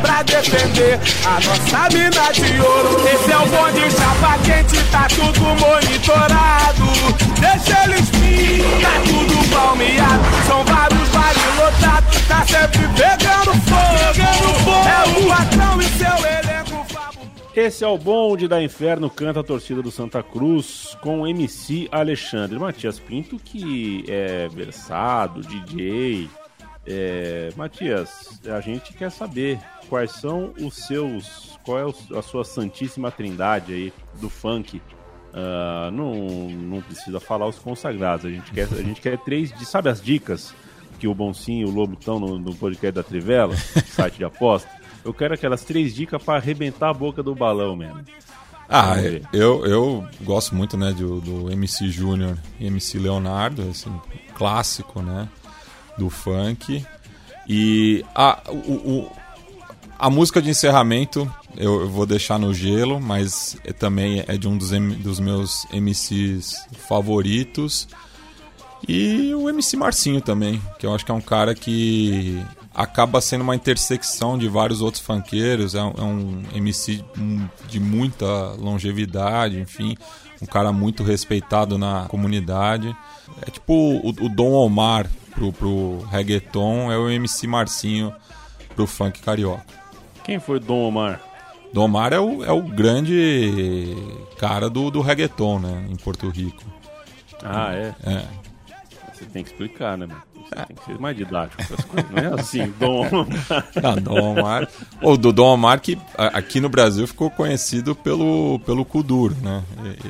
pra 0.00 0.22
defender 0.22 0.98
a 1.26 1.34
nossa 1.34 1.96
mina 1.96 2.32
de 2.32 2.60
ouro. 2.60 3.08
Esse 3.08 3.32
é 3.32 3.36
o 3.36 3.46
bonde 3.46 3.90
chapa 3.90 4.38
quente, 4.44 4.82
tá 4.90 5.06
tudo 5.08 5.40
monitorado. 5.60 6.86
Deixa 7.38 7.84
eles 7.84 8.08
vir, 8.10 8.64
tá 8.80 9.00
tudo 9.04 9.48
palmeado. 9.50 10.24
São 10.46 10.64
vários 10.64 11.08
bares 11.10 11.42
lotados, 11.56 12.20
tá 12.26 12.44
sempre 12.46 12.88
pegando 12.88 13.52
fogo. 13.68 13.98
Pegando 14.14 14.54
fogo. 14.64 14.88
É 14.88 15.20
o 15.20 15.28
patrão 15.28 15.80
e 15.80 15.84
seu 15.98 16.16
elenco. 16.26 16.39
Esse 17.54 17.82
é 17.84 17.88
o 17.88 17.98
bonde 17.98 18.46
da 18.46 18.62
Inferno, 18.62 19.10
canta 19.10 19.40
a 19.40 19.44
torcida 19.44 19.82
do 19.82 19.90
Santa 19.90 20.22
Cruz 20.22 20.96
com 21.02 21.26
MC 21.26 21.88
Alexandre 21.90 22.58
Matias 22.58 22.98
Pinto, 23.00 23.38
que 23.38 24.04
é 24.08 24.48
versado, 24.48 25.40
DJ, 25.40 26.28
É, 26.86 27.50
Matias, 27.56 28.40
a 28.46 28.60
gente 28.60 28.94
quer 28.94 29.10
saber 29.10 29.58
quais 29.88 30.12
são 30.12 30.54
os 30.58 30.74
seus. 30.86 31.58
Qual 31.62 31.78
é 31.78 32.18
a 32.18 32.22
sua 32.22 32.42
santíssima 32.42 33.10
trindade 33.10 33.72
aí 33.72 33.92
do 34.20 34.30
funk? 34.30 34.80
Ah, 35.34 35.90
não, 35.92 36.14
não 36.48 36.80
precisa 36.80 37.20
falar 37.20 37.46
os 37.46 37.58
consagrados. 37.58 38.24
A 38.24 38.30
gente 38.30 38.50
quer, 38.50 38.64
a 38.72 38.82
gente 38.82 39.00
quer 39.00 39.18
três. 39.18 39.52
de- 39.52 39.66
Sabe 39.66 39.90
as 39.90 40.00
dicas 40.00 40.54
que 40.98 41.06
o 41.06 41.14
Boncinho 41.14 41.66
e 41.68 41.70
o 41.70 41.74
Lobo 41.74 41.94
estão 42.00 42.18
no, 42.18 42.38
no 42.38 42.54
podcast 42.54 42.92
da 42.94 43.02
Trivela, 43.02 43.54
site 43.86 44.16
de 44.16 44.24
aposta? 44.24 44.70
Eu 45.04 45.14
quero 45.14 45.34
aquelas 45.34 45.64
três 45.64 45.94
dicas 45.94 46.22
para 46.22 46.38
arrebentar 46.38 46.90
a 46.90 46.94
boca 46.94 47.22
do 47.22 47.34
balão 47.34 47.74
mesmo. 47.76 48.04
Ah, 48.68 48.94
eu, 49.32 49.66
eu 49.66 50.06
gosto 50.22 50.54
muito, 50.54 50.76
né, 50.76 50.92
do, 50.92 51.20
do 51.20 51.50
MC 51.50 51.88
Júnior 51.90 52.38
e 52.60 52.66
MC 52.66 52.98
Leonardo, 52.98 53.68
esse 53.68 53.88
clássico, 54.36 55.02
né, 55.02 55.28
do 55.98 56.08
funk. 56.08 56.84
E 57.48 58.04
a, 58.14 58.40
o, 58.48 58.54
o- 59.06 59.12
a 59.98 60.08
música 60.08 60.40
de 60.40 60.48
encerramento 60.48 61.30
eu, 61.56 61.80
eu 61.82 61.88
vou 61.90 62.06
deixar 62.06 62.38
no 62.38 62.54
gelo, 62.54 63.00
mas 63.00 63.56
é, 63.64 63.72
também 63.72 64.22
é 64.26 64.36
de 64.38 64.46
um 64.46 64.56
dos, 64.56 64.72
M- 64.72 64.94
dos 64.94 65.18
meus 65.18 65.66
MCs 65.72 66.54
favoritos. 66.88 67.88
E 68.88 69.34
o 69.34 69.48
MC 69.48 69.76
Marcinho 69.76 70.20
também, 70.20 70.62
que 70.78 70.86
eu 70.86 70.94
acho 70.94 71.04
que 71.04 71.10
é 71.10 71.14
um 71.14 71.20
cara 71.20 71.54
que 71.54 72.40
acaba 72.82 73.20
sendo 73.20 73.42
uma 73.42 73.54
intersecção 73.54 74.38
de 74.38 74.48
vários 74.48 74.80
outros 74.80 75.02
funkeiros. 75.02 75.74
É 75.74 75.82
um, 75.82 75.92
é 75.98 76.02
um 76.02 76.42
MC 76.54 77.04
de 77.68 77.78
muita 77.78 78.26
longevidade, 78.58 79.58
enfim, 79.60 79.96
um 80.40 80.46
cara 80.46 80.72
muito 80.72 81.02
respeitado 81.02 81.76
na 81.76 82.06
comunidade. 82.06 82.96
É 83.46 83.50
tipo 83.50 83.72
o, 83.72 84.08
o 84.08 84.28
Dom 84.28 84.52
Omar 84.52 85.06
pro, 85.34 85.52
pro 85.52 85.98
reggaeton, 86.10 86.90
é 86.90 86.96
o 86.96 87.08
MC 87.10 87.46
Marcinho 87.46 88.14
pro 88.74 88.86
funk 88.86 89.20
carioca. 89.20 89.64
Quem 90.24 90.38
foi 90.38 90.58
Dom 90.58 90.88
Omar? 90.88 91.20
Dom 91.72 91.84
Omar 91.84 92.12
é 92.12 92.18
o, 92.18 92.44
é 92.44 92.50
o 92.52 92.62
grande 92.62 93.94
cara 94.38 94.70
do, 94.70 94.90
do 94.90 95.00
reggaeton, 95.00 95.58
né, 95.60 95.86
em 95.90 95.96
Porto 95.96 96.28
Rico. 96.28 96.64
Ah, 97.44 97.72
é? 97.74 97.94
É. 98.04 98.24
Você 99.12 99.24
tem 99.26 99.44
que 99.44 99.50
explicar, 99.50 99.98
né, 99.98 100.06
mano? 100.06 100.29
Tem 100.66 100.76
que 100.76 100.84
ser 100.84 100.98
mais 100.98 101.16
didático 101.16 101.62
essas 101.62 101.84
coisas. 101.84 102.10
Não 102.10 102.18
é 102.18 102.40
assim, 102.40 102.72
Dom 102.78 103.06
Omar. 103.06 103.26
Ah, 103.82 103.94
Dom 104.00 104.32
Omar. 104.32 104.68
O 105.02 105.16
do 105.16 105.32
Dom 105.32 105.54
Omar, 105.54 105.80
que 105.80 105.98
aqui 106.16 106.60
no 106.60 106.68
Brasil 106.68 107.06
ficou 107.06 107.30
conhecido 107.30 107.94
pelo, 107.94 108.60
pelo 108.60 108.84
Kuduro, 108.84 109.36
né? 109.42 109.62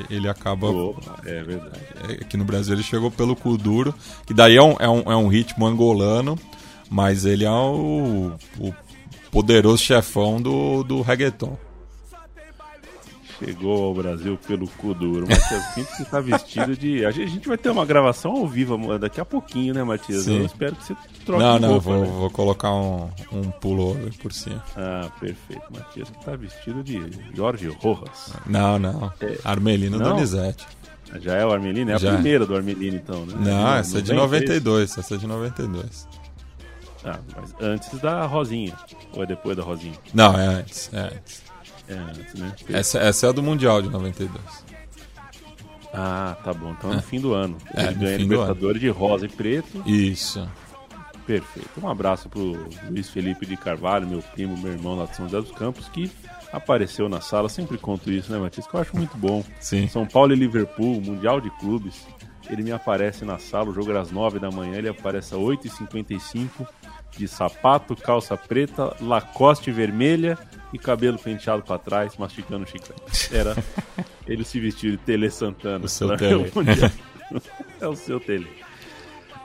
Ele 0.09 0.27
acaba. 0.27 0.67
É 1.25 1.43
verdade. 1.43 1.79
Aqui 2.21 2.37
no 2.37 2.45
Brasil 2.45 2.73
ele 2.73 2.83
chegou 2.83 3.11
pelo 3.11 3.35
Kuduro, 3.35 3.93
que 4.25 4.33
daí 4.33 4.55
é 4.55 4.63
um, 4.63 4.75
é 4.79 4.89
um, 4.89 5.11
é 5.11 5.15
um 5.15 5.27
ritmo 5.27 5.65
angolano, 5.65 6.37
mas 6.89 7.25
ele 7.25 7.45
é 7.45 7.51
o, 7.51 8.33
o 8.59 8.73
poderoso 9.31 9.83
chefão 9.83 10.41
do, 10.41 10.83
do 10.83 11.01
reggaeton. 11.01 11.57
Chegou 13.43 13.85
ao 13.85 13.93
Brasil 13.93 14.37
pelo 14.47 14.67
cu 14.67 14.93
duro. 14.93 15.27
Matias 15.27 15.65
Pinto 15.73 15.95
que 15.97 16.05
tá 16.05 16.19
vestido 16.19 16.77
de. 16.77 17.03
A 17.05 17.11
gente, 17.11 17.45
a 17.45 17.47
vai 17.47 17.57
ter 17.57 17.69
uma 17.71 17.85
gravação 17.85 18.31
ao 18.33 18.47
vivo 18.47 18.97
daqui 18.99 19.19
a 19.19 19.25
pouquinho, 19.25 19.73
né, 19.73 19.83
Matias? 19.83 20.25
Sim. 20.25 20.39
Eu 20.39 20.45
espero 20.45 20.75
que 20.75 20.85
você 20.85 20.95
troque 21.25 21.43
Não, 21.43 21.57
não, 21.59 21.69
roupa, 21.69 21.89
vou, 21.89 22.01
né? 22.01 22.07
vou 22.07 22.29
colocar 22.29 22.71
um, 22.71 23.09
um 23.31 23.49
pullover 23.49 24.13
por 24.19 24.31
cima. 24.31 24.63
Ah, 24.77 25.09
perfeito. 25.19 25.63
Matias 25.71 26.11
tá 26.23 26.35
vestido 26.35 26.83
de 26.83 27.01
Jorge 27.33 27.67
Rojas. 27.67 28.33
Não, 28.45 28.77
não. 28.77 29.11
É. 29.19 29.37
Armelino 29.43 29.97
Não? 29.97 30.09
Donizete. 30.11 30.67
Já 31.19 31.35
é 31.35 31.45
o 31.45 31.51
Armelino? 31.51 31.91
É 31.91 31.95
a 31.95 31.97
Já. 31.97 32.13
primeira 32.13 32.45
do 32.45 32.55
Armelino, 32.55 32.95
então, 32.95 33.25
né? 33.25 33.33
Não, 33.39 33.75
essa 33.75 33.97
é 33.97 34.01
de 34.01 34.13
93. 34.13 34.63
92. 34.63 34.97
Essa 34.97 35.15
é 35.15 35.17
de 35.17 35.27
92. 35.27 36.07
Ah, 37.03 37.19
mas 37.35 37.53
antes 37.59 37.99
da 37.99 38.25
Rosinha. 38.25 38.73
Ou 39.13 39.23
é 39.23 39.25
depois 39.25 39.57
da 39.57 39.63
Rosinha? 39.63 39.95
Não, 40.13 40.39
é 40.39 40.45
antes. 40.45 40.89
É 40.93 40.99
antes. 40.99 41.50
É 41.87 41.93
antes, 41.93 42.33
né? 42.35 42.53
Essa, 42.69 42.99
essa 42.99 43.25
é 43.27 43.29
a 43.29 43.31
do 43.31 43.43
Mundial 43.43 43.81
de 43.81 43.89
92. 43.89 44.41
Ah, 45.93 46.37
tá 46.43 46.53
bom. 46.53 46.71
Então 46.71 46.91
é 46.91 46.95
no 46.95 47.01
fim 47.01 47.19
do 47.19 47.33
ano. 47.33 47.57
É, 47.73 47.87
Ele 47.87 47.95
ganha 47.95 48.17
Libertadores 48.17 48.81
de 48.81 48.89
rosa 48.89 49.25
e 49.25 49.29
preto. 49.29 49.83
Isso. 49.85 50.47
Perfeito. 51.25 51.69
Um 51.81 51.87
abraço 51.87 52.29
pro 52.29 52.67
Luiz 52.89 53.09
Felipe 53.09 53.45
de 53.45 53.55
Carvalho, 53.55 54.07
meu 54.07 54.21
primo, 54.21 54.57
meu 54.57 54.71
irmão 54.71 54.95
lá 54.95 55.05
de 55.05 55.15
São 55.15 55.25
José 55.27 55.41
dos 55.41 55.51
Campos, 55.51 55.87
que 55.89 56.09
apareceu 56.51 57.07
na 57.07 57.21
sala. 57.21 57.49
Sempre 57.49 57.77
conto 57.77 58.11
isso, 58.11 58.31
né, 58.31 58.37
Matias? 58.39 58.67
Que 58.67 58.73
eu 58.73 58.79
acho 58.79 58.95
muito 58.95 59.17
bom. 59.17 59.43
Sim. 59.59 59.87
São 59.87 60.05
Paulo 60.05 60.33
e 60.33 60.35
Liverpool, 60.35 61.01
Mundial 61.01 61.39
de 61.39 61.49
Clubes. 61.59 62.07
Ele 62.49 62.63
me 62.63 62.71
aparece 62.71 63.23
na 63.23 63.37
sala, 63.37 63.69
o 63.69 63.73
jogo 63.73 63.91
era 63.91 64.01
às 64.01 64.11
9 64.11 64.39
da 64.39 64.49
manhã, 64.49 64.75
ele 64.77 64.89
aparece 64.89 65.33
às 65.33 65.39
8h55, 65.39 66.67
de 67.17 67.27
sapato, 67.27 67.95
calça 67.95 68.37
preta, 68.37 68.95
lacoste 69.01 69.71
vermelha 69.71 70.37
e 70.73 70.79
cabelo 70.79 71.17
penteado 71.17 71.63
pra 71.63 71.77
trás, 71.77 72.15
mastigando 72.17 72.65
chiclete. 72.65 73.35
Era 73.35 73.55
ele 74.25 74.43
se 74.43 74.59
vestiu 74.59 74.91
de 74.91 74.97
Tele 74.97 75.29
Santana. 75.29 75.85
O 75.85 75.89
seu 75.89 76.15
Tele. 76.17 76.51
é 77.81 77.87
o 77.87 77.95
seu 77.95 78.19
Tele. 78.19 78.47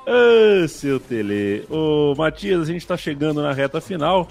Ah, 0.06 0.68
seu 0.68 1.00
Tele. 1.00 1.66
Ô, 1.68 2.14
Matias, 2.16 2.62
a 2.62 2.72
gente 2.72 2.86
tá 2.86 2.96
chegando 2.96 3.42
na 3.42 3.52
reta 3.52 3.80
final. 3.80 4.28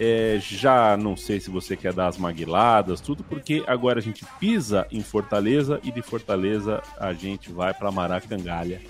É, 0.00 0.38
já 0.40 0.96
não 0.96 1.16
sei 1.16 1.38
se 1.38 1.48
você 1.48 1.76
quer 1.76 1.92
dar 1.92 2.08
as 2.08 2.18
maguiladas, 2.18 3.00
tudo, 3.00 3.22
porque 3.22 3.62
agora 3.68 4.00
a 4.00 4.02
gente 4.02 4.24
pisa 4.40 4.86
em 4.90 5.00
Fortaleza 5.00 5.78
e 5.84 5.92
de 5.92 6.02
Fortaleza 6.02 6.82
a 6.98 7.12
gente 7.12 7.52
vai 7.52 7.72
pra 7.72 7.92
Maracangalha 7.92 8.80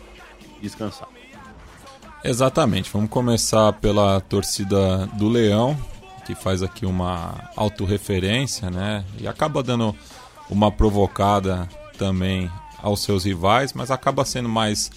descansar. 0.63 1.09
Exatamente. 2.25 2.91
Vamos 2.93 3.11
começar 3.11 3.73
pela 3.75 4.21
torcida 4.21 5.07
do 5.15 5.29
Leão, 5.29 5.77
que 6.25 6.35
faz 6.35 6.63
aqui 6.63 6.87
uma 6.87 7.51
autorreferência, 7.57 8.71
né? 8.71 9.05
E 9.19 9.27
acaba 9.27 9.63
dando 9.63 9.95
uma 10.49 10.71
provocada 10.71 11.69
também 11.99 12.51
aos 12.81 13.03
seus 13.03 13.25
rivais, 13.25 13.73
mas 13.73 13.91
acaba 13.91 14.25
sendo 14.25 14.49
mais 14.49 14.91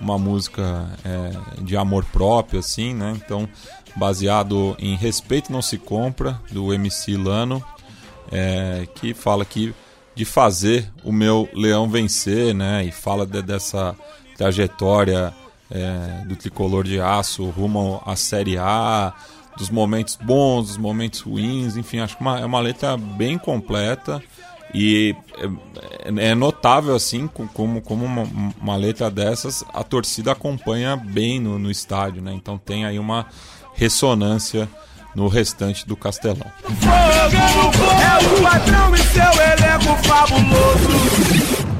uma 0.00 0.18
música 0.18 0.90
é, 1.04 1.62
de 1.62 1.76
amor 1.76 2.04
próprio, 2.04 2.60
assim, 2.60 2.92
né? 2.94 3.14
Então, 3.16 3.48
baseado 3.94 4.76
em 4.78 4.94
Respeito 4.96 5.50
Não 5.50 5.62
Se 5.62 5.78
Compra, 5.78 6.38
do 6.50 6.74
MC 6.74 7.16
Lano, 7.16 7.64
é, 8.30 8.86
que 8.96 9.14
fala 9.14 9.42
aqui 9.44 9.74
de 10.14 10.24
fazer 10.26 10.90
o 11.02 11.12
meu 11.12 11.48
leão 11.54 11.88
vencer, 11.88 12.54
né? 12.54 12.84
E 12.84 12.92
fala 12.92 13.26
de- 13.26 13.40
dessa 13.42 13.96
trajetória 14.36 15.32
é, 15.70 16.24
do 16.26 16.36
tricolor 16.36 16.84
de 16.84 17.00
aço 17.00 17.44
rumo 17.50 18.02
à 18.06 18.14
Série 18.16 18.56
A, 18.58 19.12
dos 19.56 19.70
momentos 19.70 20.16
bons, 20.20 20.68
dos 20.68 20.76
momentos 20.76 21.20
ruins, 21.20 21.76
enfim, 21.76 21.98
acho 22.00 22.16
que 22.16 22.20
uma, 22.22 22.38
é 22.40 22.44
uma 22.44 22.60
letra 22.60 22.96
bem 22.96 23.38
completa 23.38 24.22
e 24.74 25.14
é, 25.38 26.28
é 26.30 26.34
notável 26.34 26.94
assim 26.94 27.26
co- 27.26 27.48
como, 27.54 27.80
como 27.80 28.04
uma, 28.04 28.24
uma 28.60 28.76
letra 28.76 29.10
dessas 29.10 29.64
a 29.72 29.82
torcida 29.82 30.32
acompanha 30.32 30.94
bem 30.96 31.40
no, 31.40 31.58
no 31.58 31.70
estádio, 31.70 32.20
né? 32.20 32.32
Então 32.34 32.58
tem 32.58 32.84
aí 32.84 32.98
uma 32.98 33.26
ressonância 33.74 34.68
no 35.14 35.28
restante 35.28 35.86
do 35.86 35.96
Castelão. 35.96 36.50
É 36.66 38.38
o 38.38 38.42
patrão 38.42 38.94
e 38.94 38.98
seu 38.98 39.22
elenco 39.22 39.96
fabuloso. 40.06 41.75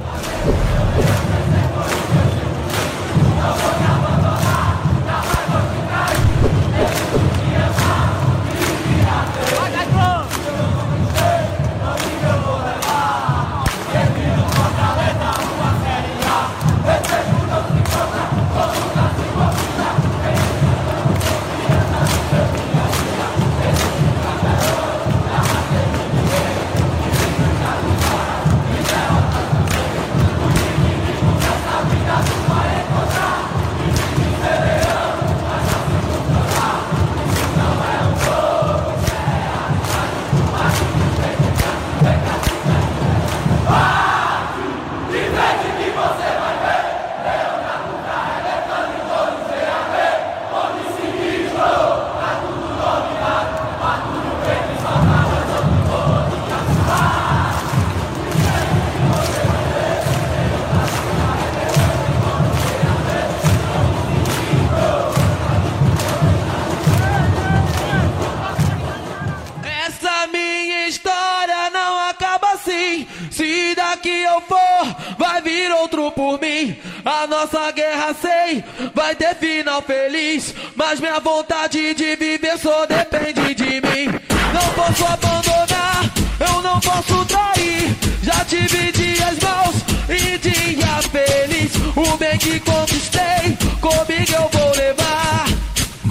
Eu 74.27 74.41
for, 74.43 75.17
vai 75.19 75.41
vir 75.41 75.71
outro 75.73 76.11
por 76.13 76.41
mim. 76.41 76.77
A 77.05 77.27
nossa 77.27 77.71
guerra 77.71 78.15
sei, 78.15 78.65
vai 78.95 79.15
ter 79.15 79.35
final 79.37 79.83
feliz. 79.83 80.55
Mas 80.75 81.01
minha 81.01 81.21
vontade 81.21 81.95
de 81.95 82.17
viver 82.17 82.59
só 82.59 82.87
depende 82.87 83.55
de 83.55 83.81
mim. 83.81 84.07
Não 84.53 84.73
posso 84.75 85.05
abandonar, 85.05 86.05
eu 86.41 86.63
não 86.63 86.81
posso 86.81 87.25
trair. 87.27 87.97
Já 88.23 88.45
tive 88.45 88.93
dias 88.93 89.39
maus 89.43 89.77
e 90.09 90.39
dia 90.39 91.03
feliz. 91.11 91.73
O 91.97 92.17
bem 92.17 92.39
que 92.39 92.61
conquistei, 92.61 93.57
comigo 93.81 94.33
eu 94.35 94.49
vou 94.53 94.77
levar. 94.77 95.47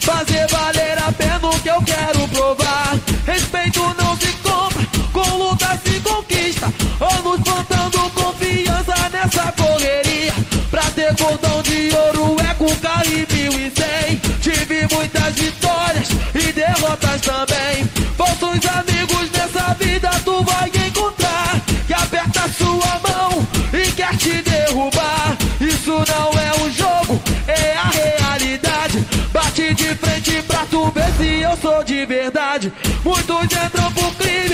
Fazer 0.02 0.48
valer 0.48 0.98
a 1.00 1.12
pena 1.12 1.50
o 1.50 1.60
que 1.60 1.70
eu 1.70 1.82
quero 1.84 2.28
provar. 2.30 3.05
Nessa 9.26 9.52
correria. 9.54 10.34
Pra 10.70 10.84
ter 10.92 11.16
cordão 11.16 11.62
de 11.64 11.90
ouro 11.96 12.36
é 12.40 12.54
com 12.54 12.74
carro 12.78 13.06
e 13.06 13.72
cem. 13.72 14.18
Tive 14.42 14.88
muitas 14.94 15.34
vitórias 15.36 16.10
e 16.34 16.52
derrotas 16.52 17.22
também. 17.22 17.86
Falsos 18.18 18.66
amigos 18.70 19.32
nessa 19.32 19.74
vida 19.74 20.10
tu 20.24 20.44
vai 20.44 20.70
encontrar. 20.88 21.60
Que 21.88 21.94
aperta 21.94 22.48
sua 22.58 23.00
mão 23.08 23.48
e 23.74 23.92
quer 23.92 24.16
te 24.18 24.42
derrubar. 24.42 25.36
Isso 25.60 25.92
não 25.92 26.32
é 26.40 26.64
um 26.64 26.72
jogo, 26.72 27.22
é 27.48 27.76
a 27.76 27.90
realidade. 27.90 29.06
Bate 29.34 29.74
de 29.74 29.96
frente 29.96 30.42
pra 30.44 30.66
tu 30.70 30.92
ver 30.92 31.12
se 31.18 31.42
eu 31.42 31.58
sou 31.58 31.84
de 31.84 32.06
verdade. 32.06 32.72
Muitos 33.04 33.44
entram 33.44 33.92
pro 33.92 34.12
crime, 34.12 34.45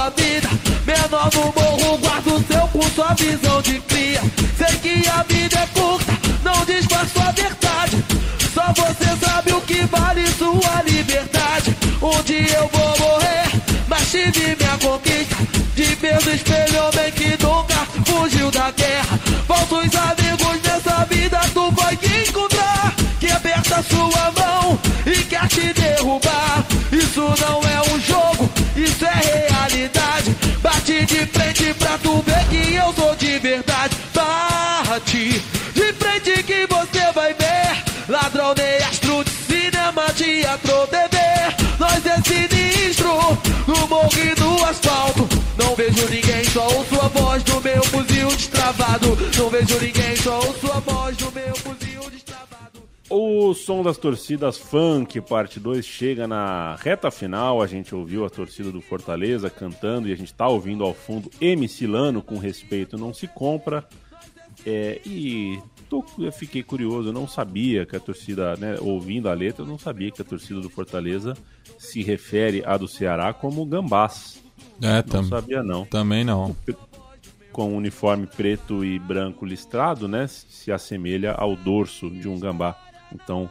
sua 0.00 0.10
vida. 0.10 0.48
Menor 0.86 1.30
no 1.34 1.52
morro, 1.52 1.98
guarda 1.98 2.30
o 2.30 2.44
seu 2.44 2.68
com 2.68 2.82
sua 2.94 3.14
visão 3.14 3.60
de 3.60 3.78
cria. 3.80 4.22
Sei 4.56 4.78
que 4.78 5.08
a 5.08 5.22
vida 5.24 5.58
é 5.58 5.66
curta, 5.78 6.12
não 6.42 6.64
disfarça 6.64 7.12
sua 7.12 7.32
verdade. 7.32 8.04
Só 8.54 8.72
você 8.72 9.26
sabe 9.26 9.52
o 9.52 9.60
que 9.60 9.82
vale 9.84 10.26
sua 10.28 10.82
liberdade. 10.86 11.76
Um 12.00 12.22
dia 12.22 12.56
eu 12.56 12.70
vou 12.72 12.98
morrer, 12.98 13.50
mas 13.88 14.10
tive 14.10 14.56
minha 14.56 14.78
conquista. 14.78 15.36
De 15.74 15.96
no 16.24 16.34
espelho, 16.34 16.84
homem 16.84 17.12
que 17.12 17.42
nunca 17.42 17.86
fugiu 18.06 18.50
da 18.50 18.70
guerra. 18.70 19.18
Falsos 19.46 19.94
amigos 19.94 20.62
nessa 20.62 21.04
vida 21.04 21.40
tu 21.52 21.70
vai 21.72 21.98
encontrar. 22.26 22.94
Que 23.18 23.30
aperta 23.30 23.82
sua 23.82 24.32
mão 24.32 24.78
e 25.04 25.22
quer 25.24 25.46
te 25.48 25.72
derrubar. 25.74 26.64
Isso 26.90 27.20
não 27.20 27.60
é 27.68 27.94
um 27.94 28.00
jogo. 28.00 28.19
De 31.06 31.26
frente 31.26 31.74
pra 31.74 31.98
tu 31.98 32.22
ver 32.22 32.44
que 32.48 32.74
eu 32.74 32.92
sou 32.92 33.16
de 33.16 33.38
verdade. 33.38 33.96
Bate 34.14 35.42
de 35.74 35.92
frente 35.94 36.42
que 36.42 36.66
você 36.66 37.12
vai 37.14 37.34
ver. 37.34 37.82
Ladrão 38.08 38.54
de 38.54 38.76
astro 38.84 39.24
de 39.24 39.30
cinema, 39.30 40.12
teatro, 40.14 40.86
TV. 40.88 41.18
Nós 41.78 42.04
é 42.04 42.16
sinistro, 42.22 43.38
no 43.66 43.88
morro 43.88 44.10
e 44.14 44.40
no 44.40 44.64
asfalto. 44.64 45.19
O 53.10 53.52
som 53.54 53.82
das 53.82 53.98
torcidas 53.98 54.56
funk, 54.56 55.20
parte 55.20 55.58
2, 55.58 55.84
chega 55.84 56.28
na 56.28 56.76
reta 56.76 57.10
final. 57.10 57.60
A 57.60 57.66
gente 57.66 57.92
ouviu 57.92 58.24
a 58.24 58.30
torcida 58.30 58.70
do 58.70 58.80
Fortaleza 58.80 59.50
cantando 59.50 60.08
e 60.08 60.12
a 60.12 60.16
gente 60.16 60.32
tá 60.32 60.46
ouvindo 60.46 60.84
ao 60.84 60.94
fundo 60.94 61.28
MC 61.40 61.88
Lano 61.88 62.22
com 62.22 62.38
respeito 62.38 62.96
não 62.96 63.12
se 63.12 63.26
compra. 63.26 63.84
É, 64.64 65.00
e 65.04 65.58
tô- 65.88 66.04
eu 66.20 66.30
fiquei 66.30 66.62
curioso, 66.62 67.08
eu 67.08 67.12
não 67.12 67.26
sabia 67.26 67.84
que 67.84 67.96
a 67.96 68.00
torcida, 68.00 68.54
né, 68.56 68.76
ouvindo 68.80 69.28
a 69.28 69.34
letra, 69.34 69.64
eu 69.64 69.66
não 69.68 69.78
sabia 69.78 70.10
que 70.12 70.22
a 70.22 70.24
torcida 70.24 70.60
do 70.60 70.70
Fortaleza 70.70 71.34
se 71.78 72.02
refere 72.02 72.62
à 72.64 72.76
do 72.76 72.86
Ceará 72.86 73.32
como 73.32 73.64
gambás. 73.66 74.40
É, 74.80 75.02
não 75.12 75.24
sabia 75.24 75.62
não. 75.64 75.84
Também 75.86 76.22
não. 76.24 76.54
Com 77.50 77.72
um 77.72 77.76
uniforme 77.76 78.26
preto 78.28 78.84
e 78.84 78.98
branco 79.00 79.44
listrado, 79.44 80.06
né, 80.06 80.28
se 80.28 80.70
assemelha 80.70 81.32
ao 81.32 81.56
dorso 81.56 82.08
de 82.08 82.28
um 82.28 82.38
gambá. 82.38 82.76
Então, 83.14 83.50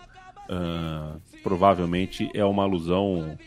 ah, 0.49 1.16
provavelmente 1.43 2.30
é 2.34 2.43
uma 2.43 2.64
alusão, 2.64 3.38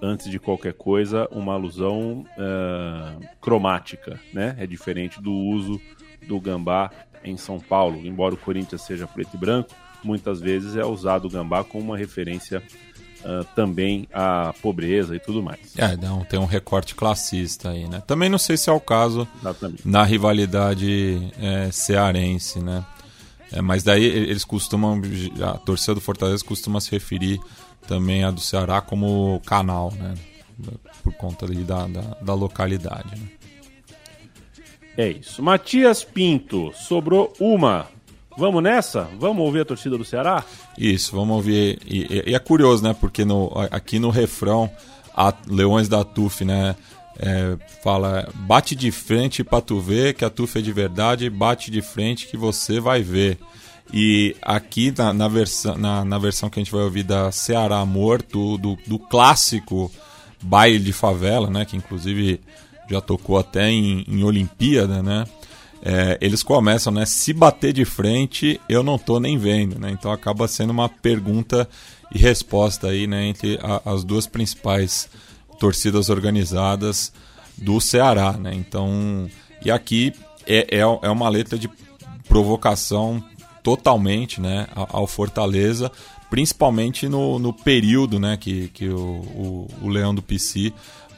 antes 0.00 0.30
de 0.30 0.38
qualquer 0.38 0.72
coisa, 0.72 1.28
uma 1.30 1.52
alusão 1.52 2.24
ah, 2.38 3.16
cromática, 3.40 4.18
né? 4.32 4.56
É 4.58 4.66
diferente 4.66 5.20
do 5.20 5.32
uso 5.32 5.80
do 6.26 6.40
gambá 6.40 6.90
em 7.22 7.36
São 7.36 7.60
Paulo. 7.60 8.06
Embora 8.06 8.34
o 8.34 8.38
Corinthians 8.38 8.82
seja 8.82 9.06
preto 9.06 9.34
e 9.34 9.38
branco, 9.38 9.70
muitas 10.02 10.40
vezes 10.40 10.76
é 10.76 10.84
usado 10.84 11.26
o 11.26 11.30
gambá 11.30 11.62
como 11.62 11.84
uma 11.84 11.98
referência 11.98 12.62
ah, 13.24 13.44
também 13.54 14.08
à 14.12 14.54
pobreza 14.62 15.16
e 15.16 15.18
tudo 15.18 15.42
mais. 15.42 15.76
É, 15.76 15.96
não, 15.96 16.24
tem 16.24 16.38
um 16.38 16.46
recorte 16.46 16.94
classista 16.94 17.70
aí, 17.70 17.88
né? 17.88 18.02
Também 18.06 18.28
não 18.28 18.38
sei 18.38 18.56
se 18.56 18.70
é 18.70 18.72
o 18.72 18.80
caso 18.80 19.26
Exatamente. 19.40 19.86
na 19.86 20.04
rivalidade 20.04 21.32
é, 21.38 21.70
cearense, 21.70 22.60
né? 22.60 22.84
É, 23.52 23.60
mas 23.62 23.82
daí 23.82 24.04
eles 24.04 24.44
costumam, 24.44 25.00
a 25.42 25.58
torcida 25.58 25.94
do 25.94 26.00
Fortaleza 26.00 26.44
costuma 26.44 26.80
se 26.80 26.90
referir 26.90 27.40
também 27.86 28.24
a 28.24 28.30
do 28.30 28.40
Ceará 28.40 28.80
como 28.80 29.40
canal, 29.46 29.92
né? 29.96 30.14
Por 31.02 31.12
conta 31.14 31.44
ali 31.46 31.62
da, 31.62 31.86
da, 31.86 32.00
da 32.20 32.34
localidade. 32.34 33.10
Né? 33.10 33.28
É 34.96 35.08
isso. 35.10 35.42
Matias 35.42 36.02
Pinto, 36.02 36.72
sobrou 36.74 37.32
uma. 37.38 37.86
Vamos 38.38 38.62
nessa? 38.62 39.02
Vamos 39.18 39.44
ouvir 39.44 39.60
a 39.60 39.64
torcida 39.64 39.96
do 39.96 40.04
Ceará? 40.04 40.44
Isso, 40.76 41.14
vamos 41.14 41.36
ouvir. 41.36 41.78
E, 41.86 42.00
e- 42.02 42.30
e 42.30 42.34
é 42.34 42.38
curioso, 42.38 42.82
né? 42.82 42.94
Porque 42.98 43.24
no, 43.24 43.50
aqui 43.70 43.98
no 43.98 44.10
refrão, 44.10 44.70
a 45.14 45.32
Leões 45.46 45.88
da 45.88 46.02
TUF, 46.04 46.44
né? 46.44 46.74
É, 47.18 47.56
fala, 47.82 48.28
bate 48.34 48.74
de 48.74 48.90
frente 48.90 49.42
pra 49.42 49.60
tu 49.60 49.80
ver 49.80 50.14
que 50.14 50.24
a 50.24 50.30
TUF 50.30 50.58
é 50.58 50.62
de 50.62 50.72
verdade, 50.72 51.30
bate 51.30 51.70
de 51.70 51.80
frente 51.82 52.26
que 52.26 52.36
você 52.36 52.78
vai 52.80 53.02
ver. 53.02 53.38
E 53.92 54.34
aqui 54.42 54.92
na, 54.96 55.12
na, 55.12 55.28
versão, 55.28 55.76
na, 55.78 56.04
na 56.04 56.18
versão 56.18 56.50
que 56.50 56.58
a 56.58 56.62
gente 56.62 56.72
vai 56.72 56.82
ouvir 56.82 57.04
da 57.04 57.30
Ceará 57.30 57.78
Amor, 57.78 58.20
do, 58.22 58.58
do, 58.58 58.76
do 58.86 58.98
clássico 58.98 59.90
baile 60.42 60.78
de 60.80 60.92
favela, 60.92 61.48
né? 61.48 61.64
Que 61.64 61.76
inclusive 61.76 62.40
já 62.90 63.00
tocou 63.00 63.38
até 63.38 63.70
em, 63.70 64.04
em 64.08 64.22
Olimpíada, 64.24 65.02
né? 65.02 65.24
É, 65.82 66.18
eles 66.20 66.42
começam, 66.42 66.92
né? 66.92 67.06
Se 67.06 67.32
bater 67.32 67.72
de 67.72 67.84
frente, 67.84 68.60
eu 68.68 68.82
não 68.82 68.98
tô 68.98 69.20
nem 69.20 69.38
vendo, 69.38 69.78
né? 69.78 69.90
Então 69.92 70.10
acaba 70.10 70.48
sendo 70.48 70.70
uma 70.70 70.88
pergunta 70.88 71.68
e 72.12 72.18
resposta 72.18 72.88
aí, 72.88 73.06
né? 73.06 73.26
Entre 73.26 73.56
a- 73.62 73.82
as 73.92 74.02
duas 74.02 74.26
principais 74.26 75.08
torcidas 75.58 76.08
organizadas 76.08 77.12
do 77.56 77.80
Ceará, 77.80 78.32
né? 78.32 78.54
Então, 78.54 79.28
e 79.64 79.70
aqui 79.70 80.12
é, 80.46 80.78
é, 80.78 80.80
é 80.80 81.10
uma 81.10 81.28
letra 81.28 81.58
de 81.58 81.70
provocação 82.28 83.22
totalmente, 83.62 84.40
né? 84.40 84.66
Ao 84.74 85.06
Fortaleza, 85.06 85.90
principalmente 86.30 87.08
no, 87.08 87.38
no 87.38 87.52
período, 87.52 88.18
né? 88.18 88.36
Que, 88.36 88.68
que 88.68 88.88
o, 88.88 88.98
o, 88.98 89.68
o 89.82 89.88
Leão 89.88 90.14
do 90.14 90.22
PC 90.22 90.72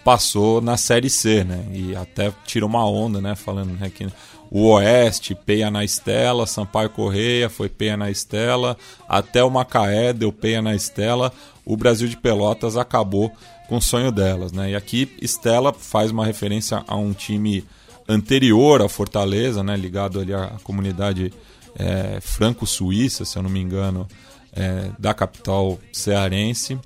passou 0.04 0.60
na 0.60 0.76
Série 0.76 1.10
C, 1.10 1.44
né? 1.44 1.66
E 1.72 1.94
até 1.94 2.32
tira 2.46 2.64
uma 2.64 2.88
onda, 2.88 3.20
né? 3.20 3.34
Falando 3.34 3.72
né, 3.72 3.90
que 3.90 4.06
o 4.50 4.68
Oeste, 4.68 5.34
peia 5.34 5.70
na 5.70 5.84
Estela, 5.84 6.46
Sampaio 6.46 6.88
Correia 6.88 7.50
foi 7.50 7.68
peia 7.68 7.96
na 7.96 8.10
Estela, 8.10 8.76
até 9.06 9.44
o 9.44 9.50
Macaé 9.50 10.12
deu 10.12 10.32
peia 10.32 10.62
na 10.62 10.74
Estela, 10.74 11.30
o 11.64 11.76
Brasil 11.76 12.08
de 12.08 12.16
Pelotas 12.16 12.76
acabou 12.76 13.30
com 13.68 13.76
o 13.76 13.82
sonho 13.82 14.10
delas, 14.10 14.50
né? 14.50 14.70
E 14.70 14.74
aqui 14.74 15.14
Estela 15.20 15.72
faz 15.72 16.10
uma 16.10 16.24
referência 16.24 16.82
a 16.88 16.96
um 16.96 17.12
time 17.12 17.64
anterior 18.08 18.80
ao 18.80 18.88
Fortaleza, 18.88 19.62
né? 19.62 19.76
Ligado 19.76 20.18
ali 20.18 20.32
à 20.32 20.52
comunidade 20.64 21.32
é, 21.78 22.18
franco-suíça, 22.20 23.24
se 23.24 23.36
eu 23.36 23.42
não 23.42 23.50
me 23.50 23.60
engano, 23.60 24.08
é, 24.54 24.90
da 24.98 25.12
capital 25.12 25.78
cearense, 25.92 26.78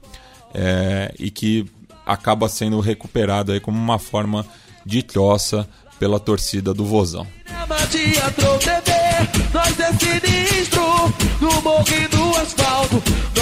é, 0.53 1.15
e 1.19 1.31
que 1.31 1.71
acaba 2.05 2.49
sendo 2.49 2.81
recuperado 2.81 3.53
aí 3.53 3.61
como 3.61 3.79
uma 3.79 3.99
forma 3.99 4.45
de 4.85 5.03
troça 5.03 5.69
pela 6.01 6.19
torcida 6.19 6.75
do 6.75 6.85
Vozão. 6.85 7.27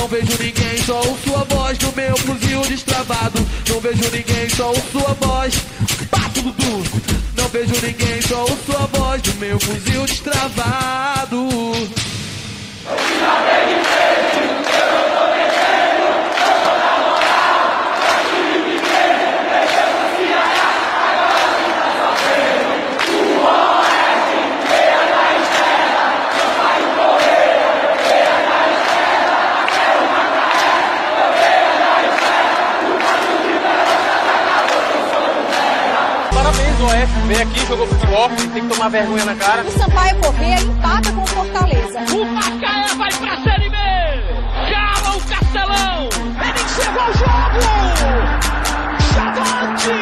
No 0.00 0.04
no 0.04 0.08
Não 0.08 0.08
vejo 0.08 0.42
ninguém, 0.42 0.78
só 0.78 0.96
ouço 0.96 1.36
a 1.36 1.44
voz 1.44 1.76
do 1.76 1.92
meu 1.94 2.16
fuzil 2.16 2.62
destravado. 2.62 3.46
Não 3.68 3.80
vejo 3.80 4.10
ninguém, 4.10 4.48
só 4.48 4.68
ouço 4.68 4.98
a 5.06 5.12
voz 5.12 5.54
Bato 6.10 6.40
Dudu 6.40 6.82
Não 7.36 7.48
vejo 7.48 7.74
ninguém, 7.86 8.22
só 8.22 8.40
ouço 8.40 8.76
a 8.76 8.86
voz 8.86 9.20
do 9.20 9.34
meu 9.34 9.60
fuzil 9.60 10.06
destravado 10.06 11.48
Macaé 36.80 37.06
veio 37.26 37.42
aqui, 37.42 37.66
jogou 37.66 37.86
futebol, 37.86 38.30
tem 38.30 38.48
que 38.48 38.74
tomar 38.74 38.88
vergonha 38.88 39.24
na 39.26 39.34
cara. 39.34 39.62
O 39.62 39.70
Sampaio 39.70 40.16
Correia 40.16 40.60
empata 40.60 41.12
com 41.12 41.22
o 41.22 41.26
Fortaleza. 41.26 42.00
O 42.14 42.24
Macaé 42.24 42.94
vai 42.96 43.12
pra 43.12 43.36
Série 43.42 43.68
B! 43.68 43.76
Cala 44.70 45.16
o 45.16 45.20
Castelão! 45.20 46.08
Ele 46.40 46.62
encerrou 46.64 47.04
o 47.04 47.12
jogo! 47.18 47.60
Chavante! 49.12 49.94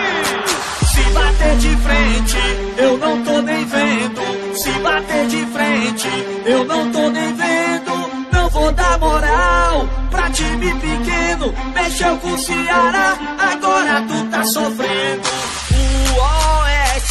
Se 0.86 1.02
bater 1.10 1.56
de 1.56 1.76
frente, 1.76 2.38
eu 2.76 2.98
não 2.98 3.24
tô 3.24 3.42
nem 3.42 3.64
vendo. 3.64 4.56
Se 4.56 4.70
bater 4.70 5.26
de 5.26 5.46
frente, 5.46 6.08
eu 6.46 6.64
não 6.64 6.92
tô 6.92 7.10
nem 7.10 7.34
vendo. 7.34 8.10
Não 8.32 8.48
vou 8.50 8.72
dar 8.72 8.98
moral 8.98 9.88
pra 10.10 10.30
time 10.30 10.72
pequeno. 10.74 11.52
Mexeu 11.74 12.16
com 12.18 12.32
o 12.32 12.38
Ceará, 12.38 13.16
agora 13.52 14.04
tu 14.06 14.24
tá 14.30 14.44
sofrendo. 14.44 15.67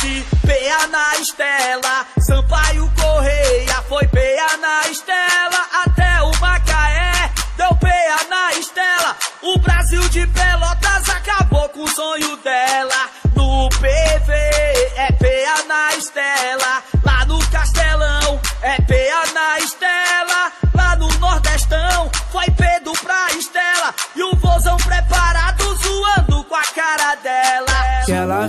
Oeste, 0.07 0.23
PA 0.41 0.87
na 0.87 1.19
estela. 1.19 2.05
Sampaio 2.19 2.89
Correia 2.99 3.81
foi 3.89 4.07
PA 4.07 4.57
na 4.57 4.89
estela. 4.89 5.67
Até 5.85 6.21
o 6.23 6.31
Macaé 6.39 7.29
deu 7.57 7.75
PA 7.75 8.23
na 8.29 8.53
estela. 8.53 9.15
O 9.41 9.59
Brasil 9.59 10.01
de 10.09 10.25
Pelotas 10.27 10.66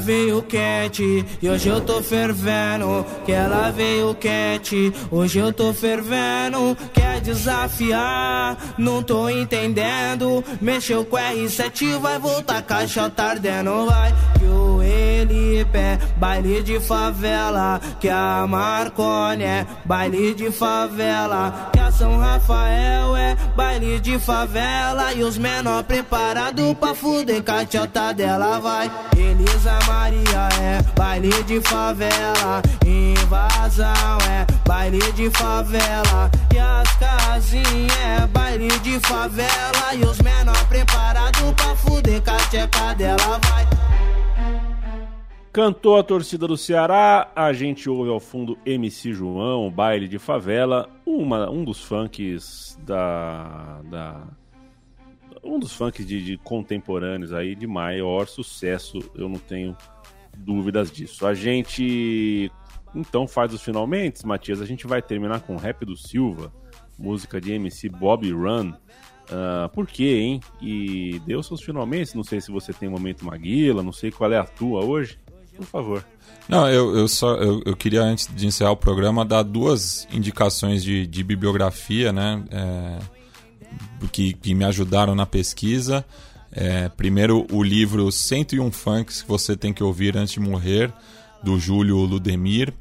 veio 0.08 0.40
quente 0.40 1.22
e 1.42 1.50
hoje 1.50 1.68
eu 1.68 1.82
tô 1.82 2.02
fervendo. 2.02 3.04
Que 3.26 3.32
ela 3.32 3.70
veio 3.70 4.14
quente, 4.14 4.90
hoje 5.10 5.38
eu 5.38 5.52
tô 5.52 5.70
fervendo. 5.74 6.74
Quer 6.94 7.17
desafiar? 7.28 8.56
Não 8.78 9.02
tô 9.02 9.28
entendendo. 9.28 10.42
Mexeu 10.60 11.04
com 11.04 11.16
R7, 11.16 11.98
vai 11.98 12.18
voltar 12.18 12.62
caixa 12.62 13.10
tá 13.10 13.30
ardendo. 13.30 13.86
Vai 13.86 14.14
que 14.38 14.44
o 14.44 14.82
Elipe 14.82 15.76
é 15.76 15.98
baile 16.16 16.62
de 16.62 16.80
favela. 16.80 17.80
Que 18.00 18.08
a 18.08 18.46
Marconi 18.48 19.44
é 19.44 19.66
baile 19.84 20.34
de 20.34 20.50
favela. 20.50 21.70
Que 21.72 21.80
a 21.80 21.92
São 21.92 22.18
Rafael 22.18 23.14
é 23.16 23.36
baile 23.54 24.00
de 24.00 24.18
favela. 24.18 25.12
E 25.12 25.22
os 25.22 25.36
menor 25.36 25.84
preparado 25.84 26.74
pra 26.76 26.94
fuder 26.94 27.42
cachota 27.42 28.12
dela. 28.14 28.58
Vai, 28.58 28.90
Elisa 29.16 29.78
Maria 29.86 30.48
é 30.62 30.82
baile 30.96 31.42
de 31.44 31.60
favela. 31.60 32.62
Invasão 32.86 34.18
é 34.28 34.46
baile 34.66 35.12
de 35.12 35.30
favela. 35.30 36.30
E 36.54 36.58
as 36.58 36.88
casinhas 37.18 37.96
é 37.98 38.26
baile 38.28 38.68
de 38.80 38.98
favela. 39.00 39.94
E 39.94 40.04
os 40.04 40.18
menor 40.20 40.68
preparado 40.68 41.54
pra 41.54 41.76
fuder 41.76 42.22
cachota 42.22 42.94
dela. 42.94 43.40
Vai. 43.50 43.66
Cantou 45.52 45.98
a 45.98 46.04
torcida 46.04 46.46
do 46.46 46.56
Ceará, 46.56 47.32
a 47.34 47.52
gente 47.52 47.90
ouve 47.90 48.10
ao 48.10 48.20
fundo 48.20 48.56
MC 48.64 49.12
João, 49.12 49.70
baile 49.70 50.06
de 50.06 50.18
favela, 50.18 50.88
uma, 51.04 51.50
um 51.50 51.64
dos 51.64 51.82
funks 51.82 52.78
da, 52.82 53.80
da 53.90 54.22
um 55.42 55.58
dos 55.58 55.72
funks 55.72 56.06
de, 56.06 56.22
de 56.22 56.36
contemporâneos 56.36 57.32
aí 57.32 57.56
de 57.56 57.66
maior 57.66 58.28
sucesso, 58.28 58.98
eu 59.16 59.28
não 59.28 59.38
tenho 59.38 59.76
dúvidas 60.36 60.92
disso. 60.92 61.26
A 61.26 61.34
gente 61.34 62.52
então 62.94 63.26
faz 63.26 63.52
os 63.52 63.62
finalmente, 63.62 64.24
Matias, 64.26 64.60
a 64.60 64.66
gente 64.66 64.86
vai 64.86 65.02
terminar 65.02 65.40
com 65.40 65.56
Rap 65.56 65.84
do 65.84 65.96
Silva, 65.96 66.52
música 66.98 67.40
de 67.40 67.52
MC 67.52 67.88
Bobby 67.88 68.32
Run. 68.32 68.72
Uh, 69.30 69.68
por 69.74 69.86
quê, 69.86 70.18
hein? 70.20 70.40
E 70.60 71.20
deu 71.26 71.42
seus 71.42 71.60
finalmente, 71.62 72.16
não 72.16 72.24
sei 72.24 72.40
se 72.40 72.50
você 72.50 72.72
tem 72.72 72.88
momento 72.88 73.24
Maguila, 73.24 73.82
não 73.82 73.92
sei 73.92 74.10
qual 74.10 74.32
é 74.32 74.38
a 74.38 74.44
tua 74.44 74.84
hoje. 74.84 75.18
Por 75.54 75.66
favor. 75.66 76.04
Não, 76.48 76.68
eu, 76.68 76.96
eu 76.96 77.08
só 77.08 77.34
eu, 77.34 77.60
eu 77.66 77.76
queria, 77.76 78.02
antes 78.02 78.28
de 78.32 78.46
encerrar 78.46 78.70
o 78.70 78.76
programa, 78.76 79.24
dar 79.24 79.42
duas 79.42 80.06
indicações 80.10 80.82
de, 80.82 81.06
de 81.06 81.22
bibliografia, 81.24 82.12
né? 82.12 82.44
É, 82.50 82.98
que, 84.12 84.32
que 84.32 84.54
me 84.54 84.64
ajudaram 84.64 85.14
na 85.14 85.26
pesquisa. 85.26 86.04
É, 86.50 86.88
primeiro, 86.88 87.46
o 87.52 87.62
livro 87.62 88.10
101 88.10 88.70
Funks 88.70 89.22
que 89.22 89.28
você 89.28 89.56
tem 89.56 89.72
que 89.72 89.82
ouvir 89.82 90.16
antes 90.16 90.32
de 90.32 90.40
morrer, 90.40 90.92
do 91.42 91.58
Júlio 91.58 91.96
Ludemir. 91.98 92.72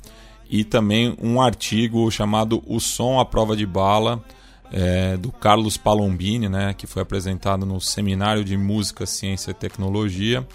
E 0.50 0.64
também 0.64 1.16
um 1.22 1.42
artigo 1.42 2.10
chamado 2.10 2.64
O 2.66 2.80
Som 2.80 3.20
à 3.20 3.26
Prova 3.26 3.56
de 3.56 3.66
Bala, 3.66 4.24
é, 4.72 5.18
do 5.18 5.32
Carlos 5.32 5.78
Palombini, 5.78 6.50
né, 6.50 6.74
que 6.74 6.88
foi 6.88 7.02
apresentado 7.02 7.66
no 7.66 7.80
Seminário 7.80 8.44
de 8.44 8.58
Música, 8.58 9.06
Ciência 9.06 9.52
e 9.52 9.54
Tecnologia. 9.54 10.46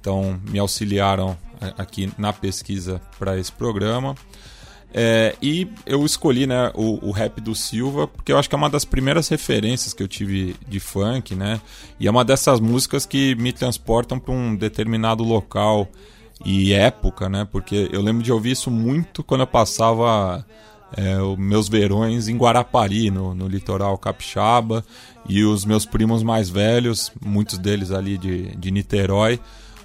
Então, 0.00 0.40
me 0.48 0.58
auxiliaram 0.58 1.36
aqui 1.76 2.10
na 2.16 2.32
pesquisa 2.32 3.00
para 3.18 3.38
esse 3.38 3.52
programa. 3.52 4.14
É, 4.92 5.36
e 5.40 5.68
eu 5.86 6.04
escolhi 6.04 6.46
né, 6.46 6.72
o, 6.74 7.08
o, 7.08 7.12
rap 7.12 7.40
do 7.40 7.54
Silva 7.54 8.08
porque 8.08 8.32
eu 8.32 8.38
acho 8.38 8.48
que 8.48 8.54
é 8.56 8.58
uma 8.58 8.68
das 8.68 8.84
primeiras 8.84 9.28
referências 9.28 9.94
que 9.94 10.02
eu 10.02 10.08
tive 10.08 10.56
de 10.66 10.80
funk, 10.80 11.36
né? 11.36 11.60
E 12.00 12.08
é 12.08 12.10
uma 12.10 12.24
dessas 12.24 12.58
músicas 12.58 13.06
que 13.06 13.36
me 13.36 13.52
transportam 13.52 14.18
para 14.18 14.34
um 14.34 14.56
determinado 14.56 15.22
local 15.22 15.88
e 16.44 16.72
época, 16.72 17.28
né? 17.28 17.46
Porque 17.50 17.88
eu 17.92 18.02
lembro 18.02 18.22
de 18.22 18.32
ouvir 18.32 18.52
isso 18.52 18.70
muito 18.70 19.22
quando 19.22 19.42
eu 19.42 19.46
passava 19.46 20.44
é, 20.96 21.16
meus 21.36 21.68
verões 21.68 22.28
em 22.28 22.36
Guarapari, 22.36 23.10
no, 23.10 23.34
no 23.34 23.46
litoral 23.46 23.96
capixaba, 23.98 24.84
e 25.28 25.44
os 25.44 25.64
meus 25.64 25.84
primos 25.84 26.22
mais 26.22 26.48
velhos, 26.48 27.12
muitos 27.24 27.58
deles 27.58 27.90
ali 27.90 28.16
de, 28.18 28.56
de 28.56 28.70
Niterói, 28.70 29.38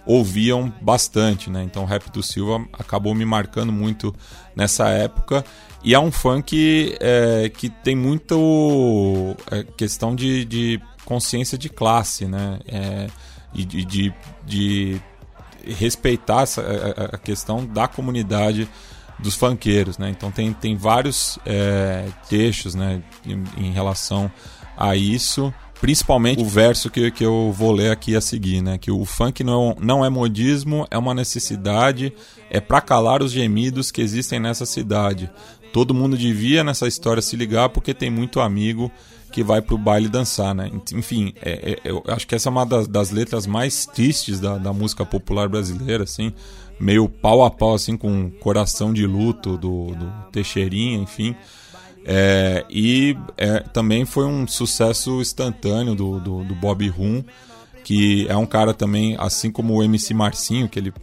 ouviam 0.06 0.72
bastante, 0.82 1.50
né? 1.50 1.64
Então 1.64 1.84
o 1.84 1.86
rap 1.86 2.10
do 2.12 2.22
Silva 2.22 2.66
acabou 2.74 3.14
me 3.16 3.26
marcando 3.26 3.72
muito 3.72 4.16
nessa 4.56 4.90
época. 4.90 5.44
E 5.84 5.94
é 5.94 6.00
um 6.00 6.12
funk 6.12 6.96
é, 7.00 7.50
que 7.50 7.70
tem 7.70 7.96
muito 7.96 9.36
é, 9.52 9.64
questão 9.64 10.16
de, 10.16 10.46
de, 10.46 10.82
consciência 11.04 11.58
de 11.58 11.70
classe, 11.70 12.26
né? 12.26 12.60
É, 12.68 13.08
e 13.54 13.64
de, 13.64 13.86
de, 13.86 14.14
de, 14.46 15.02
respeitar 15.66 16.44
essa, 16.44 16.62
a, 16.62 17.16
a, 17.16 17.18
questão 17.18 17.66
da 17.66 17.88
comunidade 17.88 18.70
dos 19.20 19.36
funkeiros, 19.36 19.98
né? 19.98 20.10
Então 20.10 20.32
tem, 20.32 20.54
tem 20.54 20.76
vários 20.76 21.40
é, 21.46 22.08
textos, 22.30 22.76
né? 22.76 23.02
Em, 23.26 23.44
em 23.58 23.72
relação 23.72 24.32
a 24.78 24.96
isso 24.96 25.54
principalmente 25.80 26.42
o 26.42 26.46
verso 26.46 26.90
que, 26.90 27.12
que 27.12 27.24
eu 27.24 27.54
vou 27.56 27.72
ler 27.72 27.92
aqui 27.92 28.16
a 28.16 28.22
seguir, 28.22 28.62
né? 28.62 28.78
Que 28.78 28.90
o 28.90 29.04
funk 29.06 29.44
não, 29.44 29.76
não 29.80 30.04
é 30.04 30.10
modismo, 30.10 30.88
é 30.90 30.98
uma 30.98 31.14
necessidade, 31.14 32.14
é 32.50 32.60
para 32.60 32.82
calar 32.82 33.22
os 33.22 33.32
gemidos 33.32 33.92
que 33.92 34.02
existem 34.02 34.40
nessa 34.40 34.66
cidade. 34.66 35.30
Todo 35.74 35.94
mundo 35.94 36.18
devia 36.18 36.64
nessa 36.64 36.88
história 36.88 37.22
se 37.22 37.36
ligar 37.36 37.70
porque 37.70 37.94
tem 37.94 38.10
muito 38.10 38.40
amigo 38.40 38.92
que 39.36 39.44
vai 39.44 39.62
pro 39.62 39.78
baile 39.78 40.08
dançar, 40.08 40.56
né? 40.56 40.72
Enfim, 40.94 41.34
é, 41.42 41.74
é, 41.74 41.82
eu 41.84 42.02
acho 42.08 42.26
que 42.26 42.34
essa 42.34 42.48
é 42.48 42.52
uma 42.52 42.66
das, 42.66 42.88
das 42.88 43.12
letras 43.12 43.46
mais 43.46 43.86
tristes 43.86 44.40
da, 44.40 44.58
da, 44.58 44.72
música 44.72 45.06
popular 45.06 45.50
brasileira, 45.50 46.06
assim, 46.06 46.32
meio 46.80 47.10
pau 47.10 47.44
a 47.44 47.52
pau, 47.52 47.74
assim, 47.74 47.98
com 47.98 48.32
coração 48.40 48.94
de 48.94 49.06
luto 49.06 49.58
do, 49.58 49.88
do 49.88 50.10
Teixeirinha, 50.32 51.00
enfim. 51.00 51.36
É, 52.06 52.64
e 52.70 53.18
é, 53.36 53.60
também 53.60 54.06
foi 54.06 54.26
um 54.26 54.48
sucesso 54.48 55.20
instantâneo 55.20 55.96
do, 55.96 56.18
do, 56.22 56.44
do 56.46 56.56
Bob 56.56 56.88
Rum, 56.88 57.22
que 57.84 58.26
é 58.30 58.38
um 58.38 58.46
cara 58.46 58.74
também, 58.74 59.18
assim 59.20 59.52
como 59.52 59.74
o 59.74 59.84
MC 59.84 60.14
Marcinho, 60.14 60.70
que 60.70 60.80
ele 60.80 60.94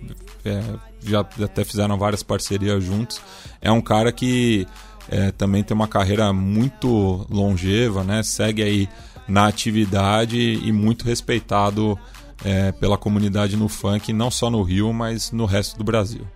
é, 0.42 0.62
já 1.04 1.20
até 1.20 1.64
fizeram 1.64 1.98
várias 1.98 2.22
parcerias 2.22 2.82
juntos, 2.82 3.20
é 3.60 3.70
um 3.70 3.82
cara 3.82 4.10
que 4.10 4.66
é, 5.08 5.30
também 5.30 5.62
tem 5.62 5.74
uma 5.74 5.88
carreira 5.88 6.32
muito 6.32 7.26
longeva, 7.30 8.04
né? 8.04 8.22
segue 8.22 8.62
aí 8.62 8.88
na 9.26 9.46
atividade 9.46 10.38
e 10.38 10.72
muito 10.72 11.04
respeitado 11.04 11.98
é, 12.44 12.72
pela 12.72 12.98
comunidade 12.98 13.56
no 13.56 13.68
funk, 13.68 14.12
não 14.12 14.30
só 14.30 14.50
no 14.50 14.62
Rio, 14.62 14.92
mas 14.92 15.32
no 15.32 15.44
resto 15.44 15.78
do 15.78 15.84
Brasil. 15.84 16.26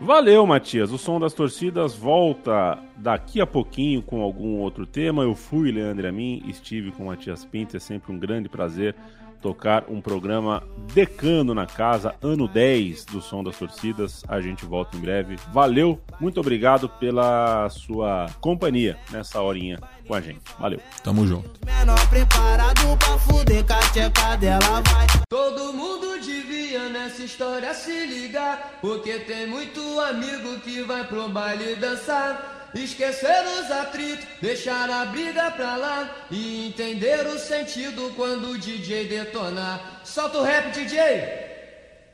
Valeu, 0.00 0.46
Matias. 0.46 0.90
O 0.92 0.96
som 0.96 1.20
das 1.20 1.34
torcidas 1.34 1.94
volta 1.94 2.78
daqui 2.96 3.38
a 3.38 3.46
pouquinho 3.46 4.00
com 4.00 4.22
algum 4.22 4.56
outro 4.56 4.86
tema. 4.86 5.22
Eu 5.22 5.34
fui 5.34 5.70
Leandro 5.70 6.08
Amin, 6.08 6.42
estive 6.46 6.90
com 6.90 7.02
o 7.02 7.06
Matias 7.08 7.44
Pinto. 7.44 7.76
É 7.76 7.80
sempre 7.80 8.10
um 8.10 8.18
grande 8.18 8.48
prazer 8.48 8.96
tocar 9.40 9.84
um 9.88 10.00
programa 10.00 10.62
decano 10.92 11.54
na 11.54 11.66
casa, 11.66 12.14
ano 12.22 12.46
10 12.46 13.04
do 13.06 13.20
Som 13.20 13.42
das 13.42 13.58
Torcidas. 13.58 14.22
A 14.28 14.40
gente 14.40 14.64
volta 14.64 14.96
em 14.96 15.00
breve. 15.00 15.36
Valeu, 15.52 16.00
muito 16.20 16.40
obrigado 16.40 16.88
pela 16.88 17.68
sua 17.70 18.26
companhia 18.40 18.98
nessa 19.10 19.40
horinha 19.40 19.78
com 20.06 20.14
a 20.14 20.20
gente. 20.20 20.40
Valeu. 20.58 20.80
Tamo 21.02 21.26
junto. 21.26 21.50
Menor 21.64 22.08
preparado 22.08 22.96
pra 22.98 23.18
fuder, 23.18 23.64
cacheca 23.64 24.36
vai. 24.38 25.06
Todo 25.28 25.72
mundo 25.72 26.20
devia 26.20 26.88
nessa 26.88 27.22
história 27.22 27.72
se 27.74 28.06
ligar, 28.06 28.78
porque 28.80 29.20
tem 29.20 29.46
muito 29.46 29.80
amigo 30.00 30.60
que 30.60 30.82
vai 30.82 31.04
pro 31.06 31.28
baile 31.28 31.76
dançar 31.76 32.59
esquecer 32.74 33.44
os 33.58 33.70
atritos, 33.70 34.26
deixar 34.40 34.88
a 34.90 35.04
briga 35.06 35.50
pra 35.50 35.76
lá 35.76 36.10
e 36.30 36.68
entender 36.68 37.26
o 37.26 37.38
sentido 37.38 38.12
quando 38.16 38.50
o 38.50 38.58
DJ 38.58 39.06
detonar. 39.08 40.00
Solta 40.04 40.38
o 40.38 40.42
rap, 40.42 40.70
DJ! 40.72 40.98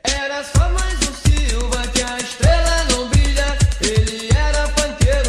Era 0.03 0.43
só 0.43 0.69
mais 0.69 0.99
um 1.07 1.13
Silva 1.13 1.87
que 1.93 2.01
a 2.01 2.17
estrela 2.17 2.83
não 2.91 3.07
brilha, 3.09 3.57
ele 3.81 4.29
era 4.35 4.67
panqueiro. 4.69 5.26